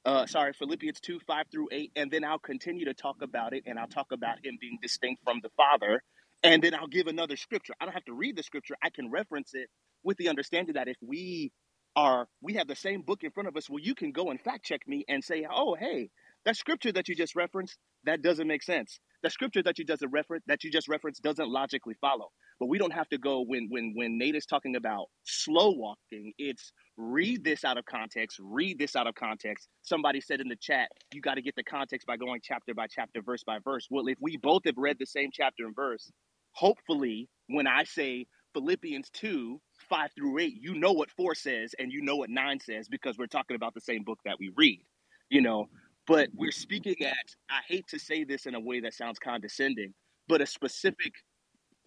[0.06, 1.92] Uh, sorry, Philippians 2, 5 through 8.
[1.98, 5.24] And then I'll continue to talk about it and I'll talk about him being distinct
[5.24, 6.02] from the Father
[6.44, 7.74] and then I'll give another scripture.
[7.82, 8.76] I don't have to read the scripture.
[8.84, 9.70] I can reference it
[10.06, 11.52] with the understanding that if we
[11.98, 14.40] are we have the same book in front of us, well, you can go and
[14.42, 16.10] fact check me and say, oh, hey,
[16.46, 19.00] that scripture that you just referenced that doesn't make sense.
[19.24, 22.30] The scripture that you just reference that you just referenced doesn't logically follow.
[22.60, 26.34] But we don't have to go when when when Nate is talking about slow walking.
[26.38, 28.40] It's read this out of context.
[28.42, 29.68] Read this out of context.
[29.82, 32.88] Somebody said in the chat, you got to get the context by going chapter by
[32.88, 33.88] chapter, verse by verse.
[33.90, 36.12] Well, if we both have read the same chapter and verse,
[36.52, 41.92] hopefully when I say Philippians 2, 5 through 8, you know what 4 says and
[41.92, 44.82] you know what 9 says because we're talking about the same book that we read,
[45.30, 45.68] you know.
[46.08, 49.94] But we're speaking at, I hate to say this in a way that sounds condescending,
[50.28, 51.14] but a specific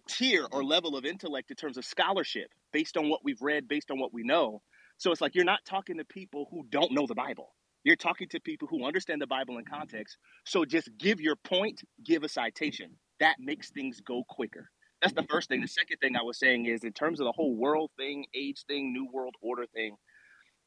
[0.07, 3.91] tier or level of intellect in terms of scholarship based on what we've read, based
[3.91, 4.61] on what we know.
[4.97, 7.55] So it's like you're not talking to people who don't know the Bible.
[7.83, 10.17] You're talking to people who understand the Bible in context.
[10.45, 14.69] So just give your point, give a citation that makes things go quicker.
[15.01, 15.61] That's the first thing.
[15.61, 18.63] The second thing I was saying is in terms of the whole world thing, age
[18.67, 19.95] thing, new world order thing,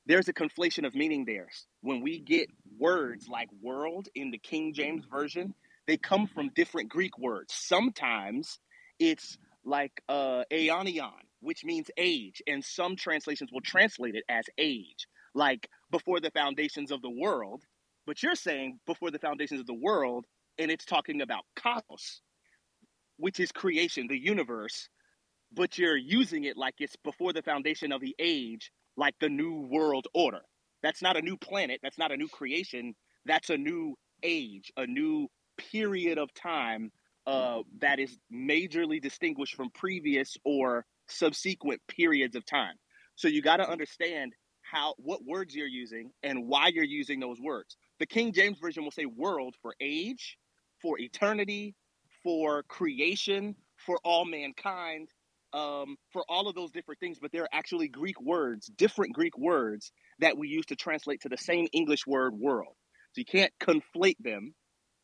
[0.07, 1.49] there's a conflation of meaning there.
[1.81, 2.49] When we get
[2.79, 5.55] words like world in the King James Version,
[5.87, 7.55] they come from different Greek words.
[7.55, 8.59] Sometimes
[8.99, 15.07] it's like uh, aeonion, which means age, and some translations will translate it as age,
[15.35, 17.63] like before the foundations of the world.
[18.07, 20.27] But you're saying before the foundations of the world,
[20.59, 22.21] and it's talking about cosmos
[23.23, 24.89] which is creation, the universe,
[25.53, 29.61] but you're using it like it's before the foundation of the age, like the new
[29.71, 30.41] world order.
[30.83, 33.95] That's not a new planet, that's not a new creation, that's a new
[34.25, 35.29] age, a new
[35.71, 36.91] period of time
[37.29, 42.75] uh, that is majorly distinguished from previous or subsequent periods of time.
[43.15, 44.33] So you got to understand
[44.63, 47.77] how what words you're using and why you're using those words.
[48.01, 50.39] The King James version will say world for age,
[50.81, 51.77] for eternity,
[52.23, 55.09] for creation, for all mankind,
[55.53, 59.93] um, for all of those different things, but they're actually Greek words, different Greek words
[60.21, 62.75] that we use to translate to the same English word world.
[63.13, 64.55] So you can't conflate them.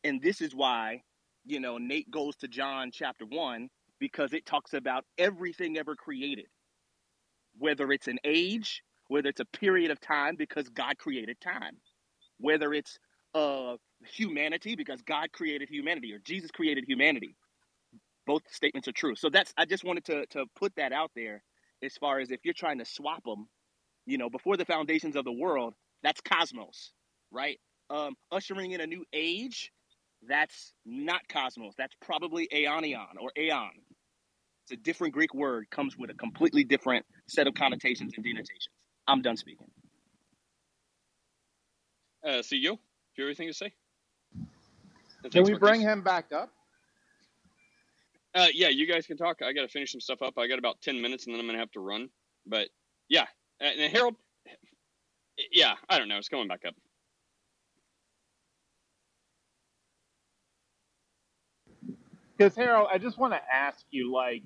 [0.04, 1.02] And this is why,
[1.44, 3.68] you know, Nate goes to John chapter 1
[3.98, 6.46] because it talks about everything ever created,
[7.58, 11.76] whether it's an age, whether it's a period of time because God created time,
[12.38, 12.98] whether it's
[13.34, 13.74] uh,
[14.06, 17.36] humanity because God created humanity or Jesus created humanity.
[18.26, 19.16] Both statements are true.
[19.16, 21.42] So that's I just wanted to to put that out there
[21.82, 23.48] as far as if you're trying to swap them,
[24.06, 26.92] you know, before the foundations of the world, that's cosmos,
[27.30, 27.58] right?
[27.90, 29.72] Um, ushering in a new age,
[30.26, 31.74] that's not cosmos.
[31.78, 33.70] That's probably aeonion or aeon.
[34.64, 38.68] It's a different Greek word, comes with a completely different set of connotations and denotations.
[39.06, 39.68] I'm done speaking.
[42.24, 43.72] Uh, CEO, do you have anything to say?
[45.30, 46.50] Can we bring him back up?
[48.34, 49.42] Uh, yeah, you guys can talk.
[49.42, 50.38] I got to finish some stuff up.
[50.38, 52.08] I got about ten minutes, and then I'm gonna have to run.
[52.46, 52.68] But
[53.08, 53.26] yeah,
[53.60, 54.14] and Harold,
[55.50, 56.18] yeah, I don't know.
[56.18, 56.74] It's coming back up.
[62.36, 64.44] Because Harold, I just want to ask you, like,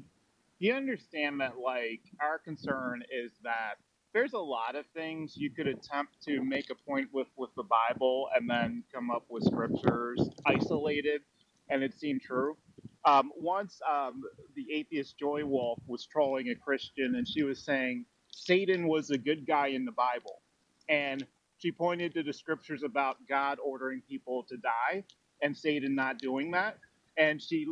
[0.59, 3.75] do you understand that, like, our concern is that
[4.15, 7.65] there's a lot of things you could attempt to make a point with with the
[7.65, 11.23] Bible and then come up with scriptures isolated
[11.71, 12.57] and it seemed true.
[13.05, 14.23] Um, once um,
[14.57, 19.19] the atheist Joy Wolf was trolling a Christian, and she was saying Satan was a
[19.19, 20.43] good guy in the Bible,
[20.89, 21.27] and
[21.59, 25.05] she pointed to the scriptures about God ordering people to die
[25.43, 26.79] and Satan not doing that,
[27.17, 27.67] and she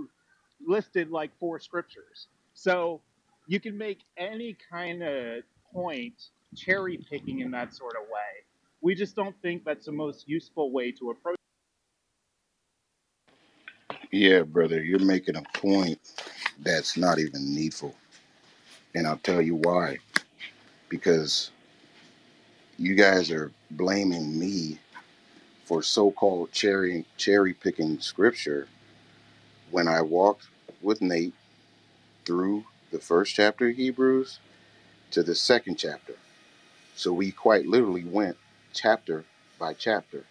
[0.67, 2.29] listed like four scriptures.
[2.55, 3.03] So
[3.47, 6.15] you can make any kind of point
[6.57, 8.45] cherry picking in that sort of way.
[8.83, 11.37] We just don't think that's the most useful way to approach.
[14.11, 16.01] Yeah, brother, you're making a point
[16.61, 17.95] that's not even needful.
[18.95, 19.99] And I'll tell you why.
[20.89, 21.51] Because
[22.79, 24.79] you guys are blaming me
[25.65, 28.69] for so-called cherry cherry picking scripture
[29.71, 30.49] when I walked
[30.83, 31.35] with Nate
[32.25, 34.41] through the first chapter of Hebrews
[35.13, 36.15] to the second chapter.
[36.95, 38.37] So we quite literally went
[38.73, 39.25] chapter
[39.59, 40.25] by chapter.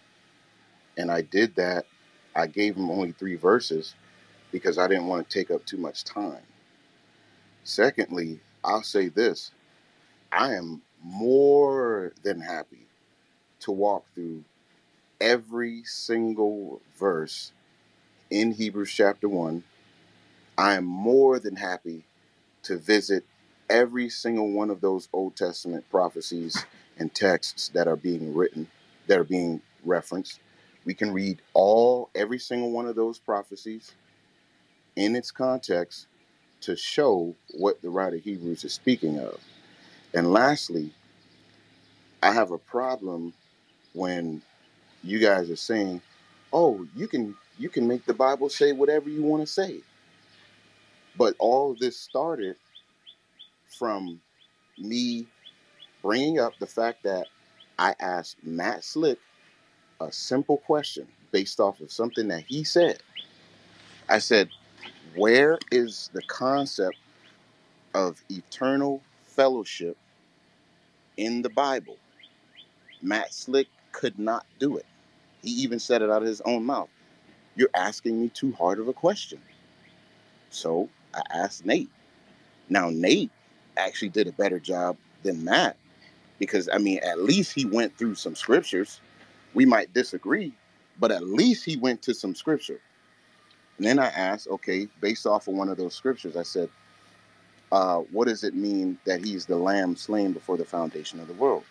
[0.96, 1.86] And I did that.
[2.34, 3.94] I gave him only three verses
[4.52, 6.42] because I didn't want to take up too much time.
[7.64, 9.50] Secondly, I'll say this
[10.32, 12.86] I am more than happy
[13.60, 14.44] to walk through
[15.20, 17.52] every single verse
[18.30, 19.62] in Hebrews chapter 1.
[20.58, 22.04] I am more than happy
[22.64, 23.24] to visit
[23.70, 26.66] every single one of those Old Testament prophecies
[26.98, 28.68] and texts that are being written,
[29.08, 30.40] that are being referenced.
[30.86, 33.92] We can read all, every single one of those prophecies
[34.96, 36.08] in its context
[36.62, 39.40] to show what the writer of Hebrews is speaking of.
[40.14, 40.92] And lastly,
[42.22, 43.34] I have a problem
[43.94, 44.42] when
[45.04, 46.02] you guys are saying,
[46.52, 49.82] "Oh, you can you can make the Bible say whatever you want to say."
[51.16, 52.56] But all this started
[53.70, 54.20] from
[54.78, 55.26] me
[56.02, 57.26] bringing up the fact that
[57.78, 59.18] I asked Matt Slick
[60.00, 63.02] a simple question based off of something that he said.
[64.08, 64.48] I said,
[65.14, 66.96] Where is the concept
[67.94, 69.96] of eternal fellowship
[71.16, 71.96] in the Bible?
[73.02, 74.86] Matt Slick could not do it.
[75.42, 76.90] He even said it out of his own mouth.
[77.56, 79.40] You're asking me too hard of a question.
[80.50, 81.90] So I asked Nate.
[82.68, 83.30] Now, Nate
[83.76, 85.76] actually did a better job than Matt
[86.38, 89.00] because, I mean, at least he went through some scriptures.
[89.54, 90.52] We might disagree,
[90.98, 92.80] but at least he went to some scripture.
[93.78, 96.68] And then I asked, okay, based off of one of those scriptures, I said,
[97.72, 101.34] uh, what does it mean that he's the lamb slain before the foundation of the
[101.34, 101.64] world?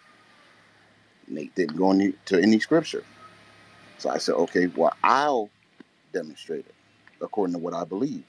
[1.28, 3.04] Nate didn't go into any scripture.
[3.98, 5.50] So I said, okay, well, I'll
[6.14, 6.76] demonstrate it
[7.22, 8.24] according to what I believe.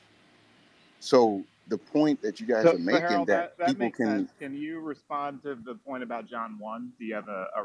[0.99, 3.87] So the point that you guys So, are so making Harold, that that, that people
[3.87, 4.33] makes can sense.
[4.39, 6.93] Can you respond to the point about John 1?
[6.99, 7.63] Do you have a, a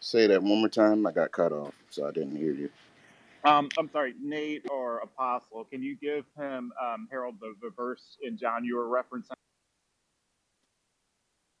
[0.00, 1.06] say that one more time.
[1.06, 2.70] I got cut off, so I didn't hear you.
[3.44, 5.64] Um, I'm sorry, Nate or Apostle.
[5.64, 9.32] Can you give him um, Harold the, the verse in John you were referencing?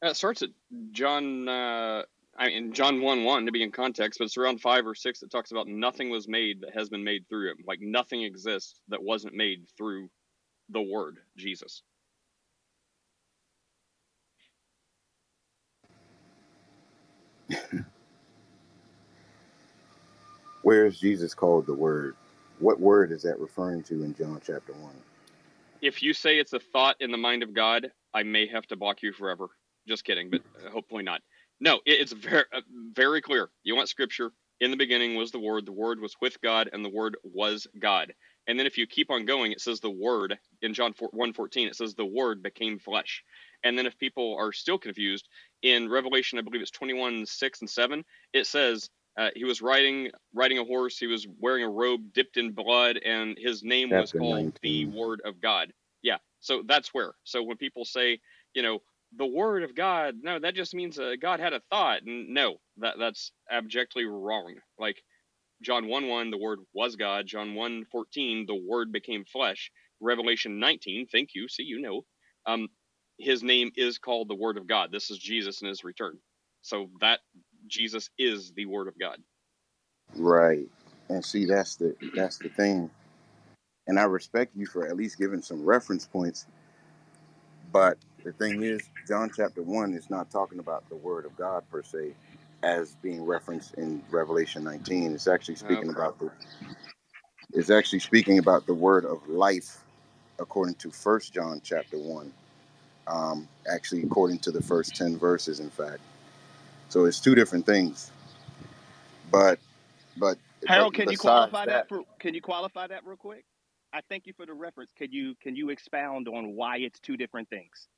[0.02, 0.50] It starts at
[0.92, 2.02] John, uh,
[2.40, 5.20] I mean John one one to be in context, but it's around five or six
[5.20, 7.58] that talks about nothing was made that has been made through him.
[7.66, 10.08] Like nothing exists that wasn't made through
[10.70, 11.82] the Word Jesus.
[20.62, 22.16] Where is Jesus called the Word?
[22.58, 24.94] What word is that referring to in John chapter one?
[25.80, 28.76] If you say it's a thought in the mind of God, I may have to
[28.76, 29.48] block you forever.
[29.88, 31.22] Just kidding, but uh, hopefully not.
[31.60, 32.60] No, it's very uh,
[32.94, 33.50] very clear.
[33.62, 34.32] You want Scripture?
[34.60, 35.66] In the beginning was the Word.
[35.66, 38.12] The Word was with God, and the Word was God.
[38.46, 41.68] And then if you keep on going, it says the Word in John 1 14,
[41.68, 43.24] it says the Word became flesh.
[43.64, 45.28] And then if people are still confused,
[45.62, 50.10] in Revelation, I believe it's 21 6 and 7, it says uh, he was riding
[50.34, 50.98] riding a horse.
[50.98, 54.86] He was wearing a robe dipped in blood, and his name was Chapter called the
[54.86, 55.72] Word of God.
[56.02, 57.12] Yeah, so that's where.
[57.24, 58.20] So when people say,
[58.54, 58.80] you know,
[59.16, 62.02] the Word of God, no, that just means uh, God had a thought.
[62.06, 64.56] N- No, that that's abjectly wrong.
[64.78, 65.02] Like
[65.62, 67.26] John 1 1, the Word was God.
[67.26, 69.70] John 1 14, the Word became flesh.
[70.00, 71.48] Revelation 19, thank you.
[71.48, 72.02] See, you know.
[72.46, 72.68] Um,
[73.18, 74.92] his name is called the Word of God.
[74.92, 76.18] This is Jesus in his return.
[76.62, 77.20] So that
[77.68, 79.18] Jesus is the Word of God.
[80.16, 80.68] Right.
[81.08, 82.90] And see, that's the that's the thing.
[83.88, 86.46] And I respect you for at least giving some reference points.
[87.72, 91.64] But the thing is, John chapter one is not talking about the Word of God
[91.70, 92.12] per se,
[92.62, 95.14] as being referenced in Revelation 19.
[95.14, 96.16] It's actually speaking crap.
[96.16, 96.30] about the
[97.52, 99.82] it's actually speaking about the word of life
[100.38, 102.32] according to First John chapter one.
[103.06, 106.00] Um, actually, according to the first ten verses, in fact.
[106.90, 108.10] So it's two different things.
[109.30, 109.58] But
[110.16, 111.72] but Harold, can you qualify that?
[111.72, 113.44] that, For, can you qualify that real quick?
[113.92, 114.92] I thank you for the reference.
[114.96, 117.88] Can you can you expound on why it's two different things?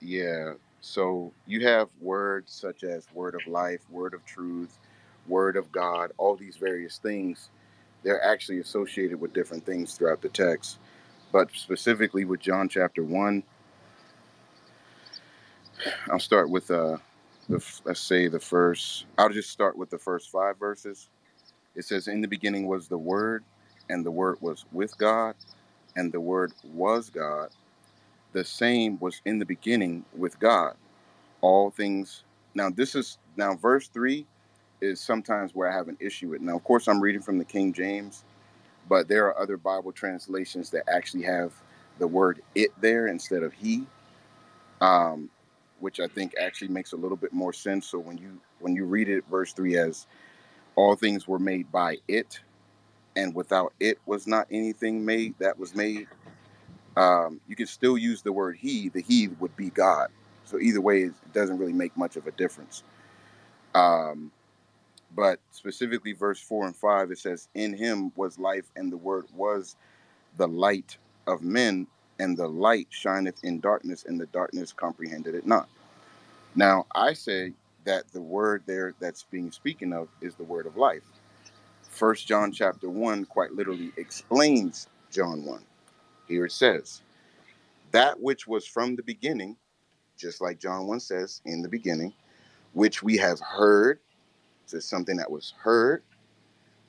[0.00, 0.54] Yeah.
[0.80, 4.78] So you have words such as word of life, word of truth,
[5.28, 7.50] word of God, all these various things.
[8.04, 10.78] They're actually associated with different things throughout the text.
[11.32, 13.44] But specifically with John chapter one,
[16.10, 16.98] I'll start with uh,
[17.48, 19.06] the let's say the first.
[19.18, 21.08] I'll just start with the first five verses.
[21.76, 23.44] It says, "In the beginning was the Word,
[23.90, 25.36] and the Word was with God,
[25.96, 27.50] and the Word was God.
[28.32, 30.76] The same was in the beginning with God.
[31.42, 32.24] All things."
[32.54, 34.26] Now this is now verse three
[34.80, 36.42] is sometimes where I have an issue with.
[36.42, 38.24] Now, of course, I'm reading from the King James,
[38.88, 41.52] but there are other Bible translations that actually have
[41.98, 43.86] the word "it" there instead of "he."
[44.82, 45.30] um,
[45.80, 47.88] which I think actually makes a little bit more sense.
[47.88, 50.06] So when you when you read it, verse three as
[50.76, 52.40] all things were made by it,
[53.16, 56.08] and without it was not anything made that was made.
[57.00, 58.90] Um, you can still use the word he.
[58.90, 60.10] The he would be God.
[60.44, 62.84] So either way, it doesn't really make much of a difference.
[63.74, 64.32] Um,
[65.16, 69.26] but specifically, verse four and five, it says, "In him was life, and the word
[69.34, 69.76] was
[70.38, 71.86] the light of men,
[72.18, 75.68] and the light shineth in darkness, and the darkness comprehended it not."
[76.54, 77.54] Now, I say
[77.84, 81.04] that the word there that's being spoken of is the word of life.
[81.84, 85.64] First John chapter one quite literally explains John one.
[86.30, 87.02] Here it says,
[87.90, 89.56] "That which was from the beginning,
[90.16, 92.14] just like John one says, in the beginning,
[92.72, 93.98] which we have heard."
[94.66, 96.04] So something that was heard,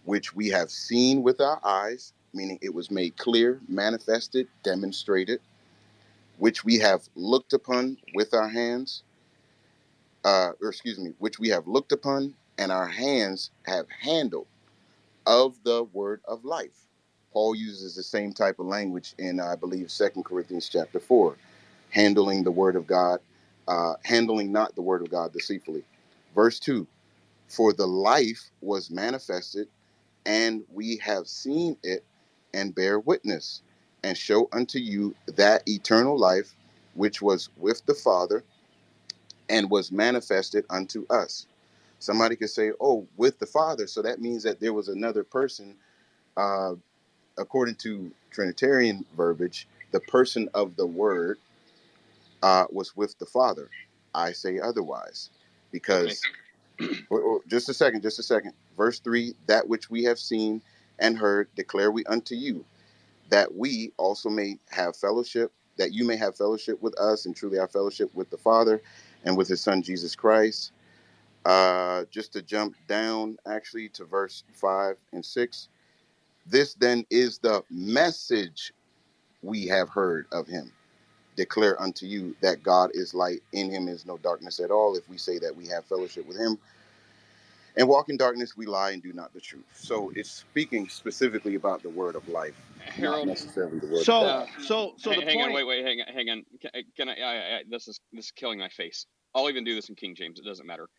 [0.05, 5.41] which we have seen with our eyes, meaning it was made clear, manifested, demonstrated,
[6.37, 9.01] which we have looked upon with our hands,
[10.23, 14.47] uh, or excuse me, which we have looked upon and our hands have handled
[15.25, 16.85] of the word of life.
[17.33, 21.37] Paul uses the same type of language in, I believe, Second Corinthians chapter 4,
[21.91, 23.19] handling the word of God,
[23.67, 25.83] uh, handling not the word of God deceitfully.
[26.35, 26.87] Verse 2
[27.49, 29.67] For the life was manifested,
[30.25, 32.05] and we have seen it,
[32.53, 33.63] and bear witness,
[34.03, 36.55] and show unto you that eternal life
[36.95, 38.43] which was with the Father
[39.49, 41.47] and was manifested unto us.
[41.99, 43.87] Somebody could say, Oh, with the Father.
[43.87, 45.75] So that means that there was another person,
[46.37, 46.73] uh,
[47.41, 51.37] according to Trinitarian verbiage, the person of the Word
[52.43, 53.69] uh, was with the Father.
[54.13, 55.29] I say otherwise
[55.71, 56.21] because
[57.47, 58.53] just a second, just a second.
[58.77, 60.61] Verse 3 That which we have seen
[60.99, 62.63] and heard declare we unto you,
[63.29, 67.57] that we also may have fellowship, that you may have fellowship with us, and truly
[67.57, 68.81] our fellowship with the Father
[69.23, 70.71] and with his Son Jesus Christ.
[71.43, 75.69] Uh, just to jump down actually to verse 5 and 6.
[76.45, 78.73] This then is the message
[79.41, 80.71] we have heard of him.
[81.35, 84.95] Declare unto you that God is light, in him is no darkness at all.
[84.95, 86.57] If we say that we have fellowship with him,
[87.77, 89.63] and walk in darkness, we lie and do not the truth.
[89.73, 92.55] So it's speaking specifically about the word of life,
[92.99, 94.49] not necessarily the word of So uh, God.
[94.61, 96.43] so so hang, the hang on, wait, wait, hang on, hang on.
[96.59, 97.61] Can, can I, I, I?
[97.69, 99.05] This is this is killing my face.
[99.33, 100.39] I'll even do this in King James.
[100.39, 100.89] It doesn't matter.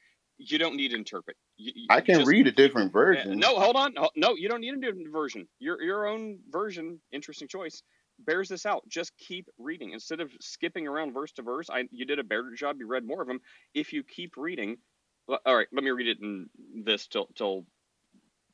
[0.45, 1.37] You don't need to interpret.
[1.57, 3.39] You, you I can just read a different version.
[3.39, 3.59] no.
[3.59, 3.95] Hold on.
[4.17, 5.47] No, you don't need a different version.
[5.59, 7.83] Your your own version, interesting choice,
[8.21, 8.83] bears this out.
[8.89, 11.71] Just keep reading instead of skipping around verse to verse.
[11.71, 12.77] I you did a better job.
[12.79, 13.41] You read more of them.
[13.75, 14.77] If you keep reading,
[15.29, 15.69] all right.
[15.73, 16.49] Let me read it in
[16.85, 17.67] this till till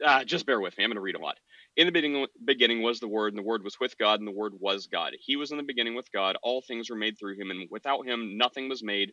[0.05, 0.85] uh, just bear with me.
[0.85, 1.37] I'm going to read a lot.
[1.77, 4.33] In the beginning, beginning was the Word, and the Word was with God, and the
[4.33, 5.15] Word was God.
[5.21, 6.37] He was in the beginning with God.
[6.43, 9.13] All things were made through him, and without him, nothing was made.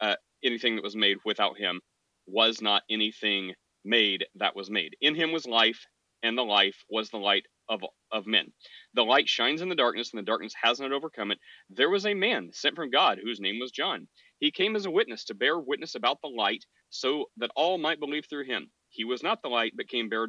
[0.00, 1.80] Uh, anything that was made without him
[2.26, 3.54] was not anything
[3.84, 4.96] made that was made.
[5.00, 5.86] In him was life,
[6.22, 7.82] and the life was the light of,
[8.12, 8.52] of men.
[8.94, 11.38] The light shines in the darkness, and the darkness has not overcome it.
[11.70, 14.08] There was a man sent from God whose name was John.
[14.38, 18.00] He came as a witness to bear witness about the light, so that all might
[18.00, 18.70] believe through him.
[18.90, 20.28] He was not the light, but came bear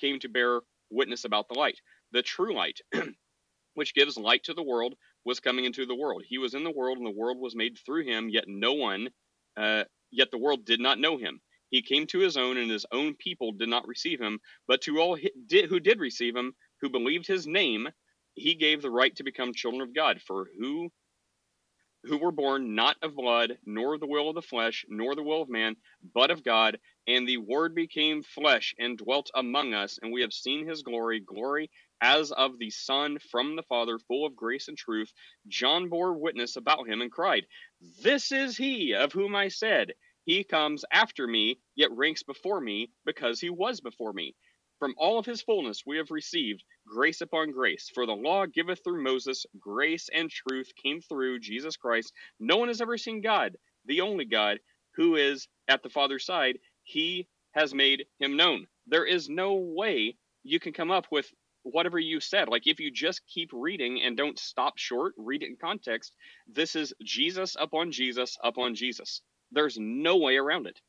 [0.00, 0.60] came to bear
[0.90, 1.78] witness about the light.
[2.12, 2.80] The true light,
[3.74, 4.94] which gives light to the world,
[5.24, 6.22] was coming into the world.
[6.26, 8.28] He was in the world, and the world was made through him.
[8.28, 9.08] Yet no one,
[9.56, 11.40] uh, yet the world did not know him.
[11.70, 14.40] He came to his own, and his own people did not receive him.
[14.68, 17.88] But to all who did receive him, who believed his name,
[18.34, 20.20] he gave the right to become children of God.
[20.22, 20.90] For who
[22.04, 25.22] who were born not of blood, nor of the will of the flesh, nor the
[25.22, 25.76] will of man,
[26.14, 26.78] but of God.
[27.06, 31.20] And the Word became flesh and dwelt among us, and we have seen his glory,
[31.20, 35.12] glory as of the Son from the Father, full of grace and truth.
[35.48, 37.46] John bore witness about him and cried,
[38.02, 39.92] This is he of whom I said,
[40.24, 44.34] He comes after me, yet ranks before me, because he was before me.
[44.78, 47.90] From all of his fullness we have received grace upon grace.
[47.92, 52.12] For the law giveth through Moses, grace and truth came through Jesus Christ.
[52.38, 53.56] No one has ever seen God,
[53.86, 54.60] the only God,
[54.94, 56.58] who is at the Father's side.
[56.84, 58.66] He has made him known.
[58.86, 61.32] There is no way you can come up with
[61.64, 62.48] whatever you said.
[62.48, 66.12] Like if you just keep reading and don't stop short, read it in context,
[66.48, 69.22] this is Jesus upon Jesus upon Jesus.
[69.52, 70.80] There's no way around it.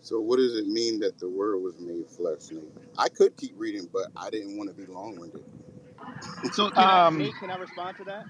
[0.00, 2.50] So what does it mean that the word was made flesh?
[2.98, 5.44] I could keep reading, but I didn't want to be long winded.
[6.52, 8.26] So can I, Um, Nate, can I respond to that?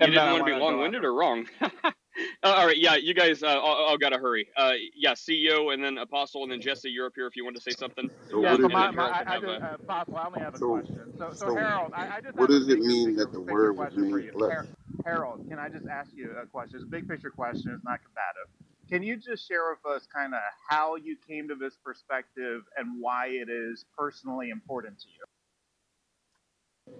[0.00, 1.46] You didn't want to be long winded or wrong?
[2.42, 4.48] Uh, all right, yeah, you guys uh, all, all gotta hurry.
[4.56, 7.56] Uh, yeah, CEO and then Apostle and then Jesse, you're up here if you want
[7.56, 8.10] to say something.
[8.30, 10.16] So Yeah, what so is my, it, my, Harold I, I just, have uh, Fossil,
[10.16, 11.12] I only have a So- question.
[11.18, 13.88] So, so, so Harold, I, I just what does it mean that the word was
[13.94, 14.66] question for made flesh?
[15.04, 16.76] Harold, can I just ask you a question?
[16.76, 17.72] It's a big picture question.
[17.74, 18.48] It's not combative.
[18.88, 23.00] Can you just share with us kind of how you came to this perspective and
[23.00, 26.94] why it is personally important to you?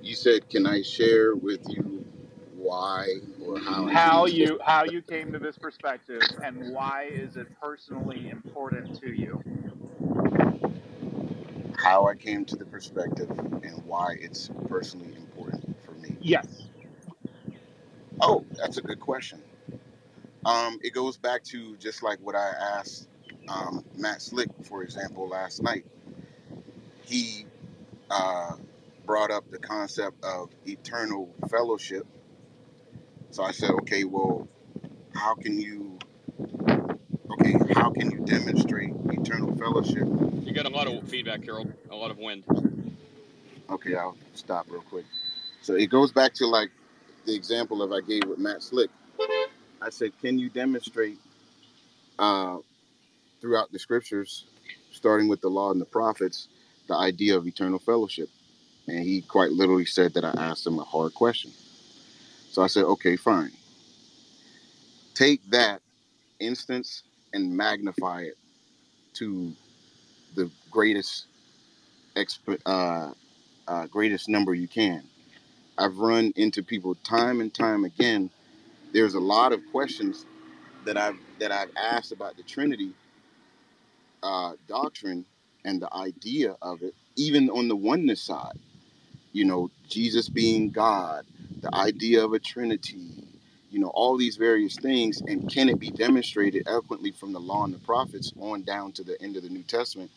[0.00, 2.04] You said, "Can I share with you
[2.62, 3.08] why
[3.44, 8.28] or how?" How you how you came to this perspective and why is it personally
[8.30, 9.42] important to you?
[11.82, 16.16] how I came to the perspective and why it's personally important for me.
[16.20, 16.62] Yes.
[18.20, 19.42] Oh, that's a good question.
[20.44, 23.08] Um, it goes back to just like what I asked
[23.48, 25.84] um, Matt Slick, for example, last night.
[27.02, 27.46] He
[28.10, 28.52] uh,
[29.04, 32.06] brought up the concept of eternal fellowship.
[33.32, 34.46] So I said, okay, well,
[35.14, 35.98] how can you,
[37.30, 40.06] okay, how can you demonstrate eternal fellowship?
[40.42, 42.44] You got a lot of feedback, Carol, A lot of wind.
[43.70, 45.06] Okay, I'll stop real quick.
[45.62, 46.68] So it goes back to like
[47.24, 48.90] the example of I gave with Matt Slick.
[49.80, 51.16] I said, can you demonstrate
[52.18, 52.58] uh,
[53.40, 54.44] throughout the scriptures,
[54.90, 56.48] starting with the law and the prophets,
[56.86, 58.28] the idea of eternal fellowship?
[58.86, 61.52] And he quite literally said that I asked him a hard question.
[62.52, 63.52] So I said, okay, fine.
[65.14, 65.80] Take that
[66.40, 67.02] instance
[67.32, 68.36] and magnify it
[69.14, 69.52] to
[70.34, 71.26] the greatest
[72.16, 73.12] exp- uh,
[73.68, 75.02] uh, greatest number you can.
[75.78, 78.30] I've run into people time and time again.
[78.92, 80.26] There's a lot of questions
[80.84, 82.92] that I've that I've asked about the Trinity
[84.22, 85.24] uh, doctrine
[85.64, 88.58] and the idea of it, even on the oneness side.
[89.32, 91.26] You know, Jesus being God,
[91.60, 93.24] the idea of a Trinity.
[93.70, 97.64] You know, all these various things, and can it be demonstrated eloquently from the law
[97.64, 100.10] and the prophets on down to the end of the New Testament?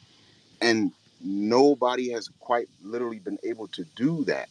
[0.61, 0.91] And
[1.21, 4.49] nobody has quite literally been able to do that.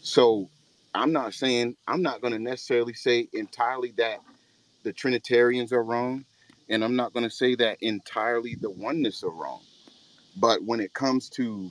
[0.00, 0.48] So
[0.94, 4.20] I'm not saying, I'm not going to necessarily say entirely that
[4.82, 6.24] the Trinitarians are wrong,
[6.70, 9.60] and I'm not going to say that entirely the oneness are wrong.
[10.36, 11.70] But when it comes to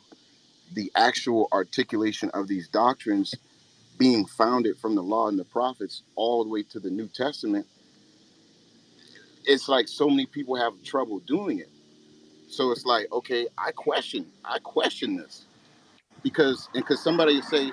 [0.73, 3.34] the actual articulation of these doctrines
[3.99, 7.67] being founded from the law and the prophets all the way to the New Testament,
[9.45, 11.69] it's like so many people have trouble doing it.
[12.47, 15.45] So it's like, okay, I question, I question this
[16.23, 17.71] because, and because somebody would say,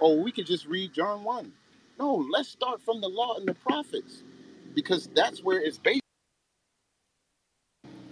[0.00, 1.52] oh, we could just read John 1.
[1.98, 4.22] No, let's start from the law and the prophets
[4.74, 6.02] because that's where it's based.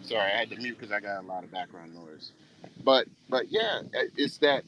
[0.03, 2.33] Sorry, I had to mute because I got a lot of background noise.
[2.85, 3.81] But, but yeah,
[4.17, 4.65] it's that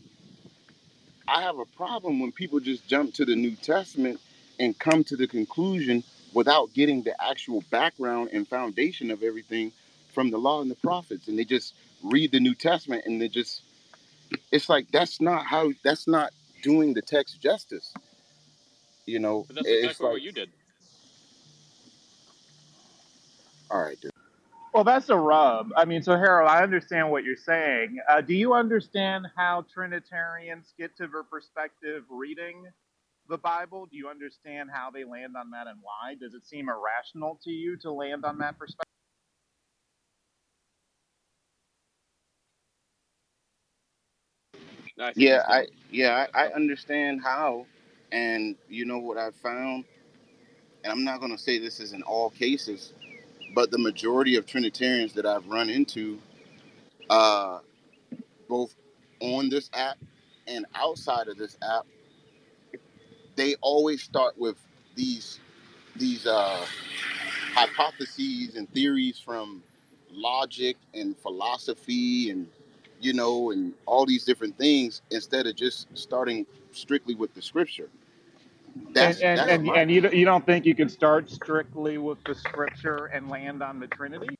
[1.30, 4.20] I have a problem when people just jump to the New Testament
[4.58, 6.02] and come to the conclusion
[6.34, 9.72] without getting the actual background and foundation of everything
[10.12, 11.28] from the law and the prophets.
[11.28, 13.62] And they just read the New Testament and they just,
[14.50, 16.32] it's like, that's not how, that's not
[16.62, 17.94] doing the text justice.
[19.06, 20.50] You know, But that's it's exactly like, what you did.
[23.70, 24.09] all right, dude.
[24.74, 25.70] Well, that's a rub.
[25.76, 27.98] I mean, so Harold, I understand what you're saying.
[28.08, 32.64] Uh, do you understand how Trinitarians get to their perspective reading
[33.28, 33.86] the Bible?
[33.90, 36.14] Do you understand how they land on that and why?
[36.20, 38.86] Does it seem irrational to you to land on that perspective?
[45.00, 47.66] I Yeah, I yeah, I, I understand how,
[48.12, 49.84] and you know what I've found,
[50.84, 52.94] and I'm not gonna say this is in all cases,
[53.54, 56.18] but the majority of Trinitarians that I've run into,
[57.10, 57.60] uh,
[58.48, 58.74] both
[59.20, 59.98] on this app
[60.46, 61.86] and outside of this app,
[63.36, 64.56] they always start with
[64.96, 65.40] these
[65.96, 66.64] these uh,
[67.54, 69.62] hypotheses and theories from
[70.12, 72.46] logic and philosophy and
[73.00, 77.88] you know and all these different things instead of just starting strictly with the scripture.
[78.76, 81.98] And That's and that's and, and you don't- you don't think you can start strictly
[81.98, 84.36] with the Scripture and land on the Trinity?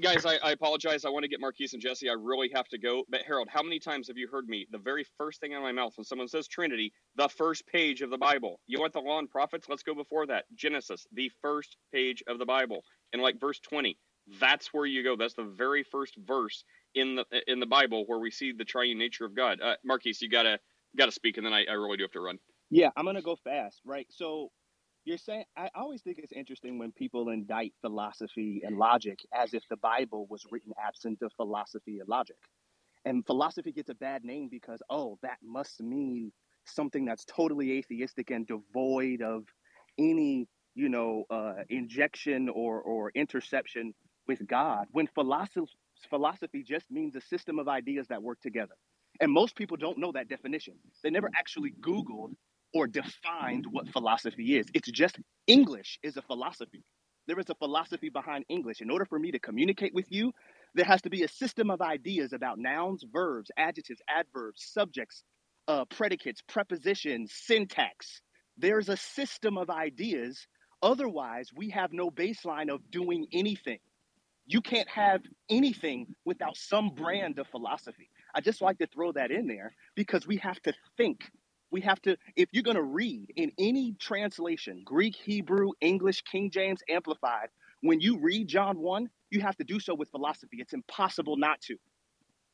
[0.00, 1.04] guys, I, I apologize.
[1.04, 2.08] I want to get Marquise and Jesse.
[2.10, 3.04] I really have to go.
[3.10, 4.66] But Harold, how many times have you heard me?
[4.72, 8.02] The very first thing out of my mouth when someone says Trinity, the first page
[8.02, 8.60] of the Bible.
[8.66, 9.68] You want the Law and Prophets?
[9.68, 10.46] Let's go before that.
[10.56, 12.82] Genesis, the first page of the Bible,
[13.12, 13.98] and like verse twenty.
[14.40, 15.16] That's where you go.
[15.16, 16.64] That's the very first verse
[16.96, 19.60] in the in the Bible where we see the triune nature of God.
[19.62, 20.58] Uh, Marquise, you gotta
[20.98, 22.38] gotta speak, and then I, I really do have to run.
[22.70, 24.06] Yeah, I'm gonna go fast, right?
[24.10, 24.50] So
[25.04, 29.62] you're saying I always think it's interesting when people indict philosophy and logic as if
[29.70, 32.36] the Bible was written absent of philosophy and logic.
[33.04, 36.32] And philosophy gets a bad name because oh, that must mean
[36.66, 39.44] something that's totally atheistic and devoid of
[39.98, 43.94] any, you know, uh, injection or or interception
[44.28, 44.86] with God.
[44.92, 45.66] When philosophy
[46.10, 48.74] philosophy just means a system of ideas that work together.
[49.20, 50.74] And most people don't know that definition.
[51.02, 52.34] They never actually Googled
[52.74, 54.66] or defined what philosophy is.
[54.74, 56.84] It's just English is a philosophy.
[57.26, 58.80] There is a philosophy behind English.
[58.80, 60.32] In order for me to communicate with you,
[60.74, 65.22] there has to be a system of ideas about nouns, verbs, adjectives, adverbs, subjects,
[65.66, 68.22] uh, predicates, prepositions, syntax.
[68.56, 70.46] There's a system of ideas.
[70.82, 73.78] Otherwise, we have no baseline of doing anything.
[74.46, 75.20] You can't have
[75.50, 78.08] anything without some brand of philosophy.
[78.34, 81.30] I just like to throw that in there because we have to think
[81.72, 86.50] we have to if you're going to read in any translation greek hebrew english king
[86.50, 87.48] james amplified
[87.82, 90.58] when you read john 1 you have to do so with philosophy.
[90.60, 91.76] It's impossible not to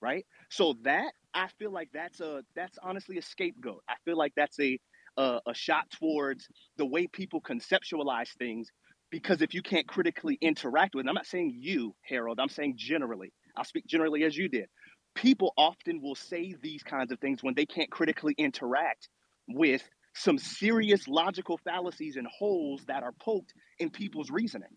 [0.03, 0.27] right?
[0.51, 3.83] So that i feel like that's a that's honestly a scapegoat.
[3.91, 4.81] I feel like that's a
[5.19, 8.71] a, a shot towards the way people conceptualize things
[9.11, 13.33] because if you can't critically interact with i'm not saying you harold i'm saying generally.
[13.57, 14.69] I'll speak generally as you did
[15.15, 19.09] people often will say these kinds of things when they can't critically interact
[19.49, 19.83] with
[20.15, 24.69] some serious logical fallacies and holes that are poked in people's reasoning,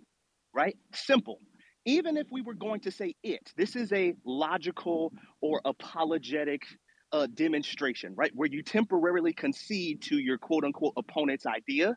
[0.53, 0.75] right?
[0.93, 1.39] Simple.
[1.85, 6.63] Even if we were going to say it, this is a logical or apologetic
[7.11, 8.31] uh, demonstration, right?
[8.33, 11.95] Where you temporarily concede to your quote unquote opponent's idea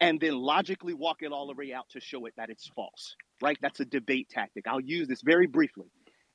[0.00, 3.16] and then logically walk it all the way out to show it that it's false,
[3.42, 3.58] right?
[3.60, 4.66] That's a debate tactic.
[4.66, 5.86] I'll use this very briefly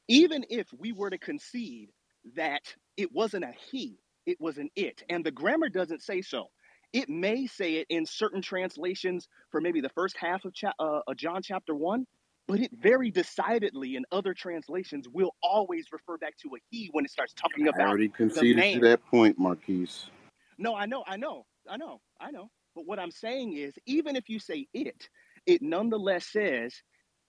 [0.08, 1.90] even if we were to concede
[2.36, 2.62] that
[2.98, 6.48] it wasn't a he, it was an it, and the grammar doesn't say so.
[6.94, 11.02] It may say it in certain translations for maybe the first half of cha- uh,
[11.16, 12.06] John chapter one,
[12.48, 17.04] but it very decidedly in other translations will always refer back to a he when
[17.04, 17.82] it starts talking about.
[17.82, 20.06] I already conceded to that point, Marquise.
[20.58, 22.50] No, I know, I know, I know, I know.
[22.76, 25.10] But what I'm saying is, even if you say it,
[25.46, 26.74] it nonetheless says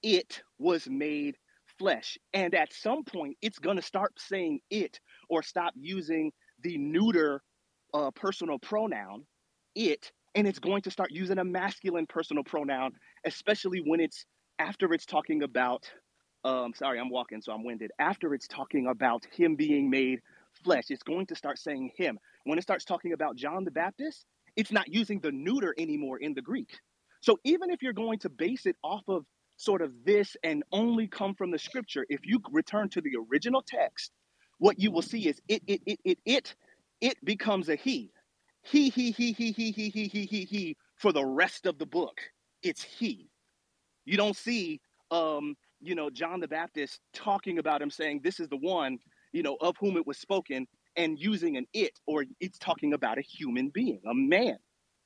[0.02, 1.36] it was made
[1.78, 2.18] flesh.
[2.32, 6.32] And at some point, it's going to start saying it or stop using
[6.62, 7.42] the neuter
[7.92, 9.24] uh, personal pronoun,
[9.74, 12.92] it, and it's going to start using a masculine personal pronoun,
[13.24, 14.24] especially when it's
[14.58, 15.90] after it's talking about.
[16.44, 17.90] Um, sorry, I'm walking, so I'm winded.
[17.98, 20.20] After it's talking about him being made
[20.62, 22.18] flesh, it's going to start saying him.
[22.44, 24.26] When it starts talking about John the Baptist,
[24.56, 26.78] it's not using the neuter anymore in the Greek.
[27.20, 29.24] So even if you're going to base it off of
[29.56, 33.62] sort of this and only come from the scripture, if you return to the original
[33.66, 34.12] text,
[34.58, 36.54] what you will see is it it it it it
[37.00, 38.12] it becomes a he.
[38.62, 41.86] He he he he he he he he he he for the rest of the
[41.86, 42.18] book.
[42.62, 43.28] It's he.
[44.04, 48.48] You don't see um, you know, John the Baptist talking about him saying this is
[48.48, 48.98] the one,
[49.32, 50.66] you know, of whom it was spoken
[50.96, 54.56] and using an it or it's talking about a human being, a man,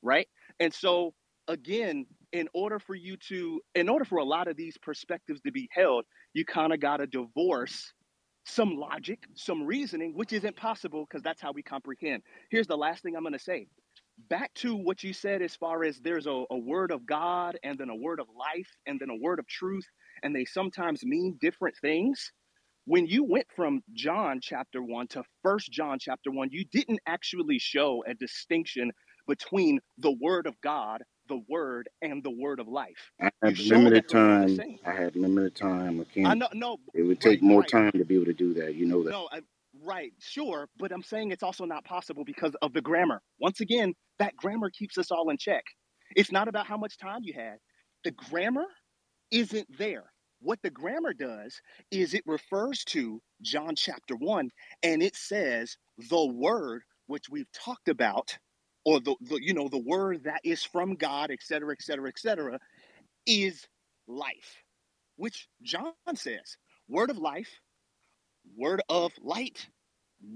[0.03, 0.29] right?
[0.61, 1.15] And so
[1.49, 5.53] again, in order for you to, in order for a lot of these perspectives to
[5.53, 7.93] be held, you kind of got to divorce
[8.45, 12.23] some logic, some reasoning, which isn't possible because that's how we comprehend.
[12.51, 13.67] Here's the last thing I'm going to say.
[14.29, 17.79] Back to what you said as far as there's a, a word of God and
[17.79, 19.87] then a word of life and then a word of truth,
[20.23, 22.33] and they sometimes mean different things.
[22.85, 27.59] When you went from John chapter 1 to First John chapter 1, you didn't actually
[27.59, 28.91] show a distinction
[29.29, 33.11] between the word of God the word and the word of life.
[33.21, 34.59] I had limited time.
[34.85, 36.01] I had limited time.
[36.01, 36.27] I can't.
[36.27, 36.49] I know.
[36.55, 36.79] No.
[36.95, 37.71] It would take right, more right.
[37.71, 38.75] time to be able to do that.
[38.75, 39.11] You know that.
[39.11, 39.29] No.
[39.31, 39.41] I,
[39.83, 40.13] right.
[40.19, 40.69] Sure.
[40.79, 43.23] But I'm saying it's also not possible because of the grammar.
[43.41, 45.65] Once again, that grammar keeps us all in check.
[46.17, 47.59] It's not about how much time you had.
[48.05, 48.67] The grammar
[49.31, 50.05] isn't there.
[50.41, 51.61] What the grammar does
[51.91, 54.51] is it refers to John chapter 1
[54.83, 55.77] and it says
[56.11, 58.39] the word, which we've talked about
[58.85, 62.09] or the, the you know the word that is from God, etc., etc., et cetera,
[62.09, 62.59] et cetera,
[63.27, 63.67] is
[64.07, 64.63] life,
[65.17, 66.57] which John says,
[66.89, 67.61] word of life,
[68.57, 69.69] word of light,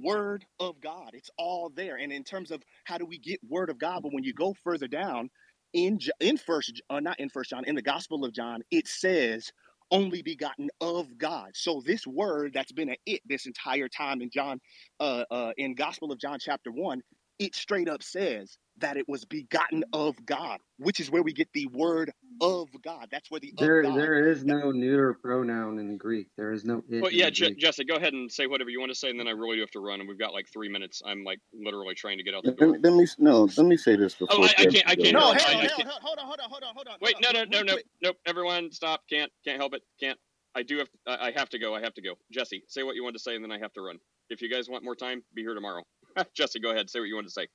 [0.00, 1.10] word of God.
[1.14, 1.96] It's all there.
[1.96, 4.54] And in terms of how do we get word of God, but when you go
[4.62, 5.30] further down
[5.72, 9.50] in in first, uh, not in First John, in the Gospel of John, it says
[9.90, 11.50] only begotten of God.
[11.54, 14.60] So this word that's been a it this entire time in John,
[15.00, 17.02] uh, uh, in Gospel of John chapter one,
[17.38, 21.48] it straight up says that it was begotten of God, which is where we get
[21.54, 23.08] the word of God.
[23.10, 23.96] That's where the There, of God.
[23.98, 26.28] there is no neuter pronoun in Greek.
[26.36, 27.02] There is no it.
[27.02, 29.20] Well, yeah, the Je- Jesse, go ahead and say whatever you want to say, and
[29.20, 31.02] then I really do have to run, and we've got like three minutes.
[31.06, 32.68] I'm like literally trying to get out the door.
[32.72, 33.42] me- let me no.
[33.56, 34.36] Let me say this before.
[34.36, 34.88] Oh, I, I can't.
[34.88, 35.14] I can't.
[35.14, 35.42] no, help it.
[35.42, 35.88] Harold, I, I can't.
[36.02, 36.96] Hold on, hold on, hold on, hold on.
[37.00, 38.16] Wait, hold no, no, no, no, nope.
[38.26, 39.02] Everyone, stop.
[39.10, 39.82] Can't, can't help it.
[40.00, 40.18] Can't.
[40.54, 40.88] I do have.
[41.06, 41.74] I I have to go.
[41.74, 42.14] I have to go.
[42.32, 43.98] Jesse, say what you want to say, and then I have to run.
[44.30, 45.82] If you guys want more time, be here tomorrow.
[46.34, 46.90] Jesse, go ahead.
[46.90, 47.48] Say what you want to say.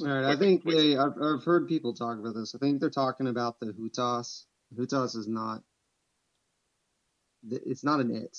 [0.00, 0.76] All right, I think please.
[0.76, 0.96] they.
[0.96, 2.54] Uh, I've, I've heard people talk about this.
[2.54, 4.44] I think they're talking about the houtos.
[4.76, 5.62] Houtos is not.
[7.50, 8.38] It's not an it.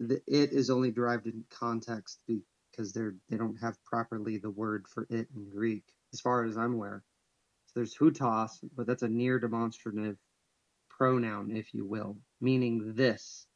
[0.00, 4.86] The it is only derived in context because they're they don't have properly the word
[4.88, 7.04] for it in Greek, as far as I'm aware.
[7.66, 10.16] So there's houtos, but that's a near demonstrative
[10.88, 13.46] pronoun, if you will, meaning this,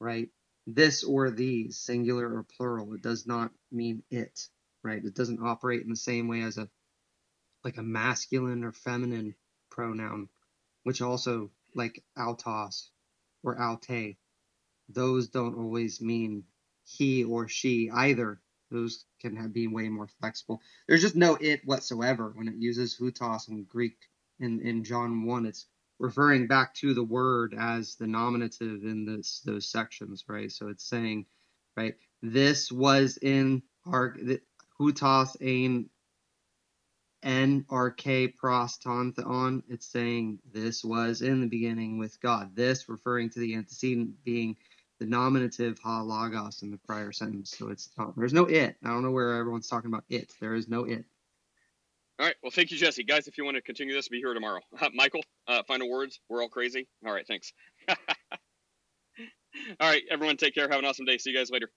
[0.00, 0.28] right?
[0.66, 2.94] This or these, singular or plural.
[2.94, 4.48] It does not mean it,
[4.84, 5.04] right?
[5.04, 6.68] It doesn't operate in the same way as a
[7.64, 9.34] like a masculine or feminine
[9.70, 10.28] pronoun,
[10.84, 12.90] which also like autos
[13.42, 14.16] or alte,
[14.88, 16.44] those don't always mean
[16.84, 18.40] he or she either.
[18.70, 20.60] Those can have, be way more flexible.
[20.86, 23.96] There's just no it whatsoever when it uses houtos in Greek.
[24.40, 25.66] In in John one, it's
[25.98, 30.50] referring back to the word as the nominative in this those sections, right?
[30.50, 31.26] So it's saying,
[31.76, 34.16] right, this was in our
[34.78, 35.88] the, houtos ein
[37.22, 42.54] N R K pros ton theon, it's saying this was in the beginning with God.
[42.54, 44.56] This referring to the antecedent being
[45.00, 47.56] the nominative ho logos in the prior sentence.
[47.56, 48.76] So it's not, there's no it.
[48.84, 50.32] I don't know where everyone's talking about it.
[50.40, 51.04] There is no it.
[52.20, 52.36] All right.
[52.42, 53.02] Well, thank you, Jesse.
[53.02, 54.60] Guys, if you want to continue this, be here tomorrow.
[54.94, 56.20] Michael, uh, final words.
[56.28, 56.86] We're all crazy.
[57.04, 57.26] All right.
[57.26, 57.52] Thanks.
[57.88, 57.96] all
[59.80, 60.36] right, everyone.
[60.36, 60.68] Take care.
[60.68, 61.18] Have an awesome day.
[61.18, 61.70] See you guys later.